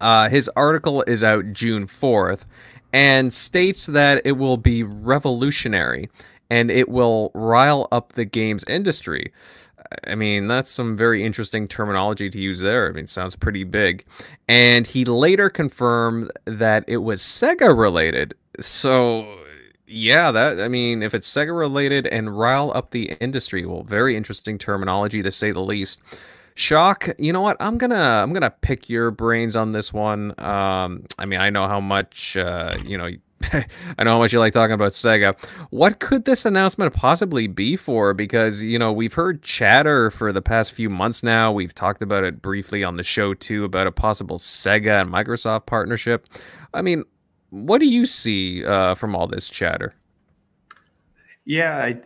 [0.00, 2.44] Uh, his article is out June 4th,
[2.92, 6.08] and states that it will be revolutionary
[6.50, 9.32] and it will rile up the games industry.
[10.06, 12.88] I mean, that's some very interesting terminology to use there.
[12.88, 14.04] I mean, sounds pretty big.
[14.48, 18.34] And he later confirmed that it was Sega related.
[18.60, 19.38] So,
[19.86, 24.16] yeah, that I mean, if it's Sega related and rile up the industry, well, very
[24.16, 26.00] interesting terminology to say the least.
[26.58, 27.56] Shock, you know what?
[27.60, 30.34] I'm gonna I'm gonna pick your brains on this one.
[30.38, 33.08] Um, I mean, I know how much uh, you know.
[33.52, 35.36] I know how much you like talking about Sega.
[35.70, 38.12] What could this announcement possibly be for?
[38.12, 41.52] Because you know we've heard chatter for the past few months now.
[41.52, 45.66] We've talked about it briefly on the show too about a possible Sega and Microsoft
[45.66, 46.26] partnership.
[46.74, 47.04] I mean,
[47.50, 49.94] what do you see uh, from all this chatter?
[51.44, 52.00] Yeah, I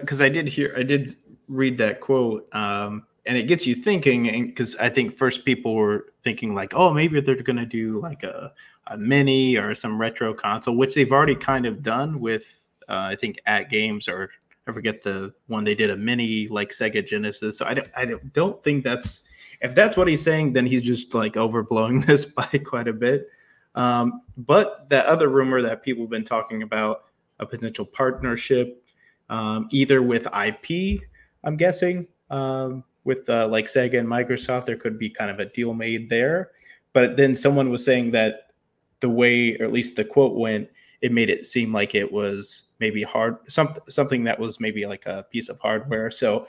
[0.00, 1.14] because uh, I did hear I did
[1.48, 2.48] read that quote.
[2.52, 6.92] Um, and it gets you thinking because i think first people were thinking like oh
[6.92, 8.52] maybe they're going to do like a,
[8.88, 13.16] a mini or some retro console which they've already kind of done with uh, i
[13.16, 14.30] think AtGames or
[14.66, 17.58] i forget the one they did a mini like sega genesis.
[17.58, 19.24] So i don't i don't, think that's
[19.60, 23.28] if that's what he's saying then he's just like overblowing this by quite a bit.
[23.74, 27.04] Um, but that other rumor that people have been talking about
[27.40, 28.84] a potential partnership
[29.30, 31.00] um, either with ip
[31.42, 35.46] i'm guessing um, with uh, like Sega and Microsoft, there could be kind of a
[35.46, 36.50] deal made there.
[36.92, 38.52] But then someone was saying that
[39.00, 40.68] the way, or at least the quote went,
[41.00, 45.04] it made it seem like it was maybe hard, some, something that was maybe like
[45.06, 46.10] a piece of hardware.
[46.10, 46.46] So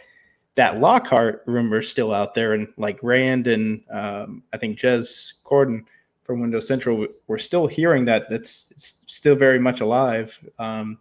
[0.55, 5.33] that Lockhart rumor is still out there, and like Rand and um, I think Jez
[5.43, 5.83] Corden
[6.23, 8.71] from Windows Central, we're still hearing that that's
[9.07, 10.39] still very much alive.
[10.59, 10.99] Um,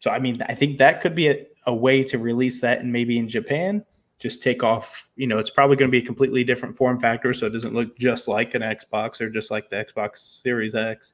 [0.00, 2.92] so I mean, I think that could be a, a way to release that, and
[2.92, 3.84] maybe in Japan
[4.18, 5.08] just take off.
[5.16, 7.74] You know, it's probably going to be a completely different form factor, so it doesn't
[7.74, 11.12] look just like an Xbox or just like the Xbox Series X.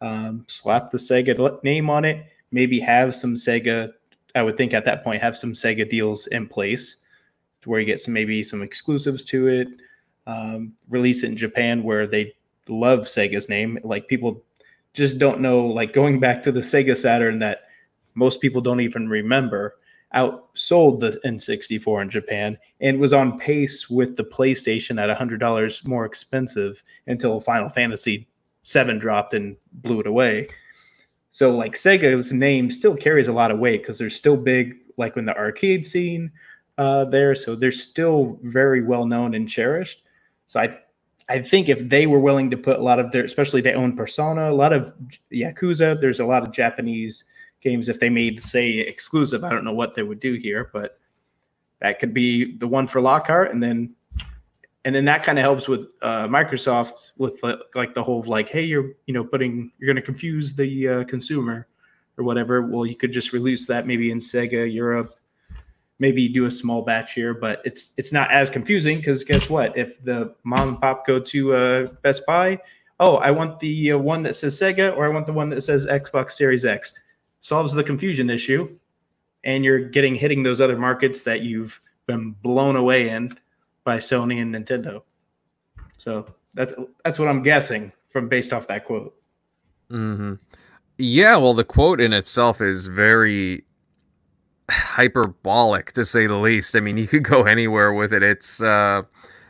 [0.00, 2.26] Um, slap the Sega name on it.
[2.52, 3.92] Maybe have some Sega.
[4.34, 6.98] I would think at that point have some Sega deals in place
[7.62, 9.68] to where you get some maybe some exclusives to it.
[10.26, 12.34] Um, release it in Japan where they
[12.68, 13.78] love Sega's name.
[13.82, 14.42] Like people
[14.92, 15.66] just don't know.
[15.66, 17.62] Like going back to the Sega Saturn that
[18.14, 19.76] most people don't even remember
[20.14, 26.04] outsold the N64 in Japan and was on pace with the PlayStation at $100 more
[26.04, 28.28] expensive until Final Fantasy
[28.62, 30.48] 7 dropped and blew it away.
[31.30, 35.16] So like Sega's name still carries a lot of weight because they're still big like
[35.16, 36.30] in the arcade scene
[36.78, 37.34] uh, there.
[37.34, 40.02] So they're still very well known and cherished.
[40.46, 40.78] So I
[41.28, 43.96] I think if they were willing to put a lot of their, especially their own
[43.96, 44.94] persona, a lot of
[45.32, 47.24] Yakuza, there's a lot of Japanese
[47.66, 49.42] games if they made say exclusive.
[49.42, 50.98] I don't know what they would do here, but
[51.80, 53.94] that could be the one for Lockhart, and then
[54.84, 57.42] and then that kind of helps with uh, Microsoft with
[57.74, 61.04] like the whole like, hey, you're you know putting you're going to confuse the uh,
[61.04, 61.66] consumer
[62.16, 62.62] or whatever.
[62.62, 65.10] Well, you could just release that maybe in Sega Europe,
[65.98, 69.76] maybe do a small batch here, but it's it's not as confusing because guess what?
[69.76, 72.60] If the mom and pop go to uh, Best Buy,
[73.00, 75.62] oh, I want the uh, one that says Sega or I want the one that
[75.62, 76.94] says Xbox Series X
[77.40, 78.68] solves the confusion issue
[79.44, 83.32] and you're getting hitting those other markets that you've been blown away in
[83.84, 85.02] by Sony and Nintendo.
[85.98, 89.14] So that's that's what I'm guessing from based off that quote.
[89.90, 90.34] Mm-hmm.
[90.98, 93.64] Yeah, well, the quote in itself is very
[94.70, 96.74] hyperbolic to say the least.
[96.74, 98.22] I mean, you could go anywhere with it.
[98.22, 99.02] It's, uh,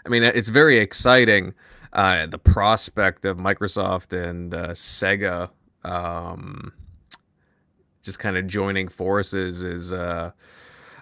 [0.05, 1.55] I mean, it's very exciting.
[1.93, 5.51] Uh, the prospect of Microsoft and uh, Sega
[5.85, 6.73] um,
[8.07, 10.31] just kind of joining forces is uh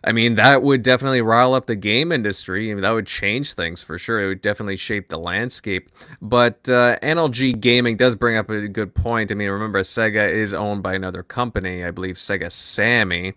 [0.06, 2.70] I mean, that would definitely rile up the game industry.
[2.70, 4.22] I mean, that would change things for sure.
[4.22, 5.90] It would definitely shape the landscape.
[6.20, 9.32] But uh, NLG Gaming does bring up a good point.
[9.32, 13.32] I mean, remember, Sega is owned by another company, I believe Sega Sammy.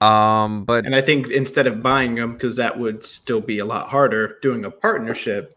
[0.00, 3.64] Um, but and I think instead of buying them, because that would still be a
[3.64, 5.56] lot harder, doing a partnership,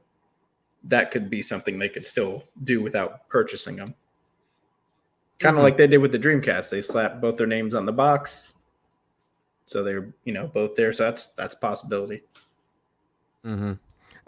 [0.83, 3.95] that could be something they could still do without purchasing them.
[5.41, 5.63] Kind of mm-hmm.
[5.63, 6.69] like they did with the Dreamcast.
[6.69, 8.53] They slapped both their names on the box
[9.71, 10.91] so they're you know both there.
[10.93, 12.23] So that's that's a possibility.
[13.45, 13.73] Mm-hmm.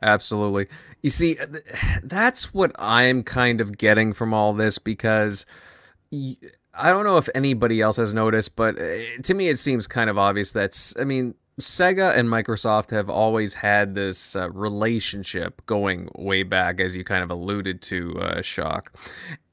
[0.02, 0.68] Absolutely.
[1.02, 1.38] You see,
[2.04, 5.46] that's what I'm kind of getting from all this because
[6.12, 10.10] I don't know if anybody else has noticed, but uh, to me it seems kind
[10.10, 16.10] of obvious that's I mean Sega and Microsoft have always had this uh, relationship going
[16.16, 18.92] way back, as you kind of alluded to, uh, Shock.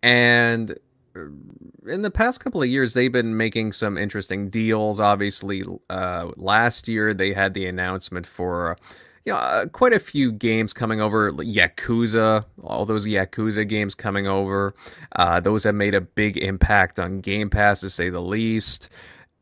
[0.02, 0.78] And
[1.14, 5.00] in the past couple of years, they've been making some interesting deals.
[5.00, 8.76] Obviously, uh, last year they had the announcement for
[9.24, 11.32] you know, uh, quite a few games coming over.
[11.32, 14.74] Yakuza, all those Yakuza games coming over.
[15.16, 18.88] Uh, those have made a big impact on Game Pass, to say the least.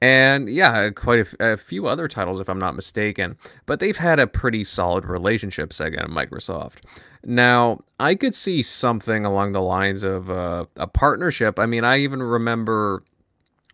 [0.00, 3.36] And yeah, quite a, few other titles, if I'm not mistaken.
[3.66, 6.84] But they've had a pretty solid relationship, Sega and Microsoft.
[7.24, 11.58] Now, I could see something along the lines of uh, a partnership.
[11.58, 13.02] I mean, I even remember,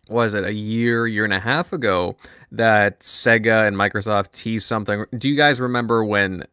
[0.09, 2.17] was it a year, year and a half ago,
[2.51, 5.05] that Sega and Microsoft teased something.
[5.17, 6.45] Do you guys remember when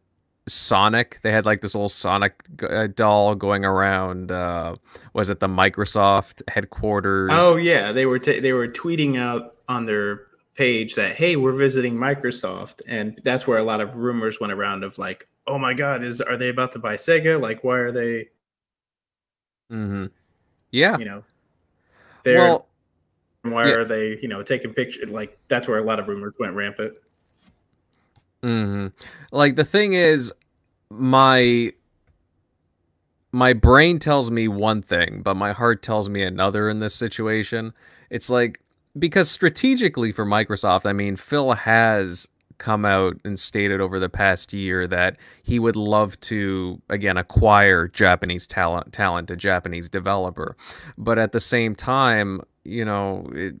[0.47, 1.19] Sonic.
[1.21, 4.31] They had like this little Sonic uh, doll going around.
[4.31, 4.75] Uh,
[5.13, 7.31] was it the Microsoft headquarters?
[7.33, 11.53] Oh yeah, they were t- they were tweeting out on their page that hey, we're
[11.53, 15.73] visiting Microsoft, and that's where a lot of rumors went around of like, oh my
[15.73, 17.39] god, is are they about to buy Sega?
[17.39, 18.29] Like, why are they?
[19.71, 20.05] Mm-hmm.
[20.71, 20.97] Yeah.
[20.97, 21.23] You know,
[22.23, 22.37] they're.
[22.37, 22.67] Well,
[23.43, 23.73] why yeah.
[23.73, 24.17] are they?
[24.21, 25.09] You know, taking pictures?
[25.09, 26.93] Like that's where a lot of rumors went rampant.
[28.41, 28.87] Mm-hmm.
[29.31, 30.33] Like the thing is,
[30.89, 31.71] my
[33.31, 37.73] my brain tells me one thing, but my heart tells me another in this situation.
[38.09, 38.61] It's like
[38.97, 42.27] because strategically for Microsoft, I mean, Phil has
[42.63, 47.89] come out and stated over the past year that he would love to again acquire
[47.89, 50.55] Japanese talent talent a Japanese developer.
[50.97, 53.59] But at the same time you know it,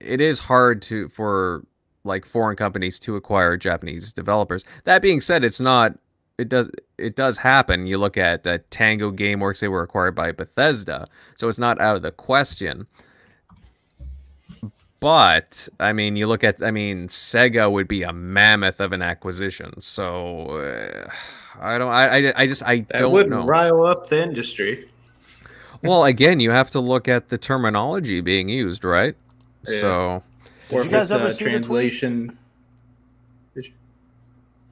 [0.00, 1.66] it is hard to for
[2.02, 4.64] like foreign companies to acquire Japanese developers.
[4.84, 5.98] That being said it's not
[6.38, 7.86] it does it does happen.
[7.86, 11.08] You look at uh, Tango Gameworks they were acquired by Bethesda.
[11.36, 12.86] So it's not out of the question
[15.00, 19.02] but I mean, you look at I mean, Sega would be a mammoth of an
[19.02, 19.80] acquisition.
[19.80, 21.10] So uh,
[21.60, 21.90] I don't.
[21.90, 23.44] I, I, just I that don't wouldn't know.
[23.44, 24.88] rile up the industry.
[25.82, 29.14] well, again, you have to look at the terminology being used, right?
[29.66, 29.80] Yeah.
[29.80, 30.22] So,
[30.70, 32.38] or you guys ever see translation?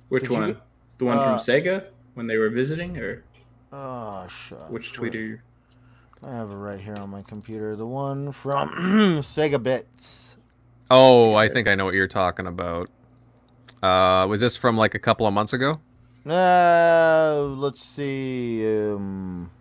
[0.09, 0.49] Which Did one?
[0.49, 0.57] You?
[0.99, 1.85] The one uh, from Sega
[2.15, 3.25] when they were visiting, or
[3.73, 4.71] oh, shut.
[4.71, 5.39] Which tweet are you?
[6.27, 7.77] I have it right here on my computer.
[7.77, 8.69] The one from
[9.21, 10.37] Sega Bits.
[10.91, 12.91] Oh, I think I know what you're talking about.
[13.81, 15.81] Uh, was this from like a couple of months ago?
[16.29, 18.67] Uh, let's see.
[18.67, 19.53] Um,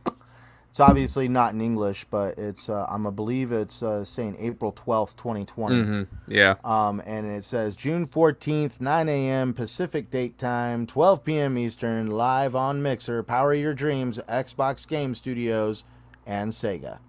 [0.72, 4.74] it's obviously not in English, but it's uh, I'm a believe it's uh, saying April
[4.74, 5.76] 12th, 2020.
[5.76, 6.04] Mm-hmm.
[6.28, 6.56] Yeah.
[6.64, 9.54] Um, and it says June 14th, 9 a.m.
[9.54, 11.60] Pacific date time, 12 p.m.
[11.60, 13.22] Eastern, live on Mixer.
[13.22, 15.84] Power your dreams, Xbox Game Studios
[16.26, 17.00] and Sega.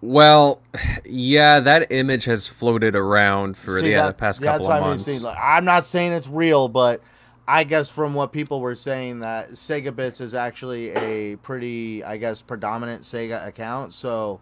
[0.00, 0.62] Well,
[1.04, 5.22] yeah, that image has floated around for See, the, that, past couple of months.
[5.22, 7.02] Like, I'm not saying it's real, but
[7.48, 12.16] I guess from what people were saying that Sega Bits is actually a pretty, I
[12.16, 13.92] guess, predominant Sega account.
[13.92, 14.40] So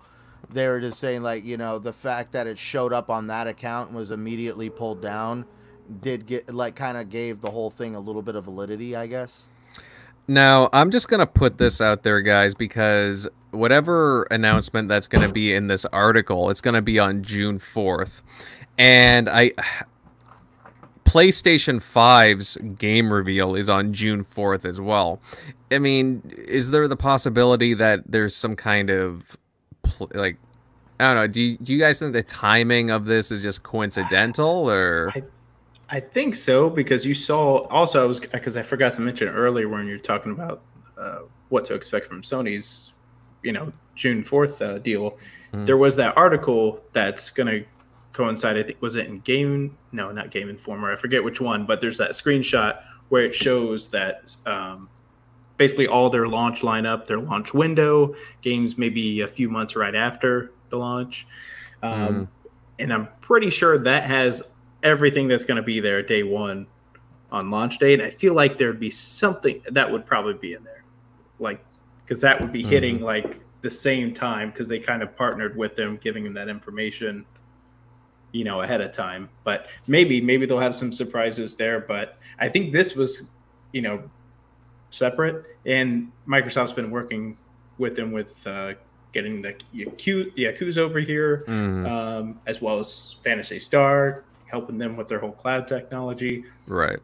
[0.50, 3.46] they were just saying like, you know, the fact that it showed up on that
[3.46, 5.46] account and was immediately pulled down
[6.02, 9.06] did get like kind of gave the whole thing a little bit of validity, I
[9.06, 9.42] guess.
[10.28, 15.26] Now, I'm just going to put this out there, guys, because whatever announcement that's going
[15.26, 18.22] to be in this article, it's going to be on June 4th.
[18.78, 19.52] And I.
[21.04, 25.20] PlayStation 5's game reveal is on June 4th as well.
[25.70, 29.36] I mean, is there the possibility that there's some kind of.
[30.12, 30.36] Like,
[30.98, 31.26] I don't know.
[31.28, 35.12] Do you, do you guys think the timing of this is just coincidental or.
[35.14, 35.22] I,
[35.88, 39.68] I think so because you saw also I was because I forgot to mention earlier
[39.68, 40.62] when you're talking about
[40.98, 42.92] uh, what to expect from Sony's,
[43.42, 45.12] you know, June fourth uh, deal.
[45.52, 45.64] Mm-hmm.
[45.64, 47.64] There was that article that's going to
[48.12, 48.56] coincide.
[48.56, 49.76] I think was it in Game?
[49.92, 50.92] No, not Game Informer.
[50.92, 54.88] I forget which one, but there's that screenshot where it shows that um,
[55.56, 60.52] basically all their launch lineup, their launch window, games maybe a few months right after
[60.70, 61.26] the launch.
[61.82, 62.28] Um, mm.
[62.78, 64.42] And I'm pretty sure that has
[64.82, 66.66] everything that's going to be there day one
[67.30, 67.94] on launch day.
[67.94, 70.84] And I feel like there'd be something that would probably be in there,
[71.38, 71.64] like
[72.04, 73.04] because that would be hitting mm-hmm.
[73.04, 77.24] like the same time because they kind of partnered with them, giving them that information,
[78.32, 79.28] you know, ahead of time.
[79.44, 81.80] But maybe maybe they'll have some surprises there.
[81.80, 83.24] But I think this was,
[83.72, 84.02] you know,
[84.90, 87.36] separate, and Microsoft's been working
[87.78, 88.74] with them with uh,
[89.12, 91.88] getting the Yakuza over here, mm.
[91.88, 96.44] um, as well as Phantasy Star, helping them with their whole cloud technology.
[96.66, 96.98] Right.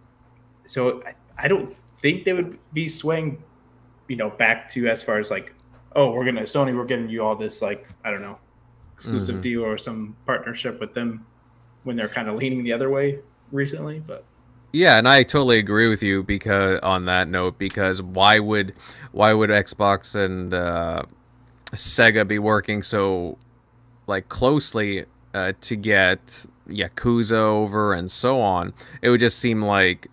[0.67, 3.43] So I, I don't think they would be swaying,
[4.09, 5.53] you know, back to as far as like,
[5.95, 8.39] oh, we're gonna Sony, we're getting you all this like I don't know,
[8.95, 9.43] exclusive mm-hmm.
[9.43, 11.27] deal or some partnership with them
[11.85, 13.19] when they're kind of leaning the other way
[13.51, 14.25] recently, but.
[14.75, 18.73] Yeah, and I totally agree with you because on that note, because why would
[19.11, 21.03] why would Xbox and uh,
[21.73, 23.37] Sega be working so
[24.07, 28.73] like closely uh, to get Yakuza over and so on?
[29.03, 30.09] It would just seem like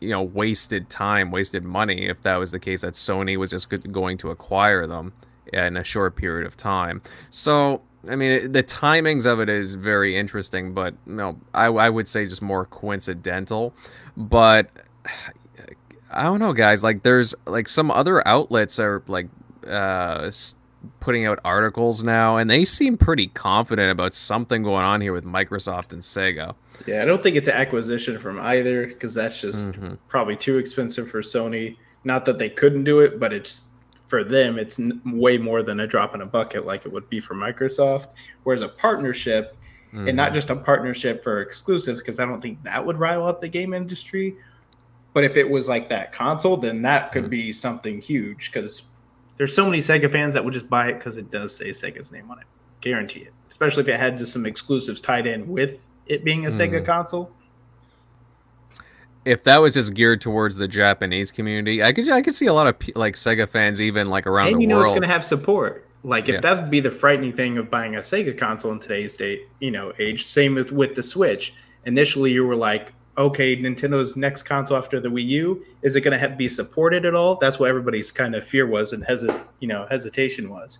[0.00, 3.68] you know wasted time, wasted money if that was the case that Sony was just
[3.92, 5.12] going to acquire them
[5.52, 7.02] in a short period of time.
[7.30, 12.06] So I mean, the timings of it is very interesting, but no, I, I would
[12.08, 13.74] say just more coincidental.
[14.16, 14.70] But
[16.10, 16.84] I don't know, guys.
[16.84, 19.28] Like, there's like some other outlets are like
[19.68, 20.30] uh,
[21.00, 25.24] putting out articles now, and they seem pretty confident about something going on here with
[25.24, 26.54] Microsoft and Sega.
[26.86, 29.94] Yeah, I don't think it's an acquisition from either because that's just mm-hmm.
[30.08, 31.76] probably too expensive for Sony.
[32.04, 33.64] Not that they couldn't do it, but it's
[34.08, 37.08] for them, it's n- way more than a drop in a bucket like it would
[37.08, 38.12] be for Microsoft.
[38.44, 39.56] Whereas a partnership,
[39.88, 40.08] mm-hmm.
[40.08, 40.34] and not mm-hmm.
[40.34, 43.74] just a partnership for exclusives, because I don't think that would rile up the game
[43.74, 44.36] industry.
[45.12, 47.30] But if it was like that console, then that could mm-hmm.
[47.30, 48.82] be something huge because
[49.36, 52.12] there's so many Sega fans that would just buy it because it does say Sega's
[52.12, 52.46] name on it.
[52.80, 53.32] Guarantee it.
[53.48, 56.74] Especially if it had just some exclusives tied in with it being a mm-hmm.
[56.74, 57.32] Sega console
[59.26, 62.54] if that was just geared towards the Japanese community, I could I could see a
[62.54, 64.86] lot of like Sega fans even like around and the you know world.
[64.86, 65.84] it's going to have support.
[66.04, 66.40] Like if yeah.
[66.42, 69.72] that would be the frightening thing of buying a Sega console in today's date, you
[69.72, 70.26] know, age.
[70.26, 71.54] Same with with the Switch.
[71.84, 76.18] Initially, you were like, okay, Nintendo's next console after the Wii U is it going
[76.18, 77.36] to be supported at all?
[77.36, 80.78] That's what everybody's kind of fear was and hesit you know hesitation was.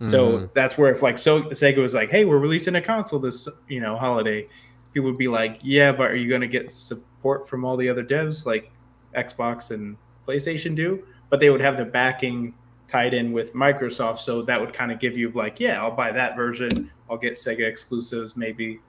[0.00, 0.06] Mm-hmm.
[0.06, 3.48] So that's where if like so Sega was like, hey, we're releasing a console this
[3.68, 4.46] you know holiday,
[4.92, 7.06] people would be like, yeah, but are you going to get support?
[7.26, 8.70] support from all the other devs like
[9.16, 9.96] Xbox and
[10.28, 12.54] PlayStation do, but they would have the backing
[12.86, 14.18] tied in with Microsoft.
[14.18, 16.90] So that would kind of give you like, yeah, I'll buy that version.
[17.10, 18.80] I'll get Sega exclusives maybe.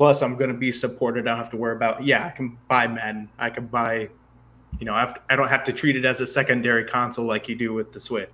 [0.00, 1.28] Plus, I'm going to be supported.
[1.28, 3.28] I don't have to worry about, yeah, I can buy Madden.
[3.38, 4.08] I can buy,
[4.78, 7.50] you know, I, to, I don't have to treat it as a secondary console like
[7.50, 8.30] you do with the Switch.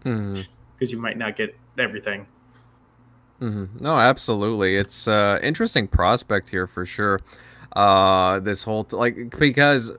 [0.00, 0.86] Because mm-hmm.
[0.88, 2.26] you might not get everything.
[3.40, 3.78] Mm-hmm.
[3.78, 4.74] No, absolutely.
[4.74, 7.20] It's uh interesting prospect here for sure
[7.76, 9.92] uh, this whole t- like because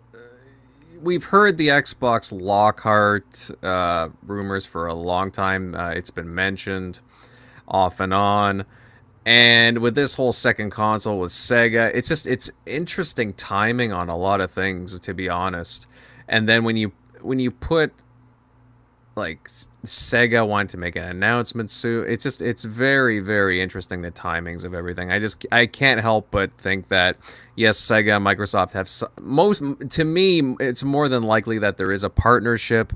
[1.00, 5.74] we've heard the Xbox Lockhart uh, rumors for a long time.
[5.74, 7.00] Uh, it's been mentioned
[7.70, 8.66] off and on.
[9.28, 14.16] And with this whole second console with Sega, it's just it's interesting timing on a
[14.16, 15.86] lot of things to be honest.
[16.30, 17.92] And then when you when you put
[19.18, 19.44] like
[19.86, 22.08] Sega wanted to make an announcement soon.
[22.08, 25.12] It's just it's very very interesting the timings of everything.
[25.12, 27.18] I just I can't help but think that
[27.58, 28.90] yes, Sega and Microsoft have
[29.20, 32.94] most to me it's more than likely that there is a partnership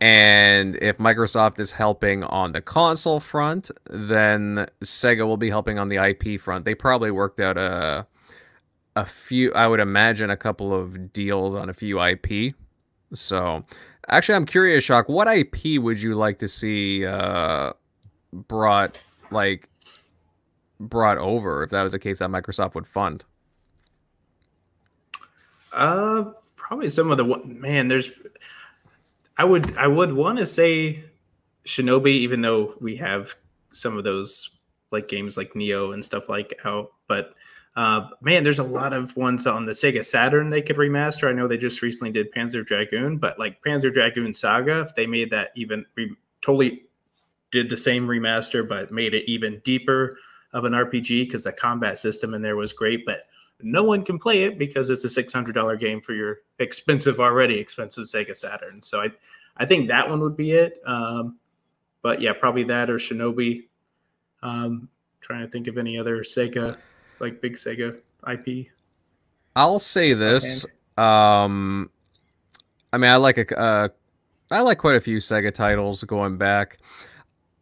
[0.00, 5.88] and if Microsoft is helping on the console front, then Sega will be helping on
[5.88, 6.64] the IP front.
[6.64, 8.06] They probably worked out a
[8.94, 12.54] a few I would imagine a couple of deals on a few IP.
[13.12, 13.64] So
[14.08, 15.08] Actually, I'm curious, Shock.
[15.08, 17.72] What IP would you like to see uh,
[18.32, 18.96] brought
[19.32, 19.68] like
[20.78, 23.24] brought over if that was a case that Microsoft would fund?
[25.72, 27.88] Uh, probably some of the man.
[27.88, 28.12] There's,
[29.36, 31.04] I would I would want to say
[31.66, 33.34] Shinobi, even though we have
[33.72, 34.50] some of those
[34.90, 37.34] like games like Nioh and stuff like out, but
[37.76, 41.28] uh, man, there's a lot of ones on the Sega Saturn they could remaster.
[41.28, 45.06] I know they just recently did Panzer Dragoon, but like Panzer Dragoon Saga, if they
[45.06, 46.84] made that even re- totally
[47.52, 50.16] did the same remaster, but made it even deeper
[50.54, 53.24] of an RPG because the combat system in there was great, but
[53.62, 57.20] no one can play it because it's a six hundred dollar game for your expensive
[57.20, 58.82] already expensive Sega Saturn.
[58.82, 59.10] So I,
[59.56, 60.80] I think that one would be it.
[60.86, 61.38] Um,
[62.02, 63.64] but yeah, probably that or Shinobi.
[64.42, 64.88] Um,
[65.20, 66.76] trying to think of any other Sega
[67.20, 67.98] like big Sega
[68.30, 68.68] IP?
[69.54, 70.66] I'll say this.
[70.96, 71.90] Um,
[72.92, 73.88] I mean, I like a, uh,
[74.50, 76.78] I like quite a few Sega titles going back.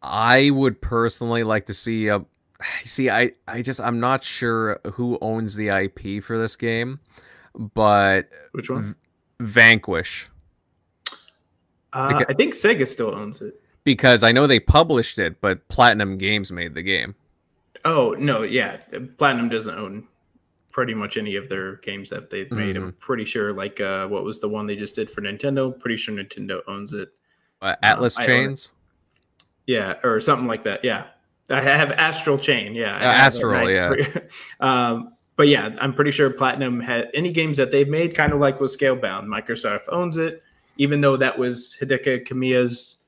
[0.01, 2.23] I would personally like to see a
[2.83, 6.99] see, I I just I'm not sure who owns the IP for this game,
[7.73, 8.95] but Which one?
[9.41, 10.29] Vanquish
[11.93, 13.61] Uh, Beca- I think Sega still owns it.
[13.83, 17.15] because I know they published it, but Platinum Games made the game.
[17.83, 18.77] Oh no, yeah,
[19.17, 20.07] Platinum doesn't own
[20.71, 22.75] pretty much any of their games that they've made.
[22.75, 25.77] I'm pretty sure, like, uh, what was the one they just did for Nintendo?
[25.79, 27.09] Pretty sure Nintendo owns it.
[27.61, 28.25] Uh, Atlas it.
[28.25, 28.71] Chains.
[29.67, 30.83] Yeah, or something like that.
[30.83, 31.05] Yeah,
[31.49, 32.73] I have Astral Chain.
[32.73, 33.93] Yeah, Uh, Astral, yeah.
[34.59, 38.39] um, but yeah, I'm pretty sure Platinum had any games that they've made, kind of
[38.39, 39.25] like with Scalebound.
[39.25, 40.41] Microsoft owns it,
[40.77, 43.03] even though that was Hideki Kamiya's,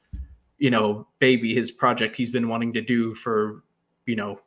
[0.57, 3.63] you know, baby, his project he's been wanting to do for,
[4.05, 4.41] you know,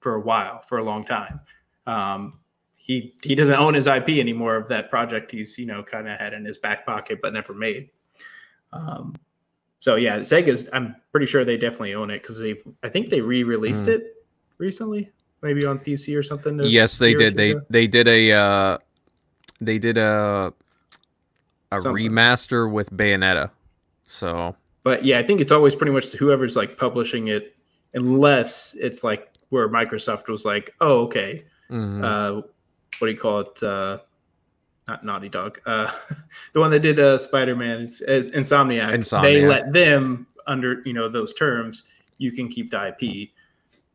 [0.00, 1.40] for a while, for a long time.
[1.86, 2.38] Um,
[2.76, 6.18] he he doesn't own his IP anymore of that project he's you know kind of
[6.18, 7.88] had in his back pocket but never made.
[8.74, 9.14] Um,
[9.84, 10.70] so yeah, Sega's.
[10.72, 12.62] I'm pretty sure they definitely own it because they've.
[12.82, 13.96] I think they re-released Mm.
[13.96, 14.24] it
[14.56, 15.10] recently,
[15.42, 16.58] maybe on PC or something.
[16.60, 17.34] Yes, they did.
[17.36, 17.60] They ago.
[17.68, 18.78] they did a uh,
[19.60, 20.54] they did a
[21.70, 22.10] a Something.
[22.10, 23.50] remaster with Bayonetta.
[24.06, 27.54] So But yeah, I think it's always pretty much whoever's like publishing it,
[27.92, 32.02] unless it's like where Microsoft was like, oh okay, mhm.
[32.02, 32.40] uh,
[33.00, 33.62] what do you call it?
[33.62, 33.98] Uh,
[34.88, 35.60] not Naughty Dog.
[35.66, 35.90] Uh,
[36.52, 39.10] the one that did uh, Spider Man is, is Insomniac.
[39.22, 41.84] They let them under you know those terms.
[42.18, 43.30] You can keep the IP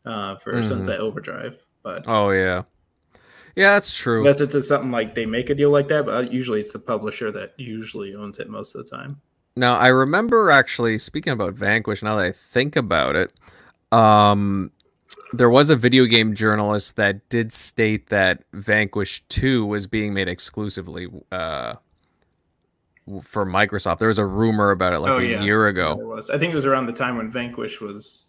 [0.05, 0.65] uh, for Mhm.
[0.65, 2.63] Sunset Overdrive, but oh yeah,
[3.55, 4.19] yeah, that's true.
[4.19, 6.79] unless it's something like they make a deal like that, but uh, usually it's the
[6.79, 9.21] publisher that usually owns it most of the time.
[9.55, 12.01] Now I remember actually speaking about Vanquish.
[12.01, 13.31] Now that I think about it,
[13.91, 14.71] um,
[15.33, 20.27] there was a video game journalist that did state that Vanquish Two was being made
[20.27, 21.75] exclusively uh,
[23.23, 23.97] for Microsoft.
[23.97, 25.41] There was a rumor about it like Oh, a yeah.
[25.43, 25.95] year ago.
[25.95, 26.29] there was.
[26.29, 28.25] I think it was around the time when Vanquish was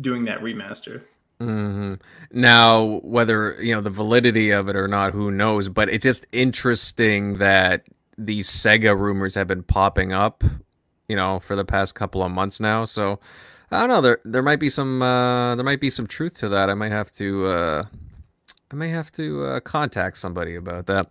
[0.00, 1.02] doing that remaster.
[1.40, 1.94] hmm
[2.32, 5.68] Now, whether you know the validity of it or not, who knows?
[5.68, 7.84] But it's just interesting that
[8.18, 10.44] these Sega rumors have been popping up,
[11.08, 12.84] you know, for the past couple of months now.
[12.84, 13.18] So
[13.70, 14.00] I don't know.
[14.00, 16.70] There there might be some uh, there might be some truth to that.
[16.70, 17.84] I might have to uh,
[18.70, 21.08] I may have to uh, contact somebody about that.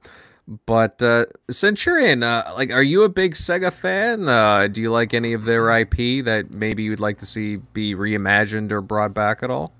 [0.65, 4.27] But uh, Centurion, uh, like, are you a big Sega fan?
[4.27, 7.95] Uh, do you like any of their IP that maybe you'd like to see be
[7.95, 9.73] reimagined or brought back at all?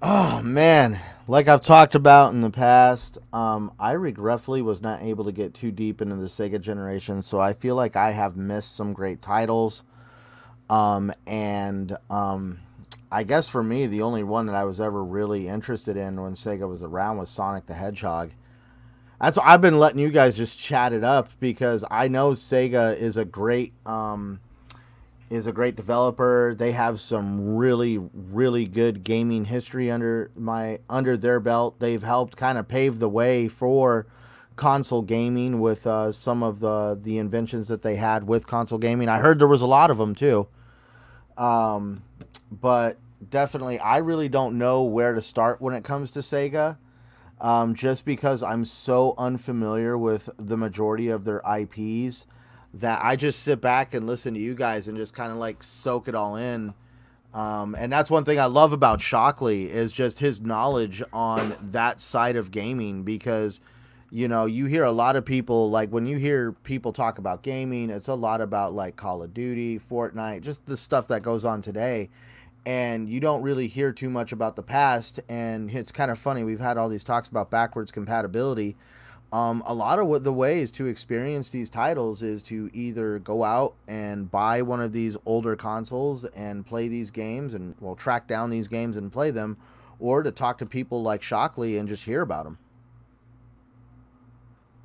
[0.00, 5.24] Oh man, like I've talked about in the past, um, I regretfully was not able
[5.24, 8.76] to get too deep into the Sega generation, so I feel like I have missed
[8.76, 9.82] some great titles.
[10.68, 12.60] Um, and um,
[13.10, 16.34] I guess for me, the only one that I was ever really interested in when
[16.34, 18.32] Sega was around was Sonic the Hedgehog.
[19.20, 23.16] That's I've been letting you guys just chat it up because I know Sega is
[23.16, 24.40] a great um,
[25.30, 26.54] is a great developer.
[26.56, 31.76] They have some really really good gaming history under my under their belt.
[31.78, 34.06] They've helped kind of pave the way for
[34.56, 39.08] console gaming with uh, some of the the inventions that they had with console gaming.
[39.08, 40.48] I heard there was a lot of them too.
[41.36, 42.02] Um,
[42.50, 42.98] but
[43.28, 46.78] definitely, I really don't know where to start when it comes to Sega.
[47.38, 52.24] Um, just because I'm so unfamiliar with the majority of their IPs
[52.72, 55.62] that I just sit back and listen to you guys and just kind of like
[55.62, 56.72] soak it all in.
[57.34, 62.00] Um, and that's one thing I love about Shockley is just his knowledge on that
[62.00, 63.60] side of gaming because
[64.10, 67.42] you know you hear a lot of people like when you hear people talk about
[67.42, 71.44] gaming it's a lot about like Call of Duty, Fortnite, just the stuff that goes
[71.44, 72.10] on today.
[72.64, 75.20] And you don't really hear too much about the past.
[75.28, 78.76] And it's kind of funny we've had all these talks about backwards compatibility.
[79.32, 83.44] Um, a lot of what the ways to experience these titles is to either go
[83.44, 88.26] out and buy one of these older consoles and play these games and well track
[88.26, 89.56] down these games and play them
[89.98, 92.58] or to talk to people like Shockley and just hear about them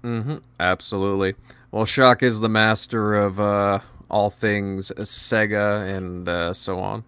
[0.03, 0.37] Mm-hmm.
[0.59, 1.35] Absolutely.
[1.71, 3.79] Well, Shock is the master of uh,
[4.09, 7.03] all things Sega and uh, so on.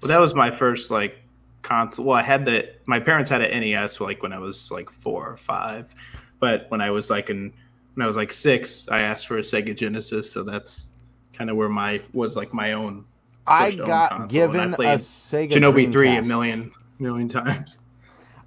[0.00, 1.18] Well, that was my first like
[1.62, 2.06] console.
[2.06, 5.28] Well, I had the my parents had an NES like when I was like four
[5.28, 5.94] or five,
[6.38, 7.52] but when I was like in
[7.94, 10.30] when I was like six, I asked for a Sega Genesis.
[10.30, 10.88] So that's
[11.32, 13.04] kind of where my was like my own.
[13.46, 17.78] I got console, given I a played Sega Shinobi three a million million times.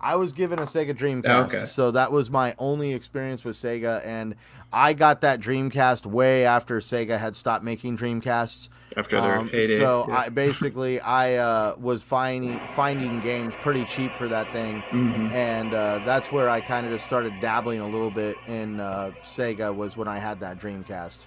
[0.02, 1.66] I was given a Sega Dreamcast, Okay.
[1.66, 4.34] so that was my only experience with Sega, and
[4.72, 8.70] I got that Dreamcast way after Sega had stopped making Dreamcasts.
[8.96, 10.16] After their Um, heyday, so yeah.
[10.18, 15.32] I basically I uh, was finding finding games pretty cheap for that thing, Mhm.
[15.34, 19.12] and uh, that's where I kind of just started dabbling a little bit in uh,
[19.24, 21.26] Sega was when I had that Dreamcast.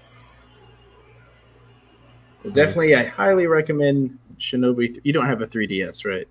[2.53, 4.86] definitely, I highly recommend Shinobi.
[4.89, 6.27] Th- you don't have a 3DS, right?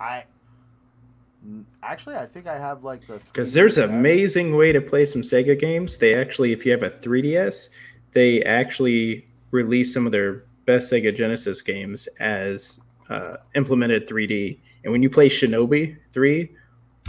[0.00, 0.24] I
[1.82, 5.22] actually I think I have like the Because there's an amazing way to play some
[5.22, 5.98] Sega games.
[5.98, 7.70] They actually, if you have a 3DS,
[8.12, 14.58] they actually release some of their best Sega Genesis games as uh, implemented 3D.
[14.84, 16.48] And when you play Shinobi 3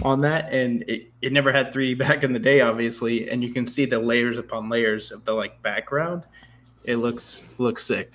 [0.03, 3.51] on that, and it, it never had 3D back in the day, obviously, and you
[3.53, 6.23] can see the layers upon layers of the like background,
[6.83, 8.13] it looks looks sick.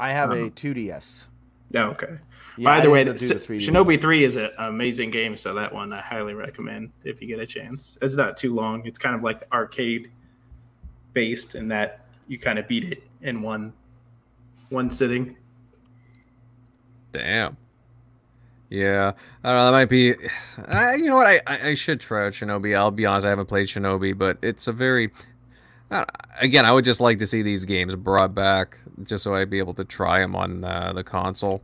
[0.00, 0.50] I have a Uh-huh.
[0.50, 1.24] 2DS.
[1.70, 2.18] Yeah, okay.
[2.58, 3.60] Yeah, By the way, didn't S- the 3D.
[3.66, 7.38] Shinobi 3 is an amazing game, so that one I highly recommend if you get
[7.38, 7.96] a chance.
[8.02, 8.84] It's not too long.
[8.84, 10.10] It's kind of like arcade
[11.12, 13.72] based in that you kind of beat it in one
[14.70, 15.36] one sitting.
[17.12, 17.56] Damn.
[18.70, 19.12] Yeah,
[19.42, 19.64] I don't know.
[19.66, 20.14] That might be.
[20.70, 21.26] I, you know what?
[21.26, 22.76] I, I I should try out Shinobi.
[22.76, 23.26] I'll be honest.
[23.26, 25.10] I haven't played Shinobi, but it's a very.
[25.90, 26.04] Uh,
[26.42, 29.58] again, I would just like to see these games brought back, just so I'd be
[29.58, 31.62] able to try them on uh, the console.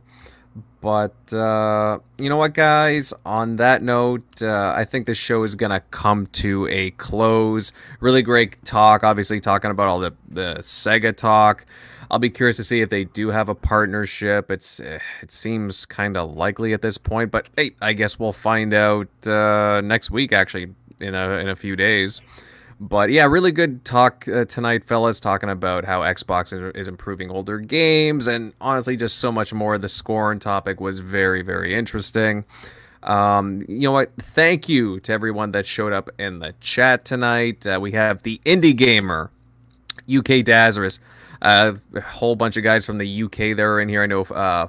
[0.85, 3.11] But uh, you know what, guys?
[3.25, 7.71] On that note, uh, I think this show is gonna come to a close.
[8.01, 9.03] Really great talk.
[9.03, 11.65] Obviously, talking about all the the Sega talk.
[12.11, 14.51] I'll be curious to see if they do have a partnership.
[14.51, 18.31] It's eh, it seems kind of likely at this point, but hey, I guess we'll
[18.31, 20.33] find out uh, next week.
[20.33, 22.21] Actually, in a in a few days.
[22.79, 27.31] But yeah, really good talk uh, tonight, fellas, talking about how Xbox is, is improving
[27.31, 29.77] older games and honestly just so much more.
[29.77, 32.43] The scorn topic was very, very interesting.
[33.03, 34.11] Um, you know what?
[34.19, 37.65] Thank you to everyone that showed up in the chat tonight.
[37.65, 39.31] Uh, we have the Indie Gamer,
[40.09, 40.99] UK Dazarus,
[41.43, 44.03] uh, a whole bunch of guys from the UK that are in here.
[44.03, 44.67] I know uh,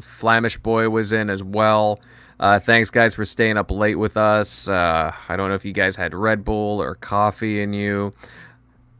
[0.00, 2.00] Flamish Boy was in as well.
[2.38, 4.68] Uh, thanks, guys, for staying up late with us.
[4.68, 8.12] Uh, I don't know if you guys had Red Bull or coffee in you.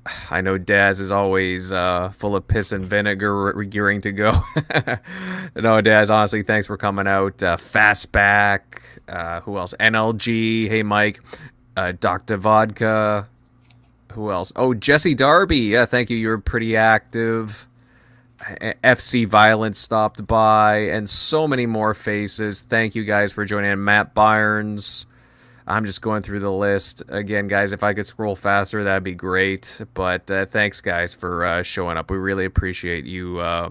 [0.30, 4.40] I know Daz is always uh, full of piss and vinegar, gearing to go.
[5.56, 7.42] no, Daz, honestly, thanks for coming out.
[7.42, 8.60] Uh, Fastback,
[9.08, 9.74] uh, who else?
[9.78, 11.20] NLG, hey, Mike,
[11.76, 12.38] uh, Dr.
[12.38, 13.28] Vodka,
[14.12, 14.52] who else?
[14.56, 16.16] Oh, Jesse Darby, yeah, thank you.
[16.16, 17.68] You were pretty active.
[18.38, 22.60] FC Violence stopped by, and so many more faces.
[22.60, 23.82] Thank you guys for joining.
[23.84, 25.06] Matt Byrnes.
[25.68, 27.72] I'm just going through the list again, guys.
[27.72, 29.80] If I could scroll faster, that'd be great.
[29.94, 32.10] But uh, thanks, guys, for uh, showing up.
[32.10, 33.70] We really appreciate you uh,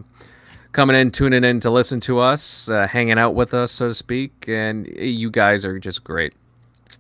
[0.74, 3.94] coming in, tuning in to listen to us, uh, hanging out with us, so to
[3.94, 4.50] speak.
[4.50, 6.34] And you guys are just great.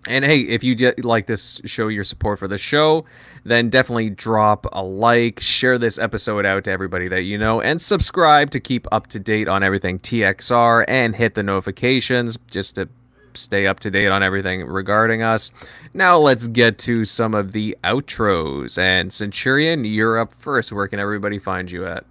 [0.07, 3.05] And hey, if you like this, show your support for the show,
[3.43, 7.81] then definitely drop a like, share this episode out to everybody that you know, and
[7.81, 12.87] subscribe to keep up to date on everything TXR and hit the notifications just to
[13.33, 15.51] stay up to date on everything regarding us.
[15.93, 18.77] Now let's get to some of the outros.
[18.77, 20.71] And Centurion, you're up first.
[20.71, 22.05] Where can everybody find you at?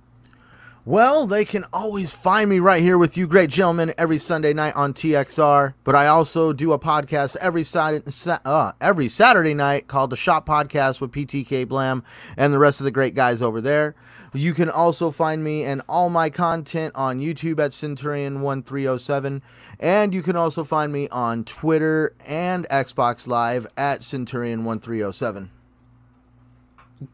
[0.86, 4.76] Well, they can always find me right here with you, great gentlemen, every Sunday night
[4.76, 5.72] on TXR.
[5.82, 8.04] But I also do a podcast every Saturday,
[8.44, 12.04] uh, every Saturday night called the Shop Podcast with PTK Blam
[12.36, 13.94] and the rest of the great guys over there.
[14.34, 19.40] You can also find me and all my content on YouTube at Centurion1307.
[19.80, 25.48] And you can also find me on Twitter and Xbox Live at Centurion1307.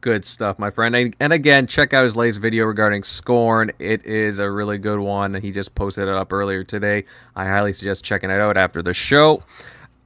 [0.01, 1.15] Good stuff, my friend.
[1.21, 3.71] And, again, check out his latest video regarding Scorn.
[3.79, 5.35] It is a really good one.
[5.35, 7.05] He just posted it up earlier today.
[7.37, 9.43] I highly suggest checking it out after the show.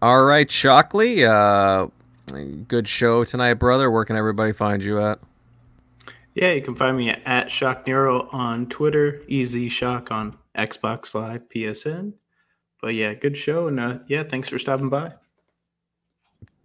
[0.02, 1.24] All right, Shockley.
[1.24, 1.88] Uh,
[2.68, 3.90] good show tonight, brother.
[3.90, 5.18] Where can everybody find you at?
[6.34, 11.48] Yeah, you can find me at Shock Nero on Twitter, Easy Shock on Xbox Live,
[11.48, 12.14] PSN.
[12.82, 15.14] But yeah, good show, and uh, yeah, thanks for stopping by.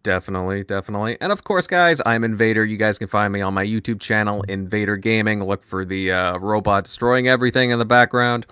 [0.04, 1.18] Definitely, definitely.
[1.20, 2.64] And of course, guys, I'm Invader.
[2.64, 5.44] You guys can find me on my YouTube channel, Invader Gaming.
[5.44, 8.46] Look for the uh, robot destroying everything in the background.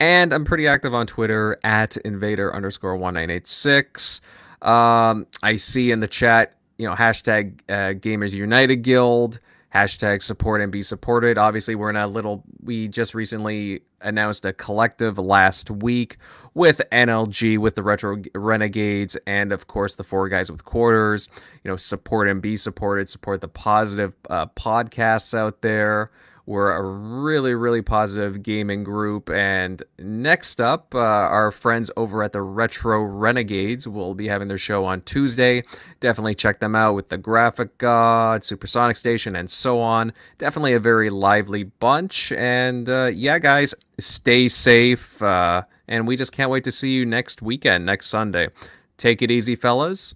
[0.00, 4.20] And I'm pretty active on Twitter at Invader underscore 1986.
[4.62, 9.38] Um, I see in the chat, you know, hashtag uh, Gamers United Guild,
[9.74, 11.38] hashtag support and be supported.
[11.38, 16.16] Obviously, we're in a little, we just recently announced a collective last week
[16.54, 21.28] with NLG, with the Retro Renegades, and of course the four guys with quarters.
[21.64, 26.10] You know, support and be supported, support the positive uh, podcasts out there.
[26.48, 29.28] We're a really, really positive gaming group.
[29.28, 34.56] And next up, uh, our friends over at the Retro Renegades will be having their
[34.56, 35.62] show on Tuesday.
[36.00, 40.10] Definitely check them out with the Graphic God, Supersonic Station, and so on.
[40.38, 42.32] Definitely a very lively bunch.
[42.32, 45.20] And uh, yeah, guys, stay safe.
[45.20, 48.48] Uh, and we just can't wait to see you next weekend, next Sunday.
[48.96, 50.14] Take it easy, fellas.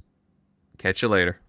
[0.79, 1.42] Catch you later.